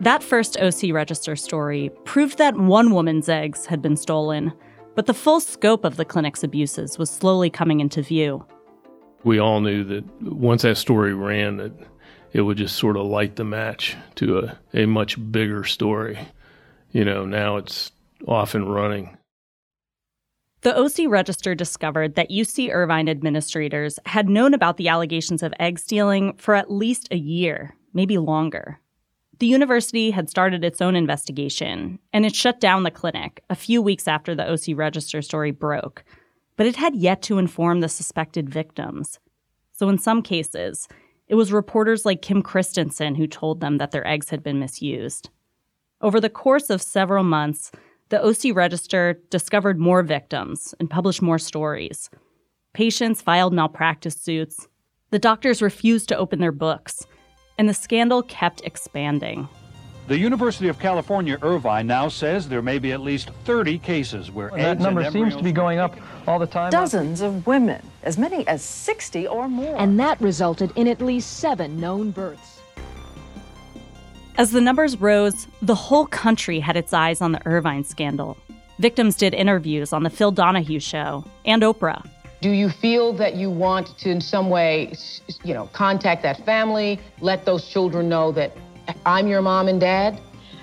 That 0.00 0.22
first 0.22 0.56
OC 0.56 0.94
Register 0.94 1.36
story 1.36 1.90
proved 2.04 2.38
that 2.38 2.56
one 2.56 2.94
woman's 2.94 3.28
eggs 3.28 3.66
had 3.66 3.82
been 3.82 3.98
stolen, 3.98 4.50
but 4.94 5.04
the 5.04 5.12
full 5.12 5.40
scope 5.40 5.84
of 5.84 5.96
the 5.96 6.06
clinic's 6.06 6.42
abuses 6.42 6.96
was 6.96 7.10
slowly 7.10 7.50
coming 7.50 7.80
into 7.80 8.00
view. 8.00 8.46
We 9.24 9.38
all 9.38 9.60
knew 9.60 9.84
that 9.84 10.22
once 10.22 10.62
that 10.62 10.78
story 10.78 11.12
ran, 11.12 11.58
that 11.58 11.72
it 12.32 12.40
would 12.40 12.56
just 12.56 12.76
sort 12.76 12.96
of 12.96 13.04
light 13.04 13.36
the 13.36 13.44
match 13.44 13.94
to 14.14 14.38
a, 14.38 14.58
a 14.72 14.86
much 14.86 15.18
bigger 15.30 15.64
story. 15.64 16.18
You 16.92 17.04
know, 17.04 17.26
now 17.26 17.58
it's 17.58 17.92
off 18.26 18.54
and 18.54 18.72
running. 18.72 19.18
The 20.62 20.78
OC 20.78 21.10
Register 21.10 21.54
discovered 21.54 22.14
that 22.14 22.30
UC 22.30 22.72
Irvine 22.72 23.08
administrators 23.10 23.98
had 24.06 24.30
known 24.30 24.54
about 24.54 24.78
the 24.78 24.88
allegations 24.88 25.42
of 25.42 25.52
egg 25.60 25.78
stealing 25.78 26.34
for 26.38 26.54
at 26.54 26.70
least 26.70 27.08
a 27.10 27.18
year, 27.18 27.76
maybe 27.92 28.16
longer. 28.16 28.80
The 29.40 29.46
university 29.46 30.10
had 30.10 30.28
started 30.28 30.62
its 30.62 30.82
own 30.82 30.94
investigation, 30.94 31.98
and 32.12 32.26
it 32.26 32.36
shut 32.36 32.60
down 32.60 32.82
the 32.82 32.90
clinic 32.90 33.42
a 33.48 33.54
few 33.54 33.80
weeks 33.80 34.06
after 34.06 34.34
the 34.34 34.46
OC 34.46 34.76
Register 34.76 35.22
story 35.22 35.50
broke. 35.50 36.04
But 36.56 36.66
it 36.66 36.76
had 36.76 36.94
yet 36.94 37.22
to 37.22 37.38
inform 37.38 37.80
the 37.80 37.88
suspected 37.88 38.50
victims. 38.50 39.18
So, 39.72 39.88
in 39.88 39.96
some 39.96 40.20
cases, 40.20 40.88
it 41.26 41.36
was 41.36 41.54
reporters 41.54 42.04
like 42.04 42.20
Kim 42.20 42.42
Christensen 42.42 43.14
who 43.14 43.26
told 43.26 43.60
them 43.60 43.78
that 43.78 43.92
their 43.92 44.06
eggs 44.06 44.28
had 44.28 44.42
been 44.42 44.60
misused. 44.60 45.30
Over 46.02 46.20
the 46.20 46.28
course 46.28 46.68
of 46.68 46.82
several 46.82 47.24
months, 47.24 47.72
the 48.10 48.22
OC 48.22 48.54
Register 48.54 49.22
discovered 49.30 49.78
more 49.78 50.02
victims 50.02 50.74
and 50.78 50.90
published 50.90 51.22
more 51.22 51.38
stories. 51.38 52.10
Patients 52.74 53.22
filed 53.22 53.54
malpractice 53.54 54.16
suits. 54.16 54.68
The 55.08 55.18
doctors 55.18 55.62
refused 55.62 56.10
to 56.10 56.18
open 56.18 56.40
their 56.40 56.52
books 56.52 57.06
and 57.60 57.68
the 57.68 57.74
scandal 57.74 58.22
kept 58.22 58.62
expanding. 58.64 59.46
The 60.06 60.16
University 60.16 60.68
of 60.68 60.78
California, 60.78 61.36
Irvine 61.42 61.86
now 61.86 62.08
says 62.08 62.48
there 62.48 62.62
may 62.62 62.78
be 62.78 62.92
at 62.92 63.02
least 63.02 63.32
30 63.44 63.76
cases 63.80 64.30
where 64.30 64.48
well, 64.48 64.56
that 64.56 64.78
number 64.78 65.08
seems 65.10 65.36
to 65.36 65.42
be 65.42 65.52
going 65.52 65.78
up 65.78 65.94
all 66.26 66.38
the 66.38 66.46
time. 66.46 66.70
Dozens 66.70 67.20
of 67.20 67.46
women, 67.46 67.82
as 68.02 68.16
many 68.16 68.48
as 68.48 68.62
60 68.62 69.26
or 69.26 69.46
more. 69.46 69.76
And 69.78 70.00
that 70.00 70.18
resulted 70.22 70.72
in 70.74 70.88
at 70.88 71.02
least 71.02 71.36
seven 71.36 71.78
known 71.78 72.12
births. 72.12 72.62
As 74.38 74.52
the 74.52 74.62
numbers 74.62 74.98
rose, 74.98 75.46
the 75.60 75.74
whole 75.74 76.06
country 76.06 76.60
had 76.60 76.78
its 76.78 76.94
eyes 76.94 77.20
on 77.20 77.32
the 77.32 77.46
Irvine 77.46 77.84
scandal. 77.84 78.38
Victims 78.78 79.16
did 79.16 79.34
interviews 79.34 79.92
on 79.92 80.02
The 80.02 80.08
Phil 80.08 80.32
Donahue 80.32 80.80
Show 80.80 81.26
and 81.44 81.60
Oprah. 81.60 82.02
Do 82.40 82.50
you 82.50 82.70
feel 82.70 83.12
that 83.14 83.34
you 83.34 83.50
want 83.50 83.98
to, 83.98 84.10
in 84.10 84.20
some 84.20 84.48
way, 84.48 84.94
you 85.44 85.52
know, 85.52 85.66
contact 85.74 86.22
that 86.22 86.44
family, 86.46 86.98
let 87.20 87.44
those 87.44 87.68
children 87.68 88.08
know 88.08 88.32
that 88.32 88.56
I'm 89.04 89.26
your 89.26 89.42
mom 89.42 89.68
and 89.68 89.78
dad? 89.78 90.18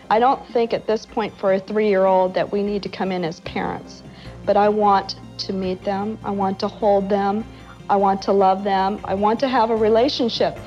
I 0.10 0.20
don't 0.20 0.44
think 0.48 0.74
at 0.74 0.88
this 0.88 1.06
point 1.06 1.38
for 1.38 1.54
a 1.54 1.60
three 1.60 1.88
year 1.88 2.06
old 2.06 2.34
that 2.34 2.52
we 2.52 2.63
need 2.63 2.82
to 2.84 2.90
come 2.90 3.12
in 3.12 3.24
as 3.24 3.42
parents. 3.42 4.02
but 4.48 4.56
I 4.56 4.70
want 4.70 5.18
to 5.40 5.54
meet 5.54 5.84
them. 5.84 6.18
I 6.24 6.32
want 6.32 6.58
to 6.62 6.68
hold 6.68 7.10
them. 7.10 7.46
I 7.90 7.98
want 7.98 8.22
to 8.24 8.32
love 8.32 8.63
them. 8.63 9.00
I 9.04 9.13
want 9.13 9.40
to 9.42 9.48
have 9.48 9.70
a 9.70 9.76
relationship. 9.76 10.58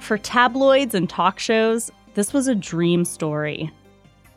For 0.00 0.18
tabloids 0.18 0.94
and 0.94 1.08
talk 1.08 1.38
shows, 1.38 1.92
this 2.14 2.32
was 2.32 2.48
a 2.48 2.54
dream 2.54 3.04
story. 3.04 3.70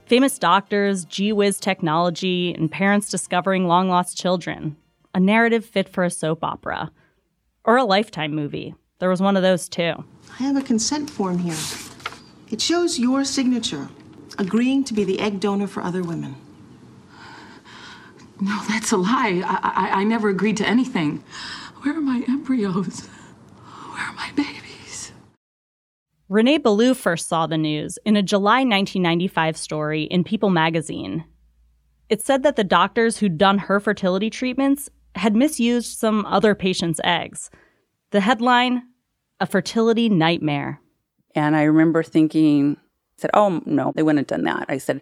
Famous 0.08 0.40
doctors, 0.40 1.04
gee 1.04 1.34
whiz 1.34 1.60
technology, 1.60 2.54
and 2.54 2.72
parents 2.72 3.10
discovering 3.10 3.68
long 3.68 3.90
lost 3.90 4.18
children. 4.18 4.78
A 5.14 5.20
narrative 5.20 5.66
fit 5.66 5.90
for 5.90 6.06
a 6.06 6.10
soap 6.10 6.46
opera. 6.46 6.92
Or 7.66 7.76
a 7.76 7.84
lifetime 7.84 8.34
movie. 8.34 8.74
There 9.00 9.10
was 9.10 9.22
one 9.22 9.36
of 9.36 9.44
those 9.44 9.68
too. 9.68 10.06
I 10.40 10.44
have 10.44 10.56
a 10.56 10.62
consent 10.62 11.10
form 11.10 11.40
here. 11.40 11.58
It 12.50 12.62
shows 12.62 12.98
your 12.98 13.26
signature, 13.26 13.90
agreeing 14.38 14.86
to 14.86 14.94
be 14.94 15.04
the 15.04 15.20
egg 15.20 15.42
donor 15.42 15.68
for 15.68 15.84
other 15.84 16.02
women. 16.02 16.38
No, 18.40 18.58
that's 18.70 18.94
a 18.94 18.98
lie. 18.98 19.42
I, 19.46 19.60
I, 19.62 19.90
I 20.00 20.04
never 20.06 20.30
agreed 20.30 20.56
to 20.58 20.66
anything. 20.66 21.22
Where 21.82 21.98
are 21.98 22.02
my 22.02 22.24
embryos? 22.30 23.08
Where 23.92 24.06
are 24.06 24.14
my 24.14 24.32
babies? 24.38 24.57
Renee 26.30 26.58
Ballou 26.58 26.94
first 26.94 27.30
saw 27.30 27.48
the 27.48 27.58
news 27.58 27.98
in 28.04 28.18
a 28.18 28.22
July 28.22 28.58
1995 28.58 29.56
story 29.56 30.04
in 30.04 30.26
People 30.26 30.50
magazine. 30.50 31.24
It 32.10 32.22
said 32.22 32.44
that 32.44 32.58
the 32.58 32.66
doctors 32.66 33.18
who'd 33.18 33.38
done 33.38 33.58
her 33.58 33.80
fertility 33.80 34.30
treatments 34.30 34.90
had 35.16 35.38
misused 35.38 35.98
some 35.98 36.26
other 36.26 36.54
patients' 36.54 37.00
eggs. 37.04 37.50
The 38.12 38.20
headline 38.20 38.84
A 39.40 39.46
Fertility 39.46 40.10
Nightmare. 40.10 40.82
And 41.34 41.56
I 41.56 41.64
remember 41.64 42.04
thinking, 42.04 42.76
I 42.76 43.22
said, 43.22 43.32
oh, 43.34 43.62
no, 43.66 43.94
they 43.96 44.04
wouldn't 44.04 44.30
have 44.30 44.38
done 44.38 44.46
that. 44.46 44.66
I 44.68 44.80
said, 44.80 45.02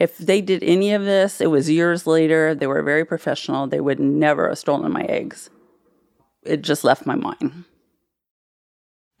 if 0.00 0.18
they 0.18 0.40
did 0.40 0.64
any 0.64 0.92
of 0.92 1.04
this, 1.04 1.40
it 1.40 1.50
was 1.50 1.70
years 1.70 2.08
later. 2.08 2.56
They 2.56 2.66
were 2.66 2.82
very 2.82 3.04
professional. 3.04 3.68
They 3.68 3.80
would 3.80 4.00
never 4.00 4.48
have 4.48 4.58
stolen 4.58 4.92
my 4.92 5.02
eggs. 5.02 5.48
It 6.42 6.62
just 6.62 6.82
left 6.82 7.06
my 7.06 7.14
mind. 7.14 7.64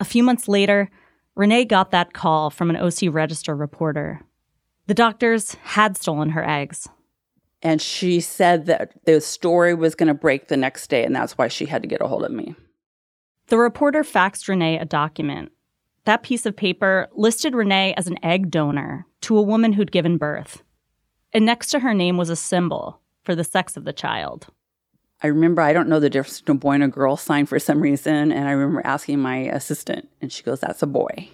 A 0.00 0.04
few 0.04 0.24
months 0.24 0.48
later, 0.48 0.90
Renee 1.36 1.66
got 1.66 1.90
that 1.90 2.14
call 2.14 2.48
from 2.48 2.70
an 2.70 2.76
OC 2.76 3.12
Register 3.12 3.54
reporter. 3.54 4.22
The 4.86 4.94
doctors 4.94 5.54
had 5.62 5.96
stolen 5.96 6.30
her 6.30 6.48
eggs. 6.48 6.88
And 7.62 7.82
she 7.82 8.20
said 8.20 8.66
that 8.66 8.92
the 9.04 9.20
story 9.20 9.74
was 9.74 9.94
going 9.94 10.06
to 10.08 10.14
break 10.14 10.48
the 10.48 10.56
next 10.56 10.88
day, 10.88 11.04
and 11.04 11.14
that's 11.14 11.36
why 11.36 11.48
she 11.48 11.66
had 11.66 11.82
to 11.82 11.88
get 11.88 12.00
a 12.00 12.06
hold 12.06 12.24
of 12.24 12.32
me. 12.32 12.54
The 13.48 13.58
reporter 13.58 14.02
faxed 14.02 14.48
Renee 14.48 14.78
a 14.78 14.84
document. 14.84 15.52
That 16.04 16.22
piece 16.22 16.46
of 16.46 16.56
paper 16.56 17.08
listed 17.12 17.54
Renee 17.54 17.92
as 17.96 18.06
an 18.06 18.24
egg 18.24 18.50
donor 18.50 19.06
to 19.22 19.36
a 19.36 19.42
woman 19.42 19.74
who'd 19.74 19.92
given 19.92 20.16
birth. 20.16 20.62
And 21.32 21.44
next 21.44 21.68
to 21.68 21.80
her 21.80 21.92
name 21.92 22.16
was 22.16 22.30
a 22.30 22.36
symbol 22.36 23.00
for 23.24 23.34
the 23.34 23.44
sex 23.44 23.76
of 23.76 23.84
the 23.84 23.92
child. 23.92 24.46
I 25.22 25.28
remember 25.28 25.62
I 25.62 25.72
don't 25.72 25.88
know 25.88 26.00
the 26.00 26.10
difference 26.10 26.40
between 26.40 26.56
a 26.56 26.60
boy 26.60 26.72
and 26.72 26.84
a 26.84 26.88
girl 26.88 27.16
sign 27.16 27.46
for 27.46 27.58
some 27.58 27.80
reason, 27.80 28.32
and 28.32 28.48
I 28.48 28.52
remember 28.52 28.82
asking 28.84 29.20
my 29.20 29.36
assistant, 29.36 30.08
and 30.20 30.30
she 30.30 30.42
goes, 30.42 30.60
That's 30.60 30.82
a 30.82 30.86
boy. 30.86 31.28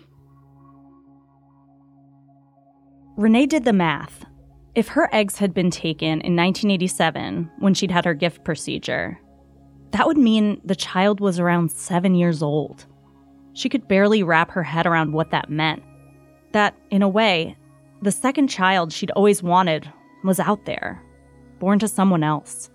Renee 3.17 3.47
did 3.47 3.65
the 3.65 3.73
math. 3.73 4.25
If 4.75 4.89
her 4.89 5.09
eggs 5.13 5.37
had 5.37 5.53
been 5.53 5.71
taken 5.71 6.21
in 6.23 6.37
1987 6.37 7.51
when 7.59 7.75
she'd 7.75 7.91
had 7.91 8.07
her 8.07 8.15
gift 8.15 8.45
procedure, 8.45 9.21
that 9.91 10.07
would 10.07 10.17
mean 10.17 10.61
the 10.65 10.75
child 10.75 11.21
was 11.21 11.39
around 11.39 11.71
seven 11.71 12.15
years 12.15 12.43
old. 12.43 12.87
She 13.53 13.69
could 13.69 13.87
barely 13.87 14.23
wrap 14.23 14.51
her 14.53 14.63
head 14.63 14.87
around 14.87 15.13
what 15.13 15.31
that 15.31 15.51
meant. 15.51 15.83
That, 16.53 16.75
in 16.91 17.03
a 17.03 17.09
way, 17.09 17.57
the 18.01 18.11
second 18.11 18.49
child 18.49 18.93
she'd 18.93 19.11
always 19.11 19.43
wanted 19.43 19.93
was 20.25 20.41
out 20.41 20.65
there, 20.65 21.03
born 21.59 21.79
to 21.81 21.89
someone 21.89 22.23
else. 22.23 22.71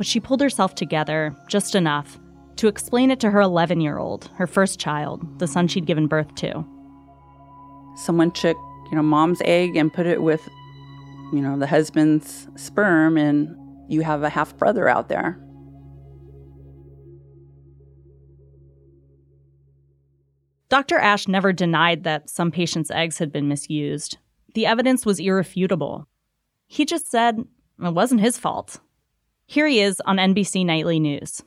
But 0.00 0.06
she 0.06 0.18
pulled 0.18 0.40
herself 0.40 0.74
together 0.74 1.36
just 1.46 1.74
enough 1.74 2.18
to 2.56 2.68
explain 2.68 3.10
it 3.10 3.20
to 3.20 3.30
her 3.30 3.42
11 3.42 3.82
year 3.82 3.98
old, 3.98 4.30
her 4.36 4.46
first 4.46 4.80
child, 4.80 5.38
the 5.38 5.46
son 5.46 5.68
she'd 5.68 5.84
given 5.84 6.06
birth 6.06 6.34
to. 6.36 6.64
Someone 7.96 8.30
took, 8.30 8.56
you 8.90 8.96
know, 8.96 9.02
mom's 9.02 9.42
egg 9.44 9.76
and 9.76 9.92
put 9.92 10.06
it 10.06 10.22
with, 10.22 10.40
you 11.34 11.42
know, 11.42 11.58
the 11.58 11.66
husband's 11.66 12.48
sperm, 12.56 13.18
and 13.18 13.54
you 13.92 14.00
have 14.00 14.22
a 14.22 14.30
half 14.30 14.56
brother 14.56 14.88
out 14.88 15.10
there. 15.10 15.38
Dr. 20.70 20.96
Asch 20.96 21.28
never 21.28 21.52
denied 21.52 22.04
that 22.04 22.30
some 22.30 22.50
patients' 22.50 22.90
eggs 22.90 23.18
had 23.18 23.30
been 23.30 23.48
misused. 23.48 24.16
The 24.54 24.64
evidence 24.64 25.04
was 25.04 25.20
irrefutable. 25.20 26.08
He 26.68 26.86
just 26.86 27.10
said 27.10 27.44
it 27.84 27.92
wasn't 27.92 28.22
his 28.22 28.38
fault. 28.38 28.80
Here 29.50 29.66
he 29.66 29.80
is 29.80 30.00
on 30.06 30.18
NBC 30.18 30.64
Nightly 30.64 31.00
News. 31.00 31.42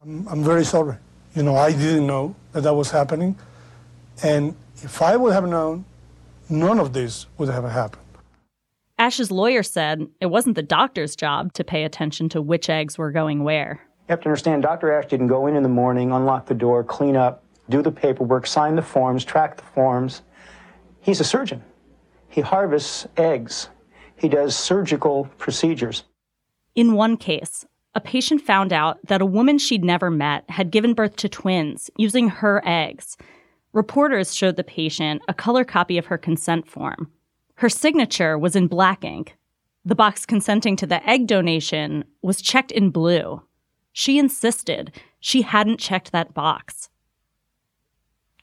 I'm, 0.00 0.28
I'm 0.28 0.44
very 0.44 0.64
sorry. 0.64 0.94
You 1.34 1.42
know, 1.42 1.56
I 1.56 1.72
didn't 1.72 2.06
know 2.06 2.36
that 2.52 2.60
that 2.60 2.74
was 2.74 2.92
happening. 2.92 3.36
And 4.22 4.54
if 4.76 5.02
I 5.02 5.16
would 5.16 5.32
have 5.32 5.48
known, 5.48 5.86
none 6.48 6.78
of 6.78 6.92
this 6.92 7.26
would 7.36 7.48
have 7.48 7.64
happened. 7.64 8.04
Asch's 8.96 9.32
lawyer 9.32 9.64
said 9.64 10.06
it 10.20 10.26
wasn't 10.26 10.54
the 10.54 10.62
doctor's 10.62 11.16
job 11.16 11.52
to 11.54 11.64
pay 11.64 11.82
attention 11.82 12.28
to 12.28 12.40
which 12.40 12.70
eggs 12.70 12.96
were 12.96 13.10
going 13.10 13.42
where. 13.42 13.80
You 14.02 14.12
have 14.12 14.20
to 14.20 14.28
understand, 14.28 14.62
Dr. 14.62 14.92
Asch 14.92 15.08
didn't 15.08 15.26
go 15.26 15.48
in 15.48 15.56
in 15.56 15.64
the 15.64 15.68
morning, 15.68 16.12
unlock 16.12 16.46
the 16.46 16.54
door, 16.54 16.84
clean 16.84 17.16
up, 17.16 17.42
do 17.68 17.82
the 17.82 17.90
paperwork, 17.90 18.46
sign 18.46 18.76
the 18.76 18.82
forms, 18.82 19.24
track 19.24 19.56
the 19.56 19.64
forms. 19.64 20.22
He's 21.00 21.18
a 21.18 21.24
surgeon. 21.24 21.64
He 22.28 22.40
harvests 22.40 23.04
eggs. 23.16 23.68
He 24.14 24.28
does 24.28 24.54
surgical 24.56 25.24
procedures. 25.38 26.04
In 26.76 26.92
one 26.92 27.16
case, 27.16 27.64
a 27.94 28.00
patient 28.02 28.42
found 28.42 28.70
out 28.70 28.98
that 29.06 29.22
a 29.22 29.26
woman 29.26 29.56
she'd 29.56 29.82
never 29.82 30.10
met 30.10 30.44
had 30.50 30.70
given 30.70 30.92
birth 30.92 31.16
to 31.16 31.28
twins 31.28 31.90
using 31.96 32.28
her 32.28 32.62
eggs. 32.66 33.16
Reporters 33.72 34.34
showed 34.34 34.56
the 34.56 34.62
patient 34.64 35.22
a 35.26 35.32
color 35.32 35.64
copy 35.64 35.96
of 35.96 36.06
her 36.06 36.18
consent 36.18 36.68
form. 36.68 37.10
Her 37.54 37.70
signature 37.70 38.36
was 38.36 38.54
in 38.54 38.66
black 38.66 39.02
ink. 39.02 39.38
The 39.86 39.94
box 39.94 40.26
consenting 40.26 40.76
to 40.76 40.86
the 40.86 41.04
egg 41.08 41.26
donation 41.26 42.04
was 42.20 42.42
checked 42.42 42.72
in 42.72 42.90
blue. 42.90 43.42
She 43.92 44.18
insisted 44.18 44.92
she 45.18 45.40
hadn't 45.40 45.80
checked 45.80 46.12
that 46.12 46.34
box. 46.34 46.90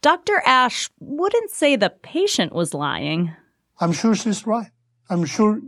Dr. 0.02 0.42
Asch 0.46 0.90
wouldn't 1.00 1.52
say 1.52 1.76
the 1.76 1.92
patient 1.92 2.52
was 2.54 2.74
lying. 2.74 3.32
I'm 3.80 3.92
sure 3.92 4.16
she's 4.16 4.48
right. 4.48 4.72
I'm 5.08 5.26
sure 5.26 5.62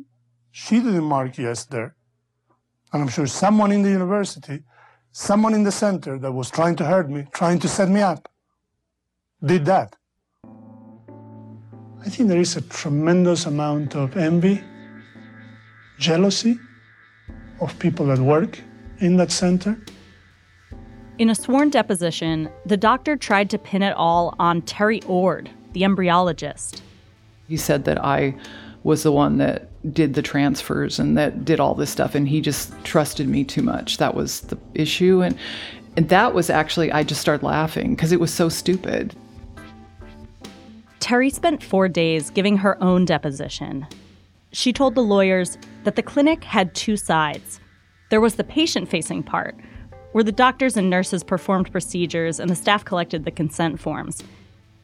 she 0.50 0.78
didn't 0.78 1.04
mark 1.04 1.38
yes 1.38 1.66
there. 1.66 1.95
And 2.96 3.02
I'm 3.04 3.10
sure 3.10 3.28
someone 3.28 3.74
in 3.74 3.82
the 3.82 3.90
university, 3.90 4.64
someone 5.12 5.54
in 5.54 5.64
the 5.64 5.72
center 5.72 6.18
that 6.18 6.32
was 6.32 6.50
trying 6.50 6.78
to 6.78 6.86
hurt 6.86 7.10
me, 7.10 7.28
trying 7.34 7.60
to 7.60 7.68
set 7.68 7.90
me 7.90 8.00
up, 8.00 8.32
did 9.44 9.66
that. 9.66 9.98
I 12.06 12.08
think 12.08 12.30
there 12.30 12.40
is 12.40 12.56
a 12.56 12.62
tremendous 12.62 13.48
amount 13.48 13.98
of 13.98 14.16
envy, 14.16 14.64
jealousy 16.00 16.58
of 17.60 17.78
people 17.80 18.06
that 18.06 18.20
work 18.20 18.62
in 19.00 19.18
that 19.18 19.30
center. 19.30 19.78
In 21.18 21.30
a 21.30 21.36
sworn 21.36 21.72
deposition, 21.72 22.48
the 22.66 22.78
doctor 22.78 23.18
tried 23.18 23.50
to 23.50 23.58
pin 23.58 23.82
it 23.82 23.94
all 23.98 24.36
on 24.40 24.62
Terry 24.62 25.02
Ord, 25.04 25.50
the 25.74 25.82
embryologist. 25.82 26.80
He 27.50 27.58
said 27.58 27.84
that 27.84 28.02
I 28.02 28.38
was 28.86 29.02
the 29.02 29.12
one 29.12 29.40
that 29.40 29.68
did 29.94 30.14
the 30.14 30.22
transfers 30.22 31.00
and 31.00 31.18
that 31.18 31.44
did 31.44 31.60
all 31.60 31.74
this 31.74 31.90
stuff, 31.90 32.14
and 32.14 32.30
he 32.30 32.40
just 32.40 32.72
trusted 32.84 33.28
me 33.28 33.44
too 33.44 33.64
much. 33.64 33.98
That 33.98 34.14
was 34.14 34.42
the 34.42 34.60
issue. 34.76 35.24
And, 35.24 35.36
and 35.98 36.08
that 36.10 36.36
was 36.36 36.52
actually, 36.52 36.92
I 36.92 37.02
just 37.02 37.20
started 37.20 37.44
laughing 37.44 37.96
because 37.96 38.12
it 38.12 38.20
was 38.20 38.32
so 38.32 38.48
stupid. 38.48 39.16
Terry 41.00 41.32
spent 41.32 41.64
four 41.64 41.88
days 41.88 42.30
giving 42.30 42.58
her 42.58 42.82
own 42.82 43.06
deposition. 43.06 43.88
She 44.52 44.72
told 44.72 44.94
the 44.94 45.02
lawyers 45.02 45.58
that 45.84 45.96
the 45.96 46.04
clinic 46.04 46.44
had 46.44 46.76
two 46.76 46.96
sides. 46.96 47.60
There 48.12 48.22
was 48.22 48.36
the 48.36 48.44
patient 48.44 48.88
facing 48.88 49.24
part, 49.24 49.56
where 50.12 50.24
the 50.24 50.32
doctors 50.32 50.78
and 50.78 50.92
nurses 50.92 51.24
performed 51.24 51.72
procedures 51.72 52.40
and 52.40 52.52
the 52.52 52.56
staff 52.56 52.86
collected 52.86 53.26
the 53.26 53.32
consent 53.32 53.80
forms. 53.80 54.24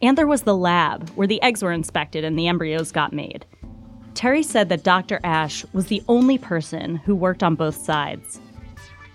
And 0.01 0.17
there 0.17 0.25
was 0.25 0.41
the 0.41 0.57
lab, 0.57 1.09
where 1.09 1.27
the 1.27 1.41
eggs 1.43 1.61
were 1.61 1.71
inspected 1.71 2.23
and 2.23 2.37
the 2.37 2.47
embryos 2.47 2.91
got 2.91 3.13
made. 3.13 3.45
Terry 4.13 4.43
said 4.43 4.69
that 4.69 4.83
Dr. 4.83 5.19
Asch 5.23 5.65
was 5.73 5.87
the 5.87 6.03
only 6.07 6.37
person 6.37 6.97
who 6.97 7.15
worked 7.15 7.43
on 7.43 7.55
both 7.55 7.75
sides. 7.75 8.39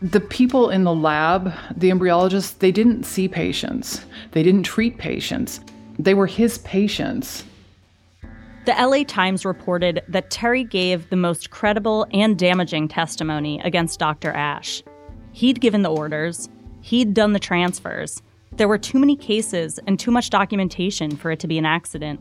The 0.03 0.21
people 0.21 0.71
in 0.71 0.85
the 0.85 0.95
lab, 0.95 1.53
the 1.75 1.91
embryologists, 1.91 2.59
they 2.59 2.73
didn't 2.73 3.05
see 3.05 3.29
patients. 3.29 4.05
They 4.33 4.43
didn't 4.43 4.65
treat 4.65 4.99
patients. 4.99 5.61
They 5.99 6.15
were 6.15 6.27
his 6.27 6.59
patients. 6.59 7.45
The 8.67 8.73
LA 8.73 9.05
Times 9.05 9.45
reported 9.45 10.03
that 10.09 10.31
Terry 10.31 10.65
gave 10.65 11.09
the 11.09 11.17
most 11.17 11.51
credible 11.51 12.07
and 12.13 12.39
damaging 12.39 12.89
testimony 12.89 13.61
against 13.61 14.01
Dr. 14.01 14.33
Asch. 14.33 14.83
He'd 15.33 15.61
given 15.61 15.83
the 15.83 15.93
orders, 15.93 16.49
he'd 16.81 17.15
done 17.15 17.33
the 17.33 17.39
transfers. 17.39 18.23
There 18.53 18.69
were 18.69 18.79
too 18.79 18.99
many 18.99 19.17
cases 19.17 19.79
and 19.87 19.99
too 19.99 20.11
much 20.11 20.31
documentation 20.31 21.17
for 21.17 21.31
it 21.31 21.41
to 21.41 21.47
be 21.47 21.59
an 21.59 21.67
accident. 21.67 22.21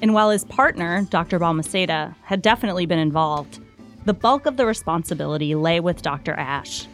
And 0.00 0.14
while 0.14 0.30
his 0.30 0.44
partner, 0.44 1.06
Dr. 1.10 1.40
Balmaceda, 1.40 2.14
had 2.22 2.40
definitely 2.40 2.86
been 2.86 3.00
involved, 3.00 3.58
the 4.04 4.14
bulk 4.14 4.46
of 4.46 4.56
the 4.56 4.64
responsibility 4.64 5.54
lay 5.54 5.80
with 5.80 6.02
Dr. 6.02 6.34
Asch. 6.34 6.86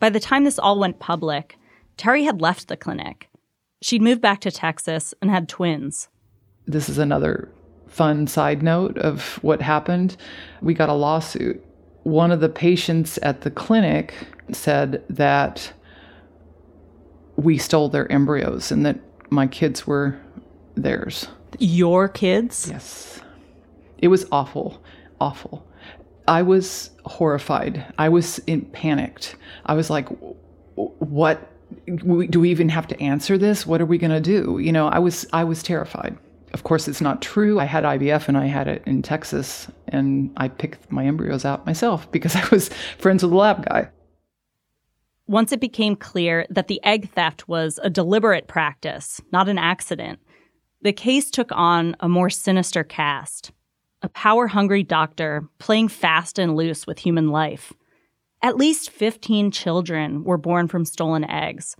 By 0.00 0.10
the 0.10 0.20
time 0.20 0.44
this 0.44 0.58
all 0.58 0.78
went 0.78 0.98
public, 0.98 1.58
Terry 1.96 2.24
had 2.24 2.40
left 2.40 2.68
the 2.68 2.76
clinic. 2.76 3.28
She'd 3.82 4.02
moved 4.02 4.20
back 4.20 4.40
to 4.40 4.50
Texas 4.50 5.12
and 5.20 5.30
had 5.30 5.48
twins. 5.48 6.08
This 6.66 6.88
is 6.88 6.98
another 6.98 7.50
fun 7.86 8.26
side 8.26 8.62
note 8.62 8.96
of 8.98 9.38
what 9.42 9.60
happened. 9.60 10.16
We 10.62 10.74
got 10.74 10.88
a 10.88 10.94
lawsuit. 10.94 11.64
One 12.04 12.30
of 12.30 12.40
the 12.40 12.48
patients 12.48 13.18
at 13.18 13.42
the 13.42 13.50
clinic 13.50 14.14
said 14.52 15.04
that 15.10 15.72
we 17.36 17.58
stole 17.58 17.88
their 17.88 18.10
embryos 18.10 18.72
and 18.72 18.86
that 18.86 18.98
my 19.30 19.46
kids 19.46 19.86
were 19.86 20.18
theirs. 20.82 21.28
Your 21.58 22.08
kids? 22.08 22.68
Yes. 22.70 23.20
It 23.98 24.08
was 24.08 24.26
awful, 24.30 24.82
awful. 25.20 25.66
I 26.26 26.42
was 26.42 26.90
horrified. 27.04 27.84
I 27.98 28.08
was 28.08 28.38
in, 28.40 28.62
panicked. 28.66 29.36
I 29.66 29.74
was 29.74 29.90
like, 29.90 30.08
what 30.74 31.50
do 31.86 32.40
we 32.40 32.50
even 32.50 32.68
have 32.68 32.86
to 32.88 33.02
answer 33.02 33.36
this? 33.38 33.66
What 33.66 33.80
are 33.80 33.86
we 33.86 33.98
going 33.98 34.10
to 34.10 34.20
do? 34.20 34.58
You 34.58 34.72
know, 34.72 34.88
I 34.88 34.98
was 34.98 35.26
I 35.32 35.44
was 35.44 35.62
terrified. 35.62 36.16
Of 36.54 36.64
course, 36.64 36.88
it's 36.88 37.00
not 37.00 37.20
true. 37.20 37.60
I 37.60 37.64
had 37.64 37.84
IVF 37.84 38.28
and 38.28 38.36
I 38.36 38.46
had 38.46 38.68
it 38.68 38.82
in 38.86 39.02
Texas, 39.02 39.68
and 39.88 40.30
I 40.36 40.48
picked 40.48 40.90
my 40.90 41.04
embryos 41.04 41.44
out 41.44 41.66
myself 41.66 42.10
because 42.10 42.36
I 42.36 42.46
was 42.50 42.70
friends 42.98 43.22
with 43.22 43.32
the 43.32 43.36
lab 43.36 43.66
guy. 43.66 43.88
Once 45.26 45.52
it 45.52 45.60
became 45.60 45.94
clear 45.94 46.46
that 46.48 46.68
the 46.68 46.82
egg 46.84 47.10
theft 47.10 47.48
was 47.48 47.78
a 47.82 47.90
deliberate 47.90 48.48
practice, 48.48 49.20
not 49.30 49.46
an 49.46 49.58
accident, 49.58 50.18
the 50.80 50.92
case 50.92 51.30
took 51.30 51.50
on 51.52 51.96
a 52.00 52.08
more 52.08 52.30
sinister 52.30 52.84
cast 52.84 53.52
a 54.00 54.08
power 54.10 54.46
hungry 54.46 54.84
doctor 54.84 55.42
playing 55.58 55.88
fast 55.88 56.38
and 56.38 56.54
loose 56.54 56.86
with 56.86 57.00
human 57.00 57.30
life. 57.30 57.72
At 58.42 58.56
least 58.56 58.90
15 58.90 59.50
children 59.50 60.22
were 60.22 60.38
born 60.38 60.68
from 60.68 60.84
stolen 60.84 61.24
eggs. 61.24 61.74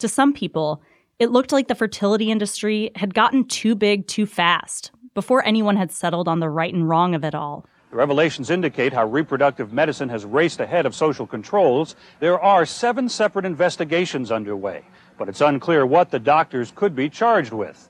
To 0.00 0.08
some 0.08 0.34
people, 0.34 0.82
it 1.18 1.30
looked 1.30 1.52
like 1.52 1.68
the 1.68 1.74
fertility 1.74 2.30
industry 2.30 2.90
had 2.96 3.14
gotten 3.14 3.46
too 3.46 3.74
big 3.74 4.06
too 4.06 4.26
fast 4.26 4.90
before 5.14 5.42
anyone 5.46 5.76
had 5.76 5.90
settled 5.90 6.28
on 6.28 6.40
the 6.40 6.50
right 6.50 6.74
and 6.74 6.86
wrong 6.86 7.14
of 7.14 7.24
it 7.24 7.34
all. 7.34 7.64
The 7.90 7.96
revelations 7.96 8.50
indicate 8.50 8.92
how 8.92 9.06
reproductive 9.06 9.72
medicine 9.72 10.10
has 10.10 10.26
raced 10.26 10.60
ahead 10.60 10.84
of 10.84 10.94
social 10.94 11.26
controls. 11.26 11.96
There 12.20 12.38
are 12.38 12.66
seven 12.66 13.08
separate 13.08 13.46
investigations 13.46 14.30
underway, 14.30 14.82
but 15.16 15.30
it's 15.30 15.40
unclear 15.40 15.86
what 15.86 16.10
the 16.10 16.18
doctors 16.18 16.72
could 16.74 16.94
be 16.94 17.08
charged 17.08 17.52
with. 17.52 17.88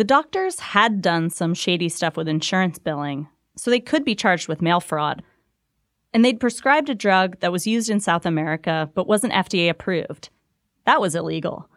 The 0.00 0.04
doctors 0.04 0.60
had 0.60 1.02
done 1.02 1.28
some 1.28 1.52
shady 1.52 1.90
stuff 1.90 2.16
with 2.16 2.26
insurance 2.26 2.78
billing, 2.78 3.28
so 3.54 3.70
they 3.70 3.80
could 3.80 4.02
be 4.02 4.14
charged 4.14 4.48
with 4.48 4.62
mail 4.62 4.80
fraud. 4.80 5.22
And 6.14 6.24
they'd 6.24 6.40
prescribed 6.40 6.88
a 6.88 6.94
drug 6.94 7.38
that 7.40 7.52
was 7.52 7.66
used 7.66 7.90
in 7.90 8.00
South 8.00 8.24
America 8.24 8.90
but 8.94 9.06
wasn't 9.06 9.34
FDA 9.34 9.68
approved. 9.68 10.30
That 10.86 11.02
was 11.02 11.14
illegal. 11.14 11.68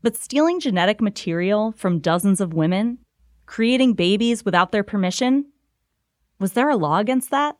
But 0.00 0.16
stealing 0.16 0.60
genetic 0.60 1.02
material 1.02 1.72
from 1.72 1.98
dozens 1.98 2.40
of 2.40 2.54
women, 2.54 2.96
creating 3.44 3.92
babies 3.92 4.46
without 4.46 4.72
their 4.72 4.82
permission, 4.82 5.44
was 6.38 6.54
there 6.54 6.70
a 6.70 6.76
law 6.76 7.00
against 7.00 7.30
that? 7.32 7.56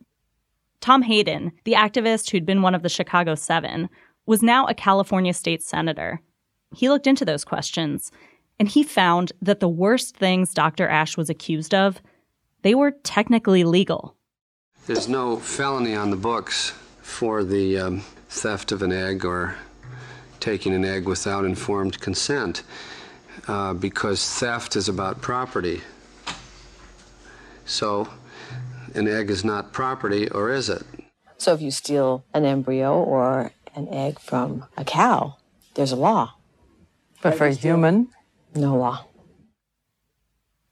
Tom 0.81 1.03
Hayden, 1.03 1.53
the 1.65 1.75
activist 1.75 2.31
who'd 2.31 2.47
been 2.47 2.63
one 2.63 2.75
of 2.75 2.83
the 2.83 2.89
Chicago 2.89 3.35
Seven, 3.35 3.91
was 4.25 4.43
now 4.43 4.67
a 4.67 4.73
California 4.73 5.35
state 5.35 5.63
senator. 5.63 6.23
He 6.75 6.89
looked 6.89 7.07
into 7.07 7.27
those 7.27 7.45
questions 7.45 8.11
and 8.63 8.69
he 8.69 8.85
found 8.85 9.33
that 9.43 9.59
the 9.59 9.69
worst 9.69 10.17
things 10.17 10.55
Dr. 10.55 10.87
Asch 10.87 11.17
was 11.17 11.29
accused 11.29 11.75
of, 11.75 12.01
they 12.63 12.77
were 12.77 12.93
technically 12.93 13.65
legal. 13.65 14.15
There's 14.87 15.09
no 15.09 15.37
felony 15.37 15.97
on 15.97 16.11
the 16.11 16.17
books 16.17 16.73
for 17.01 17.43
the 17.43 17.77
um, 17.77 18.01
theft 18.29 18.71
of 18.71 18.81
an 18.81 18.93
egg 18.93 19.25
or 19.25 19.57
taking 20.39 20.73
an 20.75 20.85
egg 20.85 21.07
without 21.07 21.45
informed 21.45 22.01
consent 22.01 22.63
uh, 23.49 23.75
because 23.75 24.25
theft 24.39 24.77
is 24.77 24.89
about 24.89 25.21
property. 25.21 25.81
So, 27.65 28.11
an 28.95 29.09
egg 29.09 29.29
is 29.29 29.45
not 29.45 29.73
property, 29.73 30.29
or 30.29 30.53
is 30.53 30.69
it? 30.69 30.85
So, 31.37 31.53
if 31.53 31.61
you 31.61 31.73
steal 31.73 32.25
an 32.33 32.45
embryo 32.45 32.95
or 32.95 33.51
an 33.75 33.89
egg 33.89 34.21
from 34.21 34.67
a 34.77 34.85
cow, 34.85 35.39
there's 35.75 35.91
a 35.91 35.97
law. 35.97 36.35
But 37.23 37.35
for 37.35 37.47
a 37.47 37.55
human, 37.55 38.09
no 38.55 38.77
law. 38.77 39.07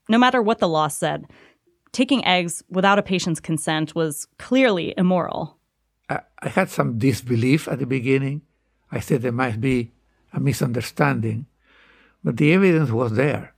No 0.08 0.18
matter 0.18 0.42
what 0.42 0.58
the 0.58 0.68
law 0.68 0.88
said, 0.88 1.26
taking 1.92 2.24
eggs 2.24 2.62
without 2.68 2.98
a 2.98 3.02
patient's 3.02 3.40
consent 3.40 3.94
was 3.94 4.26
clearly 4.38 4.94
immoral. 4.96 5.56
I, 6.08 6.20
I 6.40 6.48
had 6.48 6.70
some 6.70 6.98
disbelief 6.98 7.68
at 7.68 7.78
the 7.78 7.86
beginning. 7.86 8.42
I 8.90 9.00
said 9.00 9.22
there 9.22 9.32
might 9.32 9.60
be 9.60 9.92
a 10.32 10.40
misunderstanding, 10.40 11.46
but 12.24 12.36
the 12.36 12.52
evidence 12.52 12.90
was 12.90 13.12
there. 13.12 13.54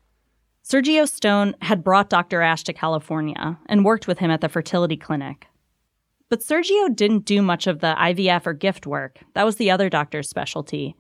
Sergio 0.65 1.09
Stone 1.09 1.57
had 1.61 1.83
brought 1.83 2.11
Dr. 2.11 2.41
Asch 2.41 2.63
to 2.65 2.73
California 2.73 3.59
and 3.67 3.85
worked 3.85 4.07
with 4.07 4.19
him 4.19 4.31
at 4.31 4.41
the 4.41 4.49
fertility 4.49 4.97
clinic. 4.97 5.47
But 6.29 6.41
Sergio 6.41 6.95
didn't 6.95 7.25
do 7.25 7.43
much 7.43 7.67
of 7.67 7.81
the 7.81 7.95
IVF 7.99 8.47
or 8.47 8.55
GIFT 8.55 8.87
work. 8.87 9.19
That 9.35 9.45
was 9.45 9.57
the 9.57 9.71
other 9.71 9.91
doctor's 9.91 10.29
specialty. 10.29 10.95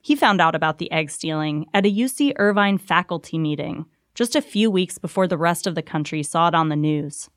He 0.00 0.16
found 0.16 0.40
out 0.40 0.54
about 0.54 0.78
the 0.78 0.90
egg 0.90 1.10
stealing 1.10 1.66
at 1.74 1.86
a 1.86 1.92
UC 1.92 2.32
Irvine 2.36 2.78
faculty 2.78 3.38
meeting 3.38 3.86
just 4.14 4.34
a 4.34 4.42
few 4.42 4.70
weeks 4.70 4.98
before 4.98 5.28
the 5.28 5.38
rest 5.38 5.66
of 5.66 5.74
the 5.74 5.82
country 5.82 6.22
saw 6.22 6.48
it 6.48 6.54
on 6.54 6.68
the 6.68 6.76
news. 6.76 7.28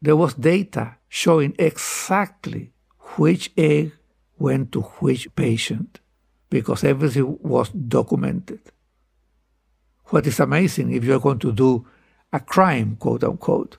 There 0.00 0.16
was 0.16 0.34
data 0.34 0.96
showing 1.08 1.54
exactly 1.58 2.72
which 3.16 3.52
egg 3.56 3.92
went 4.38 4.72
to 4.72 4.82
which 5.00 5.34
patient 5.34 6.00
because 6.50 6.84
everything 6.84 7.38
was 7.42 7.70
documented. 7.70 8.60
What 10.06 10.26
is 10.26 10.40
amazing, 10.40 10.92
if 10.92 11.04
you're 11.04 11.20
going 11.20 11.38
to 11.40 11.52
do 11.52 11.86
a 12.32 12.40
crime, 12.40 12.96
quote 12.96 13.24
unquote, 13.24 13.76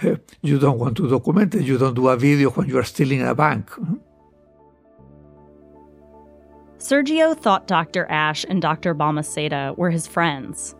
you 0.42 0.58
don't 0.58 0.78
want 0.78 0.96
to 0.96 1.08
document 1.08 1.54
it. 1.54 1.64
You 1.64 1.78
don't 1.78 1.94
do 1.94 2.08
a 2.08 2.16
video 2.16 2.50
when 2.50 2.68
you 2.68 2.78
are 2.78 2.84
stealing 2.84 3.22
a 3.22 3.34
bank. 3.34 3.70
Sergio 6.78 7.36
thought 7.36 7.66
Dr. 7.66 8.06
Asch 8.08 8.44
and 8.48 8.62
Dr. 8.62 8.94
Balmaceda 8.94 9.76
were 9.76 9.90
his 9.90 10.06
friends. 10.06 10.76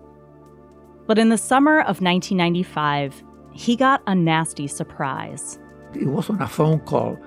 But 1.09 1.19
in 1.19 1.29
the 1.29 1.39
summer 1.39 1.81
of 1.81 2.01
1995, 2.01 3.23
he 3.53 3.75
got 3.75 4.03
a 4.07 4.15
nasty 4.15 4.69
surprise. 4.69 5.59
It 5.95 6.07
was 6.07 6.31
on 6.31 6.41
a 6.41 6.47
phone 6.47 6.81
call. 6.81 7.19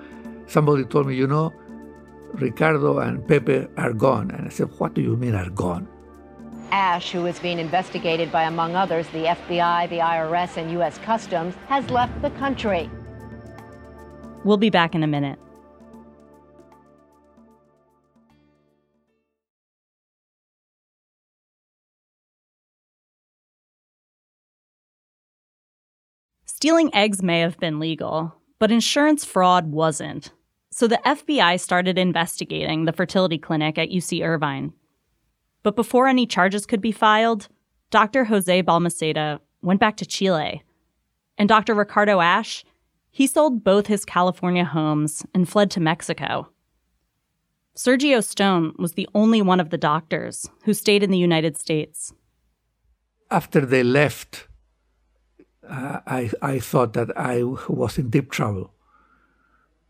Somebody 0.46 0.84
told 0.84 1.06
me, 1.06 1.14
you 1.14 1.26
know, 1.26 1.52
Ricardo 2.32 2.98
and 2.98 3.26
Pepe 3.28 3.66
are 3.76 3.92
gone. 3.92 4.30
And 4.30 4.46
I 4.46 4.48
said, 4.48 4.70
What 4.78 4.94
do 4.94 5.02
you 5.02 5.16
mean 5.16 5.34
are 5.34 5.50
gone? 5.50 5.86
Asch, 6.70 7.12
who 7.12 7.26
is 7.26 7.38
being 7.38 7.58
investigated 7.58 8.32
by, 8.32 8.44
among 8.44 8.74
others, 8.74 9.06
the 9.08 9.24
FBI, 9.24 9.90
the 9.90 9.98
IRS, 9.98 10.56
and 10.56 10.70
U.S. 10.72 10.96
Customs, 10.98 11.54
has 11.66 11.90
left 11.90 12.22
the 12.22 12.30
country. 12.30 12.88
We'll 14.44 14.56
be 14.56 14.70
back 14.70 14.94
in 14.94 15.02
a 15.02 15.06
minute. 15.06 15.38
Stealing 26.62 26.94
eggs 26.94 27.24
may 27.24 27.40
have 27.40 27.58
been 27.58 27.80
legal, 27.80 28.36
but 28.60 28.70
insurance 28.70 29.24
fraud 29.24 29.72
wasn't. 29.72 30.32
So 30.70 30.86
the 30.86 31.00
FBI 31.04 31.58
started 31.58 31.98
investigating 31.98 32.84
the 32.84 32.92
fertility 32.92 33.36
clinic 33.36 33.78
at 33.78 33.88
UC 33.88 34.24
Irvine. 34.24 34.72
But 35.64 35.74
before 35.74 36.06
any 36.06 36.24
charges 36.24 36.64
could 36.64 36.80
be 36.80 36.92
filed, 36.92 37.48
Dr. 37.90 38.26
Jose 38.26 38.62
Balmaceda 38.62 39.40
went 39.60 39.80
back 39.80 39.96
to 39.96 40.06
Chile. 40.06 40.62
And 41.36 41.48
Dr. 41.48 41.74
Ricardo 41.74 42.20
Asch, 42.20 42.64
he 43.10 43.26
sold 43.26 43.64
both 43.64 43.88
his 43.88 44.04
California 44.04 44.64
homes 44.64 45.26
and 45.34 45.48
fled 45.48 45.68
to 45.72 45.80
Mexico. 45.80 46.48
Sergio 47.76 48.22
Stone 48.22 48.74
was 48.78 48.92
the 48.92 49.08
only 49.16 49.42
one 49.42 49.58
of 49.58 49.70
the 49.70 49.78
doctors 49.78 50.48
who 50.62 50.74
stayed 50.74 51.02
in 51.02 51.10
the 51.10 51.18
United 51.18 51.58
States. 51.58 52.14
After 53.32 53.66
they 53.66 53.82
left, 53.82 54.46
uh, 55.68 56.00
I, 56.06 56.30
I 56.40 56.58
thought 56.58 56.92
that 56.94 57.16
I 57.16 57.42
was 57.42 57.98
in 57.98 58.10
deep 58.10 58.30
trouble 58.30 58.72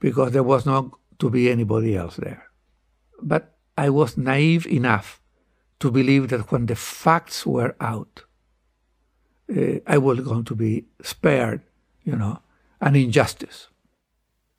because 0.00 0.32
there 0.32 0.42
was 0.42 0.66
not 0.66 0.90
to 1.18 1.30
be 1.30 1.50
anybody 1.50 1.96
else 1.96 2.16
there. 2.16 2.48
But 3.20 3.54
I 3.78 3.90
was 3.90 4.16
naive 4.16 4.66
enough 4.66 5.20
to 5.80 5.90
believe 5.90 6.28
that 6.28 6.52
when 6.52 6.66
the 6.66 6.76
facts 6.76 7.46
were 7.46 7.74
out, 7.80 8.24
uh, 9.50 9.78
I 9.86 9.98
was 9.98 10.20
going 10.20 10.44
to 10.44 10.54
be 10.54 10.84
spared, 11.02 11.62
you 12.04 12.16
know, 12.16 12.40
an 12.80 12.96
injustice. 12.96 13.68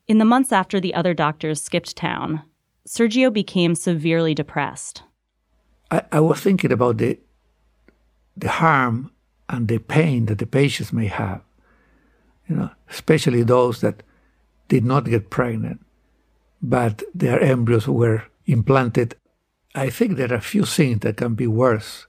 In 0.08 0.18
the 0.18 0.26
months 0.26 0.52
after 0.52 0.80
the 0.80 0.94
other 0.94 1.14
doctors 1.14 1.62
skipped 1.64 1.96
town, 1.96 2.44
Sergio 2.88 3.32
became 3.32 3.76
severely 3.76 4.34
depressed. 4.34 5.04
I, 5.90 6.04
I 6.12 6.20
was 6.20 6.42
thinking 6.42 6.72
about 6.72 6.98
the, 6.98 7.20
the 8.36 8.50
harm 8.50 9.13
and 9.54 9.68
the 9.68 9.78
pain 9.78 10.26
that 10.26 10.40
the 10.40 10.48
patients 10.48 10.92
may 10.92 11.06
have. 11.06 11.42
you 12.50 12.56
know, 12.56 12.72
especially 12.90 13.44
those 13.44 13.82
that 13.82 14.04
did 14.68 14.84
not 14.84 15.06
get 15.06 15.30
pregnant, 15.30 15.80
but 16.62 17.04
their 17.14 17.40
embryos 17.40 17.88
were 17.88 18.24
implanted. 18.48 19.16
I 19.76 19.90
think 19.92 20.18
there 20.18 20.32
are 20.32 20.42
a 20.44 20.52
few 20.54 20.66
things 20.66 21.00
that 21.02 21.18
can 21.18 21.36
be 21.36 21.48
worse 21.48 22.08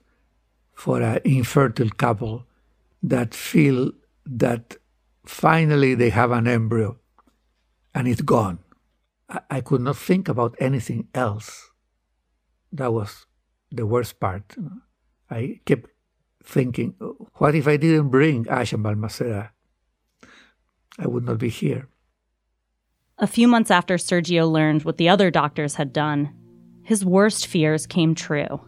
for 0.73 1.03
an 1.03 1.21
infertile 1.25 1.91
couple 1.91 2.47
that 3.03 3.35
feel 3.35 3.93
that 4.27 4.77
finally 5.27 5.95
they 5.95 6.11
have 6.11 6.31
an 6.33 6.49
embryo 6.49 6.99
and 7.95 8.09
it's 8.09 8.23
gone. 8.23 8.59
I, 9.29 9.41
I 9.57 9.61
could 9.61 9.83
not 9.83 9.99
think 9.99 10.29
about 10.29 10.57
anything 10.59 11.09
else. 11.15 11.71
That 12.73 12.93
was 12.93 13.27
the 13.71 13.87
worst 13.87 14.19
part. 14.19 14.57
I 15.31 15.61
kept 15.67 15.91
thinking, 16.45 16.95
what 17.35 17.55
if 17.55 17.67
I 17.67 17.77
didn't 17.77 18.11
bring 18.11 18.47
Asch 18.49 18.73
and 18.73 18.85
Balmaceda? 18.85 19.51
I 20.99 21.07
would 21.07 21.25
not 21.25 21.39
be 21.39 21.49
here. 21.49 21.89
A 23.19 23.27
few 23.27 23.49
months 23.49 23.71
after 23.71 23.97
Sergio 23.97 24.51
learned 24.51 24.85
what 24.85 24.99
the 24.99 25.09
other 25.09 25.31
doctors 25.31 25.77
had 25.77 25.93
done, 25.93 26.35
his 26.83 27.05
worst 27.05 27.47
fears 27.47 27.87
came 27.87 28.15
true. 28.15 28.61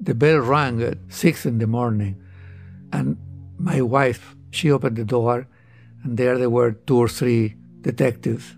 The 0.00 0.14
bell 0.14 0.38
rang 0.38 0.82
at 0.82 0.98
six 1.08 1.46
in 1.46 1.58
the 1.58 1.66
morning, 1.66 2.22
and 2.92 3.16
my 3.58 3.80
wife, 3.82 4.36
she 4.50 4.70
opened 4.70 4.96
the 4.96 5.04
door, 5.04 5.46
and 6.02 6.16
there 6.16 6.38
there 6.38 6.50
were 6.50 6.72
two 6.72 6.98
or 6.98 7.08
three 7.08 7.56
detectives, 7.80 8.56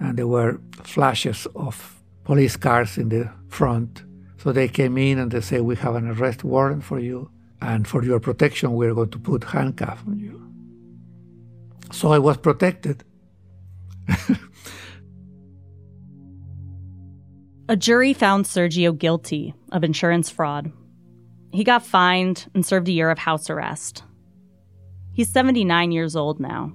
and 0.00 0.18
there 0.18 0.26
were 0.26 0.60
flashes 0.82 1.46
of 1.54 2.02
police 2.24 2.56
cars 2.56 2.98
in 2.98 3.08
the 3.08 3.30
front. 3.48 4.04
So 4.38 4.52
they 4.52 4.68
came 4.68 4.98
in 4.98 5.18
and 5.18 5.30
they 5.30 5.40
said, 5.40 5.62
We 5.62 5.76
have 5.76 5.94
an 5.94 6.08
arrest 6.08 6.44
warrant 6.44 6.84
for 6.84 6.98
you, 6.98 7.30
and 7.60 7.86
for 7.86 8.04
your 8.04 8.20
protection, 8.20 8.72
we're 8.74 8.94
going 8.94 9.10
to 9.10 9.18
put 9.18 9.44
handcuffs 9.44 10.02
on 10.06 10.18
you. 10.18 10.44
So 11.90 12.12
I 12.12 12.18
was 12.18 12.36
protected. 12.36 13.04
A 17.68 17.76
jury 17.76 18.14
found 18.14 18.46
Sergio 18.46 18.96
guilty 18.96 19.54
of 19.72 19.84
insurance 19.84 20.30
fraud. 20.30 20.72
He 21.52 21.64
got 21.64 21.84
fined 21.84 22.50
and 22.54 22.64
served 22.64 22.88
a 22.88 22.92
year 22.92 23.10
of 23.10 23.18
house 23.18 23.50
arrest. 23.50 24.04
He's 25.12 25.28
79 25.28 25.92
years 25.92 26.16
old 26.16 26.40
now. 26.40 26.72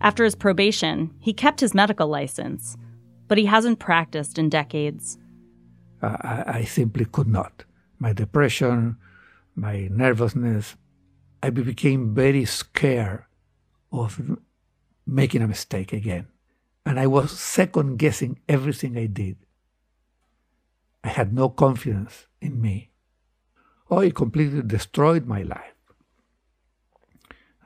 After 0.00 0.24
his 0.24 0.34
probation, 0.34 1.14
he 1.18 1.32
kept 1.32 1.60
his 1.60 1.74
medical 1.74 2.08
license, 2.08 2.76
but 3.28 3.38
he 3.38 3.46
hasn't 3.46 3.78
practiced 3.78 4.38
in 4.38 4.48
decades. 4.48 5.18
I, 6.02 6.44
I 6.46 6.64
simply 6.64 7.04
could 7.04 7.28
not. 7.28 7.64
My 7.98 8.12
depression, 8.12 8.98
my 9.54 9.88
nervousness, 9.90 10.76
I 11.42 11.50
became 11.50 12.14
very 12.14 12.44
scared 12.44 13.24
of 13.90 14.38
making 15.06 15.42
a 15.42 15.48
mistake 15.48 15.92
again. 15.92 16.28
And 16.84 16.98
I 16.98 17.06
was 17.06 17.38
second 17.38 17.96
guessing 17.98 18.40
everything 18.48 18.96
I 18.96 19.06
did. 19.06 19.36
I 21.04 21.08
had 21.08 21.32
no 21.32 21.48
confidence 21.48 22.26
in 22.40 22.60
me. 22.60 22.90
Oh, 23.90 24.00
it 24.00 24.14
completely 24.14 24.62
destroyed 24.62 25.26
my 25.26 25.42
life. 25.42 25.74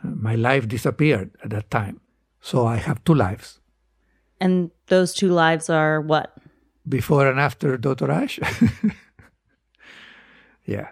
My 0.02 0.34
life 0.34 0.68
disappeared 0.68 1.30
at 1.42 1.50
that 1.50 1.70
time. 1.70 2.00
So 2.40 2.66
I 2.66 2.76
have 2.76 3.02
two 3.04 3.14
lives. 3.14 3.60
And 4.40 4.70
those 4.86 5.14
two 5.14 5.30
lives 5.30 5.70
are 5.70 6.00
what? 6.00 6.36
Before 6.88 7.28
and 7.28 7.40
after 7.40 7.76
Dr. 7.76 8.10
Asch? 8.10 8.38
yeah. 10.64 10.88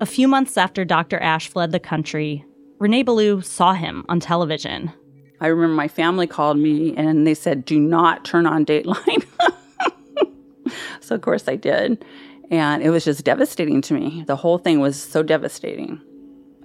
A 0.00 0.06
few 0.06 0.26
months 0.26 0.56
after 0.56 0.84
Dr. 0.84 1.18
Asch 1.20 1.48
fled 1.48 1.70
the 1.70 1.78
country, 1.78 2.44
Renee 2.80 3.04
Ballou 3.04 3.40
saw 3.42 3.74
him 3.74 4.04
on 4.08 4.18
television. 4.18 4.92
I 5.40 5.46
remember 5.46 5.74
my 5.74 5.86
family 5.86 6.26
called 6.26 6.58
me 6.58 6.96
and 6.96 7.26
they 7.26 7.34
said, 7.34 7.64
do 7.64 7.78
not 7.78 8.24
turn 8.24 8.44
on 8.44 8.66
Dateline. 8.66 9.24
so, 11.00 11.14
of 11.14 11.20
course, 11.20 11.48
I 11.48 11.54
did. 11.54 12.04
And 12.50 12.82
it 12.82 12.90
was 12.90 13.04
just 13.04 13.24
devastating 13.24 13.80
to 13.82 13.94
me. 13.94 14.24
The 14.26 14.36
whole 14.36 14.58
thing 14.58 14.80
was 14.80 15.00
so 15.00 15.22
devastating 15.22 16.00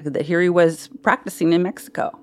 that 0.03 0.25
here 0.25 0.41
he 0.41 0.49
was 0.49 0.89
practicing 1.03 1.53
in 1.53 1.61
Mexico. 1.61 2.17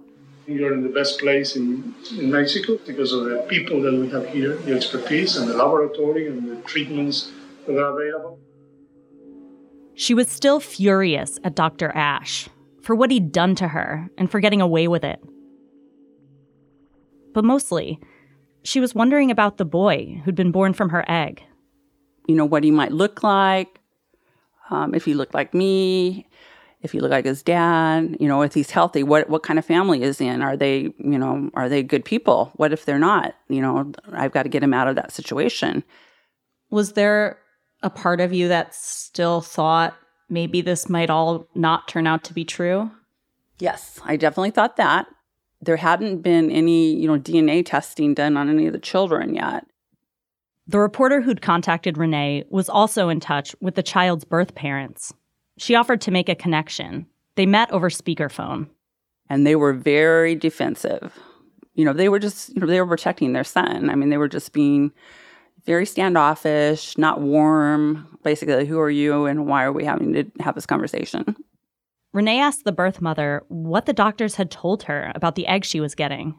You're 0.49 0.73
in 0.73 0.83
the 0.83 0.89
best 0.89 1.21
place 1.21 1.57
in, 1.57 1.95
in 2.19 2.33
Mexico 2.33 2.79
because 2.85 3.13
of 3.13 3.25
the 3.25 3.47
people 3.49 3.81
that 3.83 3.93
we 3.93 4.09
have 4.11 4.29
here, 4.29 4.57
the 4.57 4.75
expertise 4.75 5.37
and 5.37 5.49
the 5.49 5.57
laboratory 5.57 6.27
and 6.27 6.49
the 6.49 6.57
treatments 6.63 7.31
that 7.67 7.79
are 7.79 7.99
available. 8.01 8.41
She 9.97 10.13
was 10.13 10.29
still 10.29 10.61
furious 10.61 11.39
at 11.43 11.57
Dr. 11.57 11.91
Asch 11.95 12.49
for 12.83 12.95
what 12.95 13.11
he'd 13.11 13.33
done 13.33 13.55
to 13.57 13.69
her 13.69 14.09
and 14.19 14.31
for 14.31 14.41
getting 14.41 14.61
away 14.61 14.89
with 14.89 15.03
it. 15.03 15.19
But 17.33 17.45
mostly, 17.45 17.99
she 18.63 18.79
was 18.79 18.95
wondering 18.95 19.31
about 19.31 19.57
the 19.57 19.65
boy 19.65 20.21
who'd 20.25 20.35
been 20.35 20.53
born 20.53 20.75
from 20.75 20.91
her 20.91 21.05
egg. 21.09 21.43
You 22.29 22.35
know, 22.35 22.45
what 22.45 22.63
he 22.63 22.71
might 22.71 22.93
look 22.93 23.23
like, 23.23 23.81
um, 24.71 24.95
if 24.95 25.07
he 25.07 25.15
looked 25.15 25.33
like 25.33 25.55
me, 25.55 26.29
if 26.83 26.93
he 26.93 27.01
looked 27.01 27.13
like 27.13 27.25
his 27.25 27.43
dad, 27.43 28.19
you 28.21 28.29
know, 28.29 28.43
if 28.43 28.53
he's 28.53 28.71
healthy, 28.71 29.03
what 29.03 29.31
what 29.31 29.43
kind 29.43 29.59
of 29.59 29.65
family 29.65 30.03
is 30.03 30.21
in? 30.21 30.43
Are 30.43 30.57
they, 30.59 30.93
you 30.99 31.19
know, 31.19 31.51
are 31.55 31.71
they 31.71 31.83
good 31.83 32.05
people? 32.05 32.53
What 32.57 32.73
if 32.73 32.85
they're 32.85 32.99
not? 32.99 33.35
You 33.49 33.63
know, 33.63 33.93
I've 34.13 34.33
got 34.33 34.43
to 34.43 34.51
get 34.51 34.63
him 34.63 34.75
out 34.75 34.89
of 34.89 34.97
that 34.97 35.13
situation. 35.13 35.85
Was 36.71 36.93
there 36.93 37.39
a 37.87 37.91
part 37.91 38.21
of 38.21 38.33
you 38.33 38.49
that 38.49 38.75
still 38.75 39.41
thought 39.41 39.97
maybe 40.29 40.61
this 40.61 40.89
might 40.89 41.09
all 41.09 41.49
not 41.55 41.89
turn 41.89 42.07
out 42.07 42.25
to 42.25 42.35
be 42.35 42.45
true? 42.45 42.91
Yes, 43.59 44.01
I 44.05 44.17
definitely 44.17 44.51
thought 44.51 44.77
that. 44.77 45.07
There 45.63 45.77
hadn't 45.77 46.21
been 46.21 46.51
any, 46.51 46.95
you 46.95 47.09
know, 47.09 47.19
DNA 47.19 47.65
testing 47.65 48.13
done 48.13 48.37
on 48.37 48.51
any 48.51 48.67
of 48.67 48.73
the 48.73 48.79
children 48.79 49.35
yet. 49.35 49.65
The 50.67 50.81
reporter 50.81 51.21
who'd 51.21 51.41
contacted 51.41 51.97
Renee 51.97 52.45
was 52.51 52.69
also 52.69 53.09
in 53.09 53.21
touch 53.21 53.55
with 53.61 53.77
the 53.77 53.83
child's 53.83 54.25
birth 54.25 54.55
parents. 54.55 55.15
She 55.59 55.75
offered 55.75 56.01
to 56.03 56.11
make 56.11 56.29
a 56.29 56.35
connection. 56.35 57.07
They 57.37 57.47
met 57.47 57.73
over 57.73 57.89
speakerphone. 57.89 58.69
And 59.31 59.47
they 59.47 59.57
were 59.57 59.73
very 59.73 60.35
defensive. 60.35 61.13
You 61.75 61.85
know, 61.85 61.93
they 61.93 62.09
were 62.09 62.19
just, 62.19 62.51
you 62.51 62.61
know, 62.61 62.67
they 62.67 62.81
were 62.81 62.87
protecting 62.87 63.33
their 63.33 63.45
son. 63.45 63.91
I 63.91 63.95
mean, 63.95 64.09
they 64.09 64.19
were 64.19 64.29
just 64.29 64.53
being 64.53 64.93
very 65.67 65.85
standoffish, 65.85 66.97
not 66.97 67.21
warm. 67.21 68.19
Basically, 68.23 68.67
who 68.67 68.79
are 68.81 68.91
you 68.91 69.27
and 69.27 69.47
why 69.47 69.65
are 69.65 69.73
we 69.73 69.85
having 69.85 70.13
to 70.15 70.25
have 70.41 70.55
this 70.55 70.67
conversation? 70.67 71.37
Renee 72.13 72.41
asked 72.41 72.65
the 72.65 72.73
birth 72.73 73.03
mother 73.03 73.45
what 73.49 73.85
the 73.85 73.93
doctors 73.93 74.37
had 74.37 74.51
told 74.51 74.85
her 74.85 75.13
about 75.15 75.35
the 75.35 75.47
egg 75.47 75.65
she 75.65 75.81
was 75.81 75.95
getting. 75.95 76.35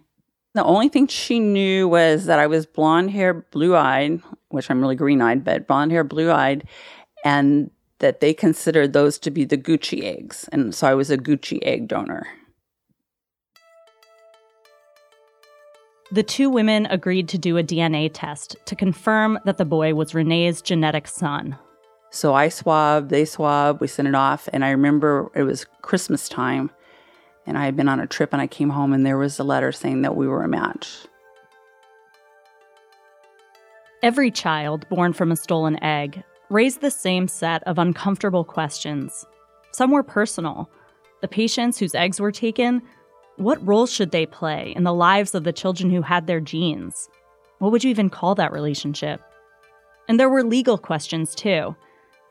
The 0.55 0.63
only 0.63 0.89
thing 0.89 1.05
she 1.05 1.39
knew 1.39 1.88
was 1.88 2.25
that 2.25 2.39
I 2.39 2.47
was 2.47 2.65
blonde 2.65 3.11
hair, 3.11 3.34
blue 3.51 3.75
eyed, 3.75 4.21
which 4.49 4.71
I'm 4.71 4.82
really 4.82 4.95
green 4.95 5.21
eyed, 5.21 5.43
but 5.43 5.67
blonde 5.67 5.91
hair, 5.91 6.03
blue 6.03 6.32
eyed, 6.32 6.67
and 7.23 7.69
that 7.99 8.21
they 8.21 8.34
considered 8.34 8.93
those 8.93 9.19
to 9.19 9.30
be 9.30 9.45
the 9.45 9.57
Gucci 9.57 10.03
eggs. 10.03 10.49
And 10.51 10.73
so 10.73 10.88
I 10.88 10.95
was 10.95 11.11
a 11.11 11.17
Gucci 11.17 11.59
egg 11.61 11.88
donor. 11.88 12.25
The 16.12 16.24
two 16.24 16.49
women 16.49 16.86
agreed 16.86 17.28
to 17.30 17.38
do 17.38 17.58
a 17.58 17.64
DNA 17.64 18.10
test 18.14 18.55
to 18.66 18.76
confirm 18.76 19.39
that 19.43 19.58
the 19.58 19.66
boy 19.66 19.93
was 19.93 20.14
Renee's 20.14 20.62
genetic 20.62 21.05
son. 21.05 21.58
So 22.12 22.34
I 22.34 22.47
swabbed, 22.47 23.10
they 23.10 23.26
swabbed, 23.26 23.82
we 23.82 23.88
sent 23.88 24.08
it 24.08 24.16
off. 24.16 24.47
And 24.53 24.64
I 24.64 24.70
remember 24.70 25.30
it 25.36 25.43
was 25.43 25.66
Christmas 25.82 26.30
time, 26.30 26.72
and 27.45 27.58
I 27.58 27.66
had 27.66 27.76
been 27.76 27.89
on 27.89 27.99
a 27.99 28.08
trip, 28.08 28.32
and 28.32 28.41
I 28.41 28.47
came 28.47 28.70
home, 28.70 28.93
and 28.93 29.05
there 29.05 29.18
was 29.18 29.38
a 29.38 29.43
letter 29.43 29.74
saying 29.74 30.03
that 30.03 30.16
we 30.16 30.28
were 30.28 30.43
a 30.43 30.47
match. 30.47 31.05
Every 34.01 34.32
child 34.32 34.88
born 34.88 35.12
from 35.12 35.34
a 35.34 35.36
stolen 35.36 35.82
egg 35.84 36.24
raised 36.49 36.80
the 36.80 36.91
same 36.91 37.28
set 37.28 37.64
of 37.64 37.78
uncomfortable 37.78 38.45
questions. 38.45 39.26
Some 39.74 39.91
were 39.91 40.03
personal. 40.03 40.70
The 41.22 41.28
patients 41.28 41.78
whose 41.78 41.95
eggs 41.95 42.22
were 42.22 42.32
taken, 42.32 42.82
what 43.38 43.65
role 43.65 43.85
should 43.85 44.11
they 44.11 44.25
play 44.25 44.73
in 44.75 44.83
the 44.83 44.93
lives 44.93 45.35
of 45.35 45.43
the 45.43 45.53
children 45.53 45.91
who 45.91 46.01
had 46.01 46.25
their 46.25 46.39
genes? 46.39 47.07
What 47.59 47.71
would 47.71 47.83
you 47.83 47.89
even 47.91 48.09
call 48.09 48.35
that 48.35 48.51
relationship? 48.51 49.21
And 50.07 50.19
there 50.19 50.29
were 50.29 50.43
legal 50.43 50.77
questions 50.77 51.35
too. 51.35 51.75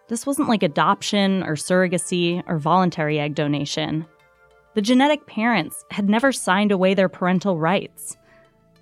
This 0.09 0.26
wasn't 0.26 0.48
like 0.48 0.62
adoption 0.62 1.42
or 1.44 1.54
surrogacy 1.54 2.42
or 2.46 2.59
voluntary 2.59 3.20
egg 3.20 3.34
donation. 3.34 4.04
The 4.74 4.82
genetic 4.82 5.26
parents 5.26 5.84
had 5.90 6.09
never 6.09 6.32
signed 6.32 6.72
away 6.72 6.94
their 6.94 7.09
parental 7.09 7.59
rights. 7.59 8.16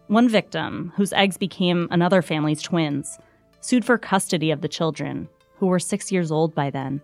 One 0.09 0.29
victim, 0.29 0.93
whose 0.97 1.13
eggs 1.13 1.37
became 1.37 1.89
another 1.91 2.21
family's 2.23 2.63
twins, 2.63 3.19
sued 3.61 3.85
for 3.85 3.97
custody 3.97 4.51
of 4.51 4.61
the 4.61 4.69
children, 4.69 5.29
who 5.57 5.67
were 5.67 5.79
six 5.79 6.11
years 6.11 6.31
old 6.31 6.55
by 6.55 6.71
then. 6.71 7.01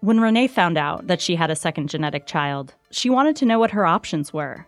When 0.00 0.20
Renee 0.20 0.48
found 0.48 0.76
out 0.76 1.06
that 1.06 1.20
she 1.20 1.34
had 1.34 1.50
a 1.50 1.56
second 1.56 1.88
genetic 1.88 2.26
child, 2.26 2.74
she 2.90 3.10
wanted 3.10 3.36
to 3.36 3.46
know 3.46 3.58
what 3.58 3.70
her 3.72 3.86
options 3.86 4.32
were. 4.32 4.66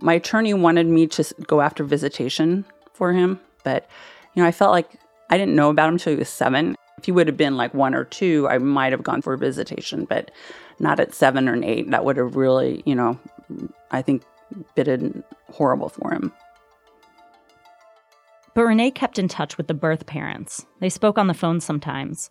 My 0.00 0.14
attorney 0.14 0.54
wanted 0.54 0.86
me 0.86 1.06
to 1.08 1.34
go 1.46 1.60
after 1.60 1.84
visitation 1.84 2.64
for 2.92 3.12
him, 3.12 3.40
but 3.62 3.88
you 4.34 4.42
know, 4.42 4.48
I 4.48 4.52
felt 4.52 4.72
like 4.72 4.90
I 5.30 5.38
didn't 5.38 5.54
know 5.54 5.70
about 5.70 5.88
him 5.88 5.94
until 5.94 6.12
he 6.12 6.18
was 6.18 6.28
seven. 6.28 6.76
If 6.98 7.06
he 7.06 7.12
would 7.12 7.26
have 7.26 7.36
been 7.36 7.56
like 7.56 7.74
one 7.74 7.94
or 7.94 8.04
two, 8.04 8.48
I 8.48 8.58
might 8.58 8.92
have 8.92 9.02
gone 9.02 9.22
for 9.22 9.34
a 9.34 9.38
visitation, 9.38 10.04
but 10.04 10.30
not 10.78 11.00
at 11.00 11.14
seven 11.14 11.48
or 11.48 11.62
eight. 11.62 11.90
That 11.90 12.04
would 12.04 12.16
have 12.16 12.36
really, 12.36 12.82
you 12.86 12.94
know, 12.94 13.18
I 13.90 14.02
think 14.02 14.22
been 14.74 15.24
horrible 15.50 15.88
for 15.88 16.12
him. 16.12 16.32
But 18.54 18.64
Renee 18.64 18.92
kept 18.92 19.18
in 19.18 19.26
touch 19.26 19.56
with 19.56 19.66
the 19.66 19.74
birth 19.74 20.06
parents. 20.06 20.64
They 20.80 20.88
spoke 20.88 21.18
on 21.18 21.26
the 21.26 21.34
phone 21.34 21.60
sometimes. 21.60 22.30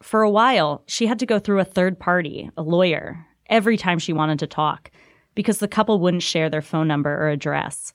For 0.00 0.22
a 0.22 0.30
while, 0.30 0.82
she 0.86 1.06
had 1.06 1.18
to 1.20 1.26
go 1.26 1.38
through 1.38 1.60
a 1.60 1.64
third 1.64 1.98
party, 1.98 2.50
a 2.56 2.62
lawyer, 2.62 3.26
every 3.52 3.76
time 3.76 4.00
she 4.00 4.12
wanted 4.12 4.40
to 4.40 4.46
talk, 4.48 4.90
because 5.36 5.58
the 5.58 5.68
couple 5.68 6.00
wouldn't 6.00 6.24
share 6.24 6.50
their 6.50 6.62
phone 6.62 6.88
number 6.88 7.12
or 7.12 7.28
address. 7.28 7.92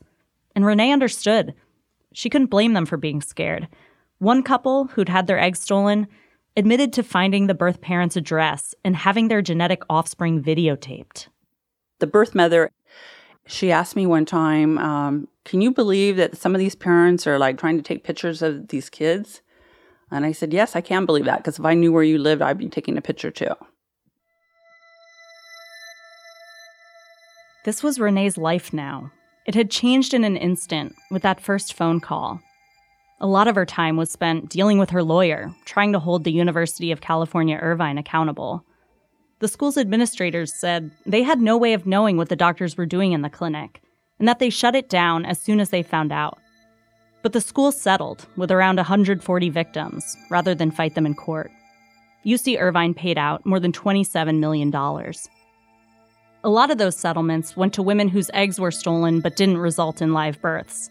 And 0.55 0.65
Renee 0.65 0.93
understood. 0.93 1.53
She 2.13 2.29
couldn't 2.29 2.47
blame 2.47 2.73
them 2.73 2.85
for 2.85 2.95
being 2.95 3.21
scared. 3.21 3.67
One 4.19 4.41
couple 4.43 4.85
who'd 4.85 5.09
had 5.09 5.27
their 5.27 5.39
eggs 5.39 5.59
stolen 5.59 6.07
admitted 6.55 6.93
to 6.93 7.03
finding 7.03 7.47
the 7.47 7.53
birth 7.53 7.81
parents' 7.81 8.15
address 8.15 8.73
and 8.83 8.95
having 8.95 9.27
their 9.27 9.41
genetic 9.41 9.83
offspring 9.89 10.41
videotaped. 10.41 11.27
The 11.99 12.07
birth 12.07 12.33
mother, 12.33 12.71
she 13.45 13.71
asked 13.71 13.95
me 13.95 14.05
one 14.05 14.25
time, 14.25 14.77
um, 14.79 15.27
Can 15.45 15.61
you 15.61 15.71
believe 15.71 16.17
that 16.17 16.37
some 16.37 16.55
of 16.55 16.59
these 16.59 16.75
parents 16.75 17.27
are 17.27 17.37
like 17.37 17.57
trying 17.57 17.77
to 17.77 17.83
take 17.83 18.03
pictures 18.03 18.41
of 18.41 18.69
these 18.69 18.89
kids? 18.89 19.41
And 20.09 20.25
I 20.25 20.31
said, 20.31 20.53
Yes, 20.53 20.75
I 20.75 20.81
can 20.81 21.05
believe 21.05 21.25
that 21.25 21.37
because 21.37 21.59
if 21.59 21.65
I 21.65 21.73
knew 21.73 21.91
where 21.91 22.03
you 22.03 22.17
lived, 22.17 22.41
I'd 22.41 22.57
be 22.57 22.69
taking 22.69 22.97
a 22.97 23.01
picture 23.01 23.31
too. 23.31 23.53
This 27.67 27.83
was 27.83 27.99
Renee's 27.99 28.37
life 28.37 28.71
now. 28.71 29.11
It 29.45 29.53
had 29.53 29.69
changed 29.69 30.13
in 30.13 30.23
an 30.23 30.37
instant 30.37 30.95
with 31.11 31.21
that 31.23 31.41
first 31.41 31.73
phone 31.73 31.99
call. 31.99 32.39
A 33.19 33.27
lot 33.27 33.49
of 33.49 33.55
her 33.55 33.65
time 33.65 33.97
was 33.97 34.09
spent 34.09 34.47
dealing 34.47 34.79
with 34.79 34.91
her 34.91 35.03
lawyer, 35.03 35.53
trying 35.65 35.91
to 35.91 35.99
hold 35.99 36.23
the 36.23 36.31
University 36.31 36.93
of 36.93 37.01
California 37.01 37.57
Irvine 37.57 37.97
accountable. 37.97 38.63
The 39.39 39.49
school's 39.49 39.77
administrators 39.77 40.53
said 40.53 40.91
they 41.05 41.23
had 41.23 41.41
no 41.41 41.57
way 41.57 41.73
of 41.73 41.85
knowing 41.85 42.15
what 42.15 42.29
the 42.29 42.37
doctors 42.37 42.77
were 42.77 42.85
doing 42.85 43.11
in 43.11 43.21
the 43.21 43.29
clinic, 43.29 43.81
and 44.17 44.29
that 44.29 44.39
they 44.39 44.49
shut 44.49 44.73
it 44.73 44.87
down 44.87 45.25
as 45.25 45.37
soon 45.37 45.59
as 45.59 45.69
they 45.69 45.83
found 45.83 46.13
out. 46.13 46.39
But 47.21 47.33
the 47.33 47.41
school 47.41 47.73
settled 47.73 48.27
with 48.37 48.49
around 48.49 48.77
140 48.77 49.49
victims 49.49 50.15
rather 50.29 50.55
than 50.55 50.71
fight 50.71 50.95
them 50.95 51.05
in 51.05 51.15
court. 51.15 51.51
UC 52.25 52.61
Irvine 52.61 52.93
paid 52.93 53.17
out 53.17 53.45
more 53.45 53.59
than 53.59 53.73
$27 53.73 54.39
million. 54.39 54.71
A 56.47 56.49
lot 56.49 56.71
of 56.71 56.77
those 56.77 56.95
settlements 56.95 57.57
went 57.57 57.73
to 57.73 57.83
women 57.83 58.07
whose 58.07 58.31
eggs 58.33 58.57
were 58.57 58.71
stolen 58.71 59.19
but 59.19 59.35
didn't 59.35 59.57
result 59.57 60.01
in 60.01 60.13
live 60.13 60.39
births. 60.39 60.89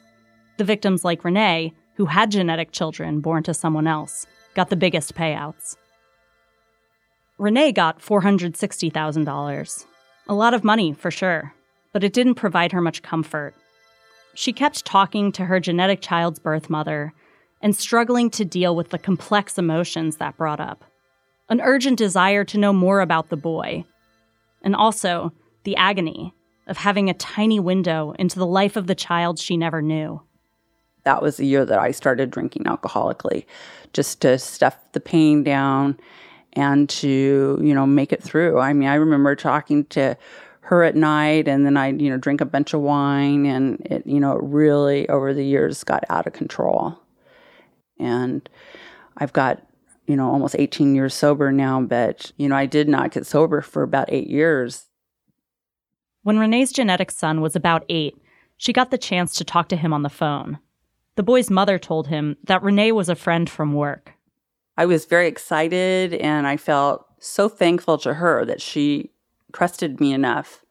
The 0.59 0.65
victims, 0.65 1.03
like 1.03 1.25
Renee, 1.25 1.73
who 1.95 2.05
had 2.05 2.31
genetic 2.31 2.73
children 2.73 3.21
born 3.21 3.43
to 3.45 3.55
someone 3.55 3.87
else, 3.87 4.27
got 4.55 4.69
the 4.69 4.77
biggest 4.77 5.15
payouts. 5.15 5.75
Renee 7.39 7.73
got 7.73 8.01
$460,000. 8.01 9.87
A 10.29 10.35
lot 10.35 10.53
of 10.53 10.63
money, 10.63 10.93
for 10.93 11.11
sure, 11.11 11.55
but 11.95 12.05
it 12.05 12.13
didn't 12.13 12.35
provide 12.35 12.73
her 12.73 12.83
much 12.83 13.01
comfort. 13.01 13.55
She 14.35 14.53
kept 14.53 14.85
talking 14.85 15.33
to 15.33 15.47
her 15.47 15.59
genetic 15.59 16.03
child's 16.03 16.39
birth 16.39 16.69
mother 16.69 17.15
and 17.63 17.75
struggling 17.75 18.29
to 18.33 18.45
deal 18.45 18.77
with 18.77 18.91
the 18.91 18.99
complex 18.99 19.57
emotions 19.57 20.19
that 20.19 20.37
brought 20.37 20.61
up 20.61 20.85
an 21.49 21.63
urgent 21.63 21.97
desire 21.97 22.45
to 22.45 22.59
know 22.59 22.75
more 22.75 23.01
about 23.01 23.31
the 23.31 23.39
boy, 23.39 23.87
and 24.61 24.77
also 24.77 25.33
the 25.67 25.77
agony 25.77 26.33
of 26.67 26.79
having 26.79 27.11
a 27.11 27.15
tiny 27.15 27.61
window 27.61 28.15
into 28.19 28.39
the 28.39 28.47
life 28.47 28.77
of 28.77 28.87
the 28.87 28.95
child 28.95 29.39
she 29.39 29.57
never 29.57 29.83
knew. 29.83 30.23
That 31.03 31.23
was 31.23 31.37
the 31.37 31.47
year 31.47 31.65
that 31.67 31.79
I 31.79 31.91
started 31.91 32.31
drinking 32.31 32.65
alcoholically, 32.65 33.45
just 33.93 34.23
to 34.23 34.39
stuff 34.39 34.77
the 34.93 35.01
pain 35.01 35.43
down 35.45 35.99
and 36.55 36.89
to, 36.89 37.61
you 37.63 37.75
know, 37.75 37.87
make 37.87 38.13
it 38.13 38.23
through. 38.23 38.59
I 38.59 38.73
mean, 38.73 38.89
I 38.89 38.95
remember 38.95 39.37
talking 39.37 39.85
to 39.87 40.17
her 40.61 40.83
at 40.83 40.97
night 40.97 41.47
and 41.47 41.65
then 41.67 41.77
I'd, 41.77 42.01
you 42.01 42.11
know, 42.11 42.17
drink 42.17 42.41
a 42.41 42.47
bunch 42.47 42.73
of 42.73 42.81
wine 42.81 43.47
and 43.47 43.81
it, 43.87 44.07
you 44.07 44.19
know, 44.19 44.37
really 44.37 45.09
over 45.09 45.35
the 45.35 45.45
years 45.45 45.85
got 45.85 46.05
out 46.09 46.27
of 46.27 46.33
control. 46.33 46.99
And 48.01 48.49
I've 49.17 49.33
got, 49.33 49.63
you 50.07 50.17
know, 50.17 50.29
almost 50.29 50.57
18 50.59 50.95
years 50.95 51.15
sober 51.15 51.53
now, 51.53 51.81
but, 51.81 52.33
you 52.37 52.49
know, 52.49 52.57
I 52.57 52.67
did 52.67 52.89
not 52.89 53.13
get 53.13 53.27
sober 53.27 53.61
for 53.61 53.83
about 53.83 54.13
eight 54.13 54.29
years. 54.29 54.86
When 56.27 56.41
Renee's 56.41 56.73
genetic 56.73 57.13
son 57.13 57.41
was 57.41 57.55
about 57.55 57.85
eight, 57.89 58.21
she 58.57 58.73
got 58.73 58.91
the 58.91 58.99
chance 58.99 59.37
to 59.37 59.45
talk 59.45 59.69
to 59.69 59.77
him 59.77 59.93
on 59.93 60.03
the 60.03 60.09
phone. 60.09 60.59
The 61.15 61.23
boy's 61.23 61.51
mother 61.51 61.79
told 61.79 62.09
him 62.09 62.37
that 62.43 62.65
Renee 62.65 62.91
was 62.91 63.09
a 63.09 63.15
friend 63.15 63.49
from 63.49 63.75
work. 63.75 64.13
I 64.77 64.87
was 64.87 65.05
very 65.05 65.29
excited 65.29 66.15
and 66.15 66.49
I 66.49 66.57
felt 66.57 67.07
so 67.21 67.49
thankful 67.49 67.97
to 67.99 68.15
her 68.15 68.45
that 68.45 68.61
she 68.61 69.13
trusted 69.53 70.01
me 70.01 70.13
enough 70.13 70.65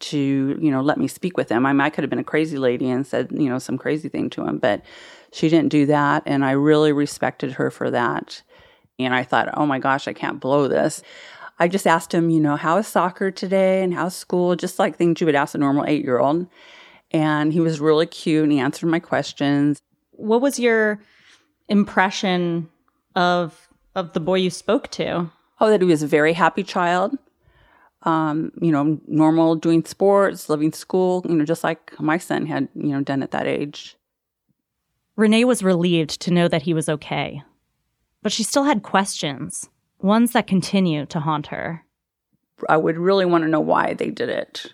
to, 0.00 0.58
you 0.60 0.70
know, 0.72 0.82
let 0.82 0.98
me 0.98 1.06
speak 1.06 1.36
with 1.36 1.48
him. 1.48 1.64
I, 1.64 1.72
mean, 1.72 1.80
I 1.80 1.90
could 1.90 2.02
have 2.02 2.10
been 2.10 2.18
a 2.18 2.24
crazy 2.24 2.58
lady 2.58 2.90
and 2.90 3.06
said, 3.06 3.28
you 3.30 3.48
know, 3.48 3.60
some 3.60 3.78
crazy 3.78 4.08
thing 4.08 4.28
to 4.30 4.48
him, 4.48 4.58
but 4.58 4.82
she 5.32 5.48
didn't 5.48 5.70
do 5.70 5.86
that. 5.86 6.24
And 6.26 6.44
I 6.44 6.50
really 6.50 6.90
respected 6.90 7.52
her 7.52 7.70
for 7.70 7.88
that. 7.92 8.42
And 8.98 9.14
I 9.14 9.22
thought, 9.22 9.50
oh 9.56 9.64
my 9.64 9.78
gosh, 9.78 10.08
I 10.08 10.12
can't 10.12 10.40
blow 10.40 10.66
this. 10.66 11.04
I 11.58 11.68
just 11.68 11.86
asked 11.86 12.14
him, 12.14 12.30
you 12.30 12.40
know, 12.40 12.56
how 12.56 12.76
is 12.78 12.86
soccer 12.86 13.30
today 13.30 13.82
and 13.82 13.92
how's 13.92 14.14
school? 14.14 14.54
Just 14.54 14.78
like 14.78 14.96
things 14.96 15.20
you 15.20 15.26
would 15.26 15.34
ask 15.34 15.54
a 15.54 15.58
normal 15.58 15.84
eight 15.86 16.04
year 16.04 16.18
old. 16.18 16.46
And 17.10 17.52
he 17.52 17.60
was 17.60 17.80
really 17.80 18.06
cute 18.06 18.44
and 18.44 18.52
he 18.52 18.58
answered 18.58 18.86
my 18.88 19.00
questions. 19.00 19.80
What 20.12 20.40
was 20.40 20.58
your 20.58 21.00
impression 21.68 22.68
of 23.14 23.68
of 23.94 24.12
the 24.12 24.20
boy 24.20 24.36
you 24.36 24.50
spoke 24.50 24.88
to? 24.92 25.30
Oh, 25.60 25.70
that 25.70 25.80
he 25.80 25.88
was 25.88 26.02
a 26.02 26.06
very 26.06 26.32
happy 26.32 26.62
child. 26.62 27.18
Um, 28.02 28.52
you 28.60 28.70
know, 28.70 29.00
normal, 29.08 29.56
doing 29.56 29.84
sports, 29.84 30.48
living 30.48 30.72
school, 30.72 31.26
you 31.28 31.34
know, 31.34 31.44
just 31.44 31.64
like 31.64 31.98
my 31.98 32.16
son 32.16 32.46
had, 32.46 32.68
you 32.76 32.90
know, 32.90 33.02
done 33.02 33.24
at 33.24 33.32
that 33.32 33.48
age. 33.48 33.96
Renee 35.16 35.44
was 35.44 35.64
relieved 35.64 36.20
to 36.20 36.30
know 36.30 36.46
that 36.46 36.62
he 36.62 36.72
was 36.72 36.88
okay. 36.88 37.42
But 38.22 38.30
she 38.30 38.44
still 38.44 38.64
had 38.64 38.84
questions, 38.84 39.68
ones 40.00 40.32
that 40.32 40.46
continue 40.46 41.06
to 41.06 41.20
haunt 41.20 41.48
her. 41.48 41.84
I 42.68 42.76
would 42.76 42.98
really 42.98 43.24
want 43.24 43.44
to 43.44 43.48
know 43.48 43.60
why 43.60 43.94
they 43.94 44.10
did 44.10 44.28
it. 44.28 44.72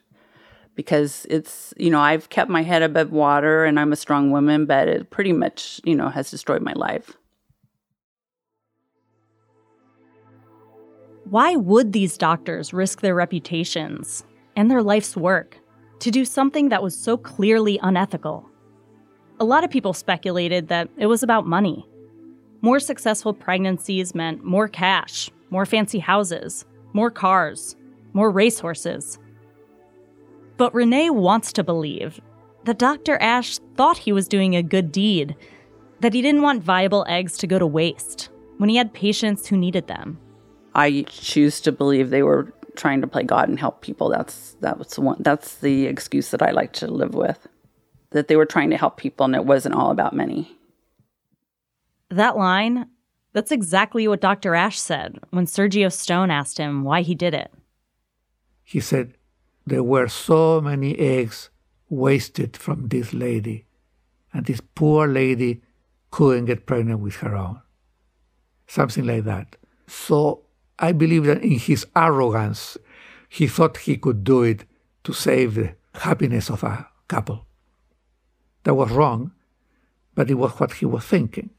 Because 0.74 1.26
it's, 1.30 1.72
you 1.76 1.90
know, 1.90 2.00
I've 2.00 2.30
kept 2.30 2.50
my 2.50 2.62
head 2.62 2.82
above 2.82 3.12
water 3.12 3.64
and 3.64 3.78
I'm 3.78 3.92
a 3.92 3.96
strong 3.96 4.32
woman, 4.32 4.66
but 4.66 4.88
it 4.88 5.10
pretty 5.10 5.32
much, 5.32 5.80
you 5.84 5.94
know, 5.94 6.08
has 6.08 6.30
destroyed 6.30 6.62
my 6.62 6.72
life. 6.72 7.16
Why 11.30 11.56
would 11.56 11.92
these 11.92 12.18
doctors 12.18 12.72
risk 12.72 13.00
their 13.00 13.14
reputations 13.14 14.24
and 14.56 14.70
their 14.70 14.82
life's 14.82 15.16
work 15.16 15.58
to 16.00 16.10
do 16.10 16.24
something 16.24 16.68
that 16.68 16.82
was 16.82 16.96
so 16.96 17.16
clearly 17.16 17.78
unethical? 17.82 18.48
A 19.40 19.44
lot 19.44 19.64
of 19.64 19.70
people 19.70 19.94
speculated 19.94 20.68
that 20.68 20.88
it 20.98 21.06
was 21.06 21.22
about 21.22 21.46
money. 21.46 21.86
More 22.64 22.80
successful 22.80 23.34
pregnancies 23.34 24.14
meant 24.14 24.42
more 24.42 24.68
cash, 24.68 25.28
more 25.50 25.66
fancy 25.66 25.98
houses, 25.98 26.64
more 26.94 27.10
cars, 27.10 27.76
more 28.14 28.30
racehorses. 28.30 29.18
But 30.56 30.72
Renee 30.72 31.10
wants 31.10 31.52
to 31.52 31.62
believe 31.62 32.22
that 32.64 32.78
Dr. 32.78 33.18
Asch 33.20 33.58
thought 33.76 33.98
he 33.98 34.12
was 34.12 34.26
doing 34.26 34.56
a 34.56 34.62
good 34.62 34.92
deed, 34.92 35.36
that 36.00 36.14
he 36.14 36.22
didn't 36.22 36.40
want 36.40 36.62
viable 36.62 37.04
eggs 37.06 37.36
to 37.36 37.46
go 37.46 37.58
to 37.58 37.66
waste 37.66 38.30
when 38.56 38.70
he 38.70 38.76
had 38.76 38.94
patients 38.94 39.46
who 39.46 39.58
needed 39.58 39.86
them. 39.86 40.18
I 40.74 41.04
choose 41.06 41.60
to 41.60 41.70
believe 41.70 42.08
they 42.08 42.22
were 42.22 42.50
trying 42.76 43.02
to 43.02 43.06
play 43.06 43.24
God 43.24 43.50
and 43.50 43.60
help 43.60 43.82
people. 43.82 44.08
That's 44.08 44.56
that 44.62 44.78
was 44.78 44.88
the 44.88 45.02
one. 45.02 45.18
That's 45.20 45.56
the 45.56 45.84
excuse 45.84 46.30
that 46.30 46.40
I 46.40 46.52
like 46.52 46.72
to 46.80 46.86
live 46.86 47.12
with. 47.12 47.46
That 48.12 48.28
they 48.28 48.36
were 48.36 48.46
trying 48.46 48.70
to 48.70 48.78
help 48.78 48.96
people 48.96 49.26
and 49.26 49.34
it 49.34 49.44
wasn't 49.44 49.74
all 49.74 49.90
about 49.90 50.16
money. 50.16 50.56
That 52.14 52.36
line, 52.36 52.86
that's 53.32 53.50
exactly 53.50 54.06
what 54.06 54.20
Dr. 54.20 54.54
Asch 54.54 54.78
said 54.78 55.18
when 55.30 55.46
Sergio 55.46 55.90
Stone 55.92 56.30
asked 56.30 56.58
him 56.58 56.84
why 56.84 57.02
he 57.02 57.16
did 57.16 57.34
it. 57.34 57.50
He 58.62 58.78
said, 58.78 59.14
There 59.66 59.82
were 59.82 60.06
so 60.06 60.60
many 60.60 60.96
eggs 60.96 61.50
wasted 61.88 62.56
from 62.56 62.86
this 62.86 63.12
lady, 63.12 63.66
and 64.32 64.46
this 64.46 64.60
poor 64.76 65.08
lady 65.08 65.62
couldn't 66.12 66.44
get 66.44 66.66
pregnant 66.66 67.00
with 67.00 67.16
her 67.16 67.34
own. 67.34 67.60
Something 68.68 69.06
like 69.06 69.24
that. 69.24 69.56
So 69.88 70.44
I 70.78 70.92
believe 70.92 71.24
that 71.24 71.42
in 71.42 71.58
his 71.58 71.84
arrogance, 71.96 72.78
he 73.28 73.48
thought 73.48 73.78
he 73.78 73.96
could 73.96 74.22
do 74.22 74.44
it 74.44 74.66
to 75.02 75.12
save 75.12 75.56
the 75.56 75.74
happiness 75.94 76.48
of 76.48 76.62
a 76.62 76.86
couple. 77.08 77.44
That 78.62 78.74
was 78.74 78.92
wrong, 78.92 79.32
but 80.14 80.30
it 80.30 80.34
was 80.34 80.52
what 80.52 80.74
he 80.74 80.86
was 80.86 81.04
thinking. 81.04 81.50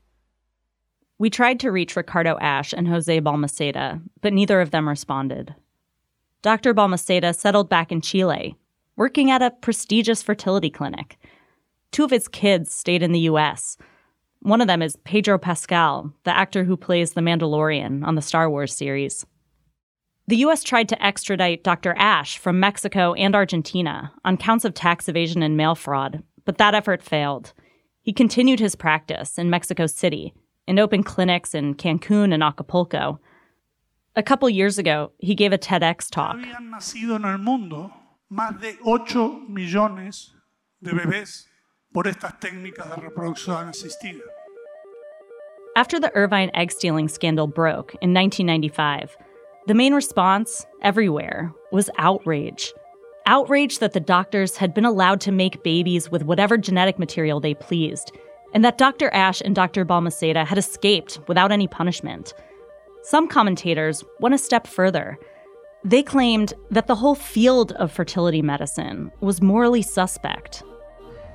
We 1.18 1.30
tried 1.30 1.62
to 1.62 1.72
reach 1.72 1.96
Ricardo 1.96 2.38
Asch 2.42 2.74
and 2.74 2.88
Jose 2.88 3.20
Balmaceda, 3.22 4.02
but 4.22 4.34
neither 4.34 4.60
of 4.60 4.72
them 4.72 4.88
responded. 4.90 5.56
Dr. 6.42 6.74
Balmaceda 6.74 7.34
settled 7.34 7.70
back 7.70 7.92
in 7.92 8.02
Chile, 8.02 8.58
working 8.98 9.32
at 9.32 9.42
a 9.42 9.52
prestigious 9.52 10.22
fertility 10.22 10.70
clinic. 10.70 11.18
Two 11.92 12.04
of 12.04 12.12
his 12.12 12.28
kids 12.28 12.74
stayed 12.74 13.02
in 13.02 13.14
the 13.14 13.22
U.S. 13.22 13.78
One 14.42 14.60
of 14.60 14.68
them 14.68 14.82
is 14.82 14.98
Pedro 15.06 15.38
Pascal, 15.38 16.14
the 16.26 16.36
actor 16.36 16.66
who 16.66 16.76
plays 16.76 17.14
the 17.14 17.22
Mandalorian 17.22 18.06
on 18.06 18.16
the 18.16 18.22
Star 18.22 18.50
Wars 18.50 18.76
series. 18.76 19.26
The 20.28 20.38
U.S. 20.38 20.64
tried 20.64 20.90
to 20.90 21.04
extradite 21.04 21.64
Dr. 21.64 21.96
Asch 21.98 22.38
from 22.38 22.60
Mexico 22.60 23.14
and 23.14 23.36
Argentina 23.36 24.12
on 24.26 24.36
counts 24.36 24.66
of 24.66 24.74
tax 24.74 25.08
evasion 25.08 25.42
and 25.42 25.56
mail 25.56 25.76
fraud, 25.76 26.24
but 26.44 26.58
that 26.58 26.76
effort 26.76 27.02
failed. 27.02 27.54
He 28.02 28.12
continued 28.12 28.60
his 28.60 28.76
practice 28.76 29.38
in 29.38 29.50
Mexico 29.50 29.88
City 29.88 30.34
and 30.68 30.80
opened 30.80 31.06
clinics 31.06 31.54
in 31.54 31.76
Cancun 31.76 32.34
and 32.34 32.44
Acapulco. 32.44 33.20
A 34.16 34.24
couple 34.24 34.50
years 34.50 34.78
ago, 34.78 35.12
he 35.20 35.36
gave 35.36 35.52
a 35.52 35.58
TEDx 35.58 36.10
talk. 36.10 36.38
Habían 36.38 36.72
nacido 36.72 37.16
en 37.16 37.26
el 37.26 37.38
mundo 37.38 37.92
más 38.32 38.60
de 38.62 38.78
8 38.86 39.42
millones 39.50 40.32
de 40.82 40.92
bebés 40.92 41.46
por 41.94 42.04
estas 42.06 42.40
técnicas 42.40 42.90
de 42.90 43.02
reproducción 43.02 43.70
asistida. 43.70 44.22
After 45.76 46.00
the 46.00 46.12
Irvine 46.16 46.50
egg 46.54 46.72
stealing 46.72 47.10
scandal 47.10 47.48
broke 47.48 47.96
in 48.02 48.14
1995, 48.14 49.18
the 49.68 49.74
main 49.74 49.94
response 49.94 50.66
everywhere 50.82 51.52
was 51.72 51.90
outrage. 51.98 52.74
Outrage 53.26 53.80
that 53.80 53.94
the 53.94 54.00
doctors 54.00 54.58
had 54.58 54.74
been 54.74 54.86
allowed 54.86 55.20
to 55.22 55.32
make 55.32 55.64
babies 55.64 56.10
with 56.10 56.24
whatever 56.24 56.58
genetic 56.58 56.98
material 56.98 57.40
they 57.40 57.56
pleased, 57.56 58.12
and 58.56 58.64
that 58.64 58.78
Dr. 58.78 59.14
Asch 59.14 59.42
and 59.42 59.54
Dr. 59.54 59.84
Balmaceda 59.86 60.46
had 60.46 60.58
escaped 60.58 61.20
without 61.28 61.52
any 61.52 61.68
punishment. 61.68 62.34
Some 63.04 63.28
commentators 63.28 64.04
went 64.22 64.34
a 64.34 64.38
step 64.38 64.66
further. 64.66 65.20
They 65.84 66.02
claimed 66.02 66.54
that 66.72 66.88
the 66.88 66.96
whole 66.96 67.16
field 67.16 67.74
of 67.74 67.92
fertility 67.92 68.42
medicine 68.42 69.12
was 69.20 69.42
morally 69.42 69.82
suspect. 69.82 70.64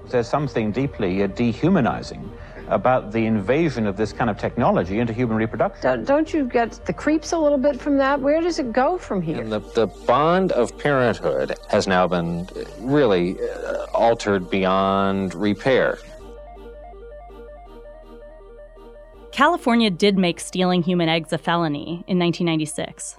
There's 0.08 0.28
something 0.28 0.72
deeply 0.72 1.22
uh, 1.22 1.26
dehumanizing 1.26 2.32
about 2.68 3.12
the 3.12 3.26
invasion 3.26 3.86
of 3.86 3.98
this 3.98 4.12
kind 4.14 4.30
of 4.30 4.38
technology 4.38 4.98
into 4.98 5.12
human 5.12 5.36
reproduction. 5.36 5.82
Don't, 5.82 6.04
don't 6.06 6.32
you 6.32 6.46
get 6.46 6.72
the 6.86 6.92
creeps 6.92 7.32
a 7.32 7.38
little 7.38 7.58
bit 7.58 7.78
from 7.78 7.98
that? 7.98 8.18
Where 8.18 8.40
does 8.40 8.58
it 8.58 8.72
go 8.72 8.96
from 8.96 9.20
here? 9.20 9.42
And 9.42 9.52
the, 9.52 9.60
the 9.60 9.88
bond 10.06 10.52
of 10.52 10.76
parenthood 10.78 11.58
has 11.68 11.86
now 11.86 12.08
been 12.08 12.48
really 12.78 13.36
uh, 13.40 13.86
altered 13.92 14.48
beyond 14.48 15.34
repair. 15.34 15.98
California 19.40 19.88
did 19.88 20.18
make 20.18 20.38
stealing 20.38 20.82
human 20.82 21.08
eggs 21.08 21.32
a 21.32 21.38
felony 21.38 22.04
in 22.06 22.18
1996. 22.18 23.16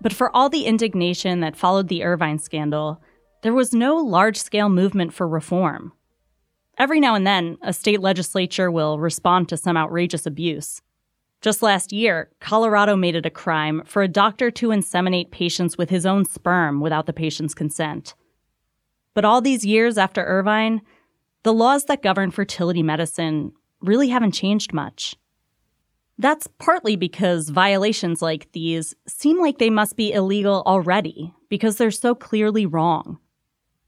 But 0.00 0.10
for 0.10 0.34
all 0.34 0.48
the 0.48 0.64
indignation 0.64 1.40
that 1.40 1.54
followed 1.54 1.88
the 1.88 2.02
Irvine 2.02 2.38
scandal, 2.38 2.98
there 3.42 3.52
was 3.52 3.74
no 3.74 3.96
large 3.96 4.38
scale 4.38 4.70
movement 4.70 5.12
for 5.12 5.28
reform. 5.28 5.92
Every 6.78 6.98
now 6.98 7.14
and 7.14 7.26
then, 7.26 7.58
a 7.60 7.74
state 7.74 8.00
legislature 8.00 8.70
will 8.70 8.98
respond 8.98 9.50
to 9.50 9.58
some 9.58 9.76
outrageous 9.76 10.24
abuse. 10.24 10.80
Just 11.42 11.60
last 11.60 11.92
year, 11.92 12.30
Colorado 12.40 12.96
made 12.96 13.14
it 13.14 13.26
a 13.26 13.30
crime 13.30 13.82
for 13.84 14.00
a 14.00 14.08
doctor 14.08 14.50
to 14.52 14.68
inseminate 14.68 15.30
patients 15.30 15.76
with 15.76 15.90
his 15.90 16.06
own 16.06 16.24
sperm 16.24 16.80
without 16.80 17.04
the 17.04 17.12
patient's 17.12 17.52
consent. 17.52 18.14
But 19.12 19.26
all 19.26 19.42
these 19.42 19.66
years 19.66 19.98
after 19.98 20.24
Irvine, 20.24 20.80
the 21.42 21.52
laws 21.52 21.84
that 21.84 22.02
govern 22.02 22.30
fertility 22.30 22.82
medicine 22.82 23.52
really 23.82 24.08
haven't 24.08 24.32
changed 24.32 24.72
much. 24.72 25.16
That's 26.20 26.46
partly 26.58 26.96
because 26.96 27.48
violations 27.48 28.20
like 28.20 28.52
these 28.52 28.94
seem 29.08 29.40
like 29.40 29.56
they 29.56 29.70
must 29.70 29.96
be 29.96 30.12
illegal 30.12 30.62
already 30.66 31.32
because 31.48 31.76
they're 31.76 31.90
so 31.90 32.14
clearly 32.14 32.66
wrong. 32.66 33.18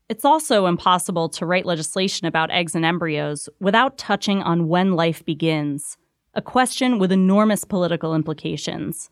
It's 0.08 0.24
also 0.24 0.64
impossible 0.64 1.28
to 1.28 1.44
write 1.44 1.66
legislation 1.66 2.26
about 2.26 2.50
eggs 2.50 2.74
and 2.74 2.86
embryos 2.86 3.50
without 3.60 3.98
touching 3.98 4.42
on 4.42 4.68
when 4.68 4.92
life 4.94 5.22
begins, 5.26 5.98
a 6.32 6.40
question 6.40 6.98
with 6.98 7.12
enormous 7.12 7.64
political 7.64 8.14
implications. 8.14 9.10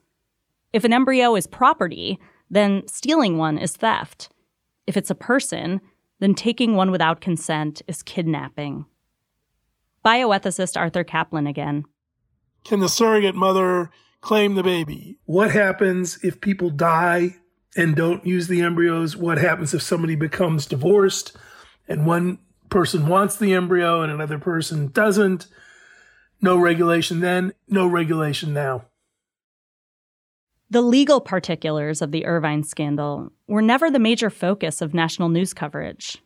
If 0.72 0.84
an 0.84 0.94
embryo 0.94 1.36
is 1.36 1.46
property, 1.46 2.18
then 2.48 2.88
stealing 2.88 3.36
one 3.36 3.58
is 3.58 3.76
theft. 3.76 4.30
If 4.86 4.96
it's 4.96 5.10
a 5.10 5.14
person, 5.14 5.82
then 6.20 6.32
taking 6.32 6.74
one 6.74 6.90
without 6.90 7.20
consent 7.20 7.82
is 7.86 8.02
kidnapping. 8.02 8.86
Bioethicist 10.06 10.80
Arthur 10.80 11.04
Caplan 11.04 11.46
again. 11.46 11.84
Can 12.64 12.80
the 12.80 12.88
surrogate 12.88 13.34
mother 13.34 13.90
claim 14.20 14.54
the 14.54 14.62
baby? 14.62 15.18
What 15.24 15.50
happens 15.50 16.18
if 16.22 16.40
people 16.40 16.70
die 16.70 17.36
and 17.76 17.96
don't 17.96 18.26
use 18.26 18.48
the 18.48 18.60
embryos? 18.60 19.16
What 19.16 19.38
happens 19.38 19.74
if 19.74 19.82
somebody 19.82 20.14
becomes 20.14 20.66
divorced 20.66 21.36
and 21.88 22.06
one 22.06 22.38
person 22.68 23.06
wants 23.06 23.36
the 23.36 23.54
embryo 23.54 24.02
and 24.02 24.12
another 24.12 24.38
person 24.38 24.88
doesn't? 24.88 25.46
No 26.40 26.56
regulation 26.56 27.20
then, 27.20 27.52
no 27.68 27.86
regulation 27.86 28.52
now. 28.52 28.86
The 30.70 30.82
legal 30.82 31.20
particulars 31.20 32.00
of 32.00 32.12
the 32.12 32.24
Irvine 32.24 32.62
scandal 32.62 33.32
were 33.48 33.60
never 33.60 33.90
the 33.90 33.98
major 33.98 34.30
focus 34.30 34.80
of 34.80 34.94
national 34.94 35.28
news 35.28 35.52
coverage. 35.52 36.18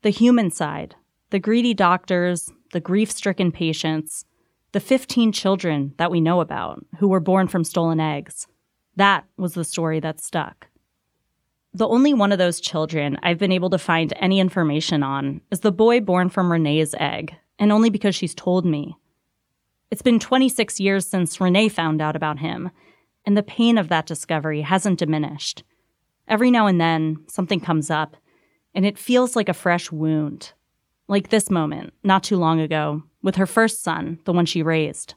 The 0.00 0.10
human 0.10 0.50
side, 0.50 0.96
the 1.28 1.38
greedy 1.38 1.74
doctors, 1.74 2.50
the 2.72 2.80
grief 2.80 3.10
stricken 3.10 3.52
patients, 3.52 4.24
the 4.72 4.80
15 4.80 5.32
children 5.32 5.94
that 5.98 6.10
we 6.10 6.20
know 6.20 6.40
about 6.40 6.84
who 6.98 7.08
were 7.08 7.20
born 7.20 7.46
from 7.46 7.64
stolen 7.64 8.00
eggs. 8.00 8.46
That 8.96 9.24
was 9.36 9.54
the 9.54 9.64
story 9.64 10.00
that 10.00 10.20
stuck. 10.20 10.68
The 11.74 11.88
only 11.88 12.12
one 12.12 12.32
of 12.32 12.38
those 12.38 12.60
children 12.60 13.18
I've 13.22 13.38
been 13.38 13.52
able 13.52 13.70
to 13.70 13.78
find 13.78 14.12
any 14.16 14.40
information 14.40 15.02
on 15.02 15.40
is 15.50 15.60
the 15.60 15.72
boy 15.72 16.00
born 16.00 16.28
from 16.28 16.52
Renee's 16.52 16.94
egg, 16.98 17.34
and 17.58 17.72
only 17.72 17.88
because 17.88 18.14
she's 18.14 18.34
told 18.34 18.66
me. 18.66 18.96
It's 19.90 20.02
been 20.02 20.18
26 20.18 20.80
years 20.80 21.06
since 21.06 21.40
Renee 21.40 21.68
found 21.68 22.00
out 22.00 22.16
about 22.16 22.38
him, 22.38 22.70
and 23.24 23.36
the 23.36 23.42
pain 23.42 23.78
of 23.78 23.88
that 23.88 24.06
discovery 24.06 24.62
hasn't 24.62 24.98
diminished. 24.98 25.64
Every 26.28 26.50
now 26.50 26.66
and 26.66 26.80
then, 26.80 27.18
something 27.28 27.60
comes 27.60 27.90
up, 27.90 28.16
and 28.74 28.86
it 28.86 28.98
feels 28.98 29.36
like 29.36 29.48
a 29.48 29.54
fresh 29.54 29.90
wound. 29.90 30.52
Like 31.08 31.28
this 31.28 31.50
moment, 31.50 31.92
not 32.02 32.22
too 32.22 32.36
long 32.36 32.60
ago, 32.60 33.02
with 33.22 33.36
her 33.36 33.46
first 33.46 33.82
son, 33.82 34.18
the 34.24 34.32
one 34.32 34.46
she 34.46 34.62
raised 34.62 35.14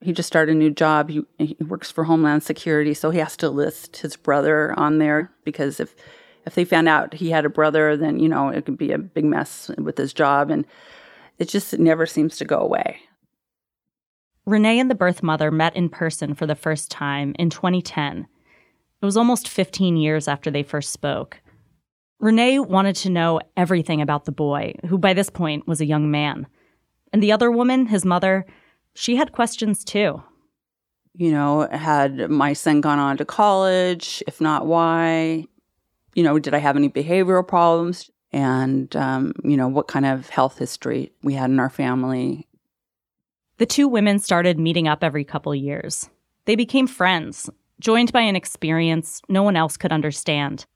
he 0.00 0.12
just 0.12 0.26
started 0.26 0.54
a 0.54 0.58
new 0.58 0.70
job. 0.70 1.10
He, 1.10 1.22
he 1.38 1.56
works 1.64 1.90
for 1.90 2.04
Homeland 2.04 2.42
Security, 2.42 2.94
so 2.94 3.10
he 3.10 3.18
has 3.18 3.36
to 3.38 3.50
list 3.50 3.98
his 3.98 4.16
brother 4.16 4.72
on 4.78 4.98
there 4.98 5.32
because 5.44 5.80
if 5.80 5.94
if 6.46 6.54
they 6.54 6.64
found 6.64 6.88
out 6.88 7.14
he 7.14 7.30
had 7.30 7.44
a 7.44 7.50
brother, 7.50 7.96
then 7.96 8.18
you 8.18 8.28
know 8.28 8.48
it 8.48 8.64
could 8.64 8.78
be 8.78 8.92
a 8.92 8.98
big 8.98 9.24
mess 9.24 9.70
with 9.78 9.98
his 9.98 10.12
job, 10.12 10.50
and 10.50 10.66
it 11.38 11.48
just 11.48 11.78
never 11.78 12.06
seems 12.06 12.36
to 12.38 12.44
go 12.44 12.58
away. 12.58 13.00
Renee 14.46 14.78
and 14.78 14.90
the 14.90 14.94
birth 14.94 15.22
mother 15.22 15.50
met 15.50 15.76
in 15.76 15.90
person 15.90 16.34
for 16.34 16.46
the 16.46 16.54
first 16.54 16.90
time 16.90 17.34
in 17.38 17.50
2010. 17.50 18.26
It 19.00 19.04
was 19.04 19.16
almost 19.16 19.46
15 19.46 19.98
years 19.98 20.26
after 20.26 20.50
they 20.50 20.62
first 20.62 20.90
spoke. 20.90 21.42
Renee 22.20 22.58
wanted 22.58 22.96
to 22.96 23.10
know 23.10 23.40
everything 23.56 24.02
about 24.02 24.24
the 24.24 24.32
boy, 24.32 24.74
who 24.86 24.98
by 24.98 25.14
this 25.14 25.30
point 25.30 25.68
was 25.68 25.80
a 25.80 25.86
young 25.86 26.10
man. 26.10 26.46
And 27.12 27.22
the 27.22 27.32
other 27.32 27.50
woman, 27.50 27.86
his 27.86 28.04
mother, 28.04 28.44
she 28.94 29.16
had 29.16 29.32
questions 29.32 29.84
too. 29.84 30.22
You 31.14 31.30
know, 31.30 31.68
had 31.70 32.30
my 32.30 32.52
son 32.52 32.80
gone 32.80 32.98
on 32.98 33.16
to 33.18 33.24
college? 33.24 34.22
If 34.26 34.40
not, 34.40 34.66
why? 34.66 35.46
You 36.14 36.22
know, 36.22 36.38
did 36.38 36.54
I 36.54 36.58
have 36.58 36.76
any 36.76 36.88
behavioral 36.88 37.46
problems? 37.46 38.10
And, 38.32 38.94
um, 38.96 39.32
you 39.42 39.56
know, 39.56 39.68
what 39.68 39.88
kind 39.88 40.04
of 40.04 40.28
health 40.28 40.58
history 40.58 41.12
we 41.22 41.34
had 41.34 41.50
in 41.50 41.60
our 41.60 41.70
family. 41.70 42.46
The 43.58 43.66
two 43.66 43.88
women 43.88 44.18
started 44.18 44.58
meeting 44.58 44.86
up 44.86 45.02
every 45.02 45.24
couple 45.24 45.54
years. 45.54 46.10
They 46.44 46.56
became 46.56 46.86
friends, 46.86 47.48
joined 47.80 48.12
by 48.12 48.20
an 48.20 48.36
experience 48.36 49.22
no 49.28 49.42
one 49.42 49.56
else 49.56 49.76
could 49.76 49.92
understand. 49.92 50.66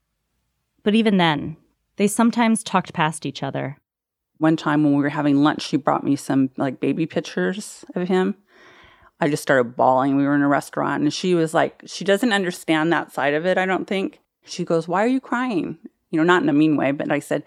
But 0.83 0.95
even 0.95 1.17
then, 1.17 1.57
they 1.95 2.07
sometimes 2.07 2.63
talked 2.63 2.93
past 2.93 3.25
each 3.25 3.41
other 3.41 3.77
one 4.43 4.57
time 4.57 4.83
when 4.83 4.93
we 4.93 5.01
were 5.01 5.09
having 5.09 5.41
lunch, 5.41 5.61
she 5.61 5.77
brought 5.77 6.03
me 6.03 6.17
some 6.17 6.49
like 6.57 6.81
baby 6.81 7.05
pictures 7.05 7.85
of 7.95 8.09
him. 8.09 8.35
I 9.21 9.29
just 9.29 9.41
started 9.41 9.77
bawling. 9.77 10.17
We 10.17 10.25
were 10.25 10.35
in 10.35 10.41
a 10.41 10.49
restaurant 10.49 11.01
and 11.01 11.13
she 11.13 11.33
was 11.33 11.53
like, 11.53 11.81
she 11.85 12.03
doesn't 12.03 12.33
understand 12.33 12.91
that 12.91 13.13
side 13.13 13.33
of 13.35 13.45
it, 13.45 13.57
I 13.57 13.65
don't 13.65 13.87
think. 13.87 14.19
She 14.43 14.65
goes, 14.65 14.85
Why 14.85 15.01
are 15.01 15.07
you 15.07 15.21
crying? 15.21 15.77
You 16.11 16.17
know, 16.17 16.25
not 16.25 16.43
in 16.43 16.49
a 16.49 16.53
mean 16.53 16.75
way, 16.75 16.91
but 16.91 17.09
I 17.09 17.19
said, 17.19 17.43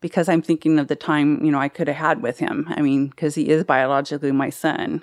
Because 0.00 0.28
I'm 0.28 0.40
thinking 0.42 0.78
of 0.78 0.86
the 0.86 0.94
time, 0.94 1.44
you 1.44 1.50
know, 1.50 1.58
I 1.58 1.68
could 1.68 1.88
have 1.88 1.96
had 1.96 2.22
with 2.22 2.38
him. 2.38 2.66
I 2.68 2.82
mean, 2.82 3.08
because 3.08 3.34
he 3.34 3.48
is 3.48 3.64
biologically 3.64 4.30
my 4.30 4.50
son. 4.50 5.02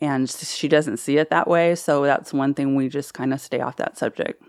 And 0.00 0.28
she 0.28 0.66
doesn't 0.66 0.96
see 0.96 1.18
it 1.18 1.30
that 1.30 1.46
way. 1.46 1.76
So 1.76 2.02
that's 2.02 2.32
one 2.32 2.54
thing 2.54 2.74
we 2.74 2.88
just 2.88 3.14
kind 3.14 3.32
of 3.32 3.40
stay 3.40 3.60
off 3.60 3.76
that 3.76 3.96
subject. 3.96 4.42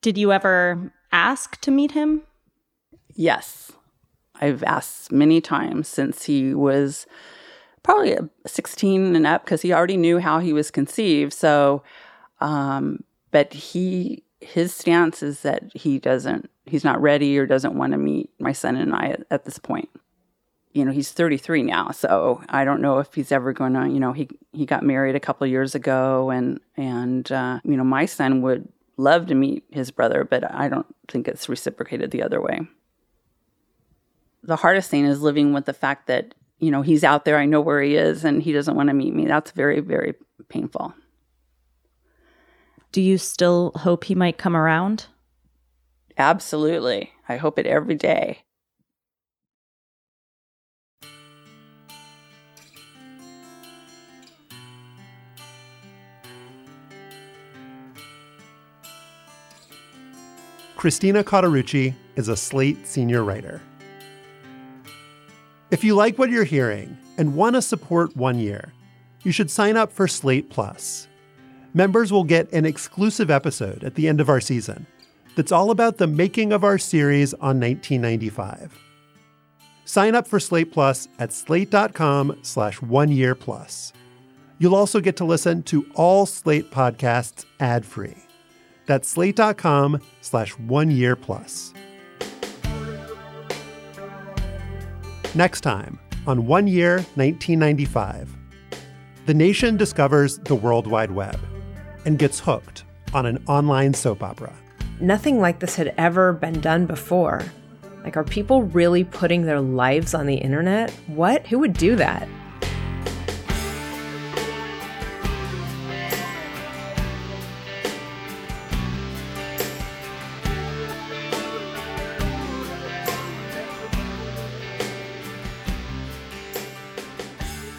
Did 0.00 0.16
you 0.16 0.32
ever 0.32 0.94
ask 1.12 1.60
to 1.62 1.70
meet 1.70 1.92
him? 1.92 2.22
Yes. 3.14 3.72
I've 4.40 4.62
asked 4.62 5.10
many 5.10 5.40
times 5.40 5.88
since 5.88 6.24
he 6.24 6.54
was 6.54 7.06
probably 7.82 8.16
16 8.46 9.16
and 9.16 9.26
up 9.26 9.44
because 9.44 9.62
he 9.62 9.72
already 9.72 9.96
knew 9.96 10.18
how 10.18 10.38
he 10.38 10.52
was 10.52 10.70
conceived. 10.70 11.32
So, 11.32 11.82
um, 12.40 13.02
but 13.30 13.52
he, 13.52 14.22
his 14.40 14.74
stance 14.74 15.22
is 15.22 15.40
that 15.40 15.64
he 15.74 15.98
doesn't, 15.98 16.50
he's 16.66 16.84
not 16.84 17.00
ready 17.02 17.36
or 17.38 17.46
doesn't 17.46 17.74
want 17.76 17.92
to 17.92 17.98
meet 17.98 18.30
my 18.38 18.52
son 18.52 18.76
and 18.76 18.94
I 18.94 19.08
at, 19.08 19.26
at 19.30 19.44
this 19.44 19.58
point. 19.58 19.88
you 20.72 20.84
know, 20.84 20.92
he's 20.92 21.10
33 21.10 21.62
now, 21.64 21.90
so 21.90 22.42
I 22.48 22.64
don't 22.64 22.80
know 22.80 22.98
if 23.00 23.14
he's 23.14 23.32
ever 23.32 23.52
going 23.52 23.72
to, 23.72 23.88
you 23.88 23.98
know, 23.98 24.12
he 24.12 24.28
he 24.52 24.66
got 24.66 24.84
married 24.84 25.16
a 25.16 25.20
couple 25.20 25.46
years 25.46 25.74
ago, 25.74 26.30
and 26.30 26.60
and 26.76 27.30
uh, 27.32 27.58
you 27.64 27.76
know, 27.76 27.84
my 27.84 28.06
son 28.06 28.42
would 28.42 28.68
love 28.98 29.26
to 29.28 29.34
meet 29.34 29.64
his 29.70 29.90
brother, 29.90 30.24
but 30.24 30.52
I 30.52 30.68
don't 30.68 30.86
think 31.08 31.26
it's 31.26 31.48
reciprocated 31.48 32.10
the 32.10 32.22
other 32.22 32.42
way. 32.42 32.60
The 34.42 34.56
hardest 34.56 34.90
thing 34.90 35.06
is 35.06 35.22
living 35.22 35.54
with 35.54 35.64
the 35.64 35.72
fact 35.72 36.06
that 36.08 36.34
you 36.58 36.70
know 36.70 36.82
he's 36.82 37.04
out 37.04 37.24
there, 37.24 37.38
I 37.38 37.46
know 37.46 37.60
where 37.60 37.80
he 37.80 37.96
is, 37.96 38.24
and 38.24 38.42
he 38.42 38.52
doesn't 38.52 38.74
want 38.76 38.88
to 38.88 38.94
meet 38.94 39.14
me. 39.14 39.26
That's 39.26 39.52
very 39.52 39.80
very 39.80 40.14
painful. 40.48 40.92
Do 42.92 43.00
you 43.00 43.18
still 43.18 43.72
hope 43.76 44.04
he 44.04 44.14
might 44.14 44.38
come 44.38 44.56
around? 44.56 45.06
Absolutely. 46.16 47.12
I 47.28 47.36
hope 47.36 47.58
it 47.58 47.66
every 47.66 47.94
day. 47.94 48.42
Christina 60.78 61.24
Cauterucci 61.24 61.92
is 62.14 62.28
a 62.28 62.36
Slate 62.36 62.86
senior 62.86 63.24
writer. 63.24 63.60
If 65.72 65.82
you 65.82 65.96
like 65.96 66.16
what 66.18 66.30
you're 66.30 66.44
hearing 66.44 66.96
and 67.16 67.34
want 67.34 67.56
to 67.56 67.62
support 67.62 68.16
One 68.16 68.38
Year, 68.38 68.72
you 69.24 69.32
should 69.32 69.50
sign 69.50 69.76
up 69.76 69.90
for 69.90 70.06
Slate 70.06 70.50
Plus. 70.50 71.08
Members 71.74 72.12
will 72.12 72.22
get 72.22 72.52
an 72.52 72.64
exclusive 72.64 73.28
episode 73.28 73.82
at 73.82 73.96
the 73.96 74.06
end 74.06 74.20
of 74.20 74.28
our 74.28 74.40
season 74.40 74.86
that's 75.34 75.50
all 75.50 75.72
about 75.72 75.96
the 75.96 76.06
making 76.06 76.52
of 76.52 76.62
our 76.62 76.78
series 76.78 77.34
on 77.34 77.58
1995. 77.58 78.78
Sign 79.84 80.14
up 80.14 80.28
for 80.28 80.38
Slate 80.38 80.70
Plus 80.70 81.08
at 81.18 81.32
slate.com 81.32 82.38
slash 82.42 82.80
one 82.80 83.10
year 83.10 83.34
plus. 83.34 83.92
You'll 84.60 84.76
also 84.76 85.00
get 85.00 85.16
to 85.16 85.24
listen 85.24 85.64
to 85.64 85.90
all 85.96 86.24
Slate 86.24 86.70
podcasts 86.70 87.46
ad-free. 87.58 88.27
That's 88.88 89.06
slate.com 89.06 90.00
slash 90.22 90.52
one 90.52 90.90
year 90.90 91.14
plus. 91.14 91.74
Next 95.34 95.60
time 95.60 95.98
on 96.26 96.46
One 96.46 96.66
Year 96.66 96.96
1995, 97.16 98.34
the 99.26 99.34
nation 99.34 99.76
discovers 99.76 100.38
the 100.38 100.54
World 100.54 100.86
Wide 100.86 101.10
Web 101.10 101.38
and 102.06 102.18
gets 102.18 102.40
hooked 102.40 102.84
on 103.12 103.26
an 103.26 103.44
online 103.46 103.92
soap 103.92 104.22
opera. 104.22 104.54
Nothing 105.00 105.38
like 105.38 105.60
this 105.60 105.76
had 105.76 105.94
ever 105.98 106.32
been 106.32 106.58
done 106.60 106.86
before. 106.86 107.44
Like, 108.04 108.16
are 108.16 108.24
people 108.24 108.62
really 108.62 109.04
putting 109.04 109.42
their 109.42 109.60
lives 109.60 110.14
on 110.14 110.24
the 110.24 110.36
internet? 110.36 110.90
What? 111.08 111.46
Who 111.46 111.58
would 111.58 111.74
do 111.74 111.94
that? 111.96 112.26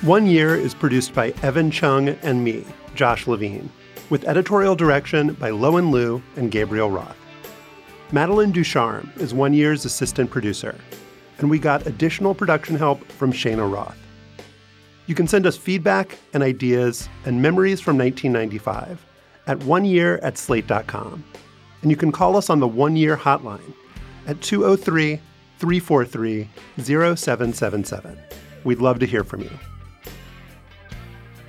One 0.09 0.25
Year 0.25 0.55
is 0.55 0.73
produced 0.73 1.13
by 1.13 1.35
Evan 1.43 1.69
Chung 1.69 2.09
and 2.09 2.43
me, 2.43 2.65
Josh 2.95 3.27
Levin, 3.27 3.69
with 4.09 4.23
editorial 4.23 4.75
direction 4.75 5.33
by 5.33 5.51
Lowen 5.51 5.91
Liu 5.91 6.23
and 6.35 6.49
Gabriel 6.49 6.89
Roth. 6.89 7.15
Madeline 8.11 8.51
Ducharme 8.51 9.13
is 9.17 9.35
One 9.35 9.53
Year's 9.53 9.85
assistant 9.85 10.31
producer, 10.31 10.75
and 11.37 11.47
we 11.47 11.59
got 11.59 11.85
additional 11.85 12.33
production 12.33 12.75
help 12.75 13.05
from 13.11 13.31
Shana 13.31 13.71
Roth. 13.71 13.99
You 15.05 15.13
can 15.13 15.27
send 15.27 15.45
us 15.45 15.55
feedback 15.55 16.17
and 16.33 16.41
ideas 16.41 17.07
and 17.25 17.39
memories 17.39 17.79
from 17.79 17.95
1995 17.99 19.05
at 19.45 19.59
oneyear 19.59 20.17
at 20.23 20.39
slate.com. 20.39 21.23
And 21.83 21.91
you 21.91 21.97
can 21.97 22.11
call 22.11 22.35
us 22.35 22.49
on 22.49 22.59
the 22.59 22.67
One 22.67 22.95
Year 22.95 23.15
hotline 23.15 23.75
at 24.25 24.41
203 24.41 25.21
343 25.59 26.49
0777. 26.79 28.17
We'd 28.63 28.79
love 28.79 28.97
to 28.97 29.05
hear 29.05 29.23
from 29.23 29.41
you. 29.41 29.51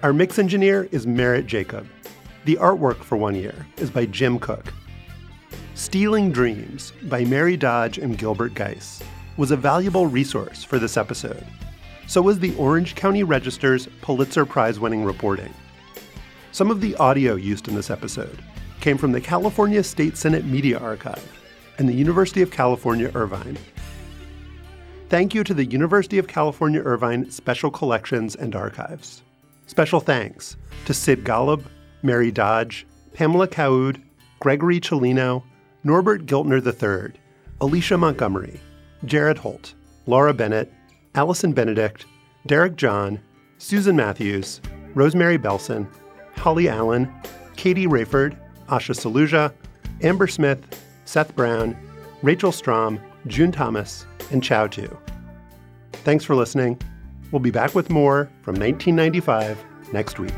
Our 0.03 0.15
mix 0.15 0.39
engineer 0.39 0.89
is 0.93 1.07
Merritt 1.07 1.47
Jacob. 1.47 1.87
The 2.47 2.57
artwork 2.57 3.05
for 3.05 3.19
One 3.19 3.35
Year 3.35 3.67
is 3.77 3.91
by 3.91 4.07
Jim 4.07 4.39
Cook. 4.39 4.73
Stealing 5.75 6.33
Dreams 6.33 6.95
by 7.03 7.23
Mary 7.27 7.55
Dodge 7.55 7.99
and 7.99 8.17
Gilbert 8.17 8.55
Geis 8.55 9.03
was 9.37 9.51
a 9.51 9.59
valuable 9.59 10.07
resource 10.07 10.65
for 10.65 10.79
this 10.79 10.97
episode. 10.97 11.47
So 12.07 12.23
was 12.23 12.39
the 12.39 12.57
Orange 12.57 12.95
County 12.95 13.25
Register's 13.25 13.89
Pulitzer 14.01 14.47
Prize 14.47 14.81
winning 14.81 15.05
reporting. 15.05 15.53
Some 16.51 16.71
of 16.71 16.81
the 16.81 16.97
audio 16.97 17.35
used 17.35 17.69
in 17.69 17.75
this 17.75 17.91
episode 17.91 18.43
came 18.81 18.97
from 18.97 19.13
the 19.13 19.21
California 19.21 19.85
State 19.85 20.17
Senate 20.17 20.47
Media 20.47 20.79
Archive 20.79 21.31
and 21.77 21.87
the 21.87 21.93
University 21.93 22.41
of 22.41 22.51
California, 22.51 23.11
Irvine. 23.15 23.59
Thank 25.11 25.35
you 25.35 25.45
to 25.45 25.53
the 25.53 25.67
University 25.67 26.17
of 26.17 26.27
California, 26.27 26.81
Irvine 26.81 27.31
Special 27.31 27.71
Collections 27.71 28.35
and 28.35 28.57
Archives. 28.57 29.21
Special 29.71 30.01
thanks 30.01 30.57
to 30.85 30.93
Sid 30.93 31.23
Golub, 31.23 31.63
Mary 32.03 32.33
Dodge, 32.33 32.89
Pamela 33.13 33.47
Caoud, 33.47 34.03
Gregory 34.41 34.81
Cellino, 34.81 35.45
Norbert 35.85 36.27
Giltner 36.27 36.61
III, 36.61 37.15
Alicia 37.61 37.97
Montgomery, 37.97 38.59
Jared 39.05 39.39
Holt, 39.39 39.75
Laura 40.07 40.35
Bennett, 40.35 40.73
Allison 41.15 41.53
Benedict, 41.53 42.05
Derek 42.47 42.75
John, 42.75 43.21
Susan 43.59 43.95
Matthews, 43.95 44.61
Rosemary 44.95 45.39
Belson, 45.39 45.87
Holly 46.37 46.69
Allen, 46.69 47.09
Katie 47.55 47.87
Rayford, 47.87 48.37
Asha 48.67 48.93
Saluja, 48.93 49.55
Amber 50.03 50.27
Smith, 50.27 50.67
Seth 51.05 51.37
Brown, 51.37 51.77
Rachel 52.23 52.51
Strom, 52.51 52.99
June 53.29 53.53
Thomas, 53.53 54.05
and 54.33 54.43
Chow 54.43 54.67
Tu. 54.67 54.91
Thanks 55.93 56.25
for 56.25 56.35
listening. 56.35 56.77
We'll 57.31 57.41
be 57.41 57.51
back 57.51 57.75
with 57.75 57.91
more 57.91 58.25
from 58.43 58.57
1995 58.57 59.65
next 59.93 60.19
week. 60.19 60.35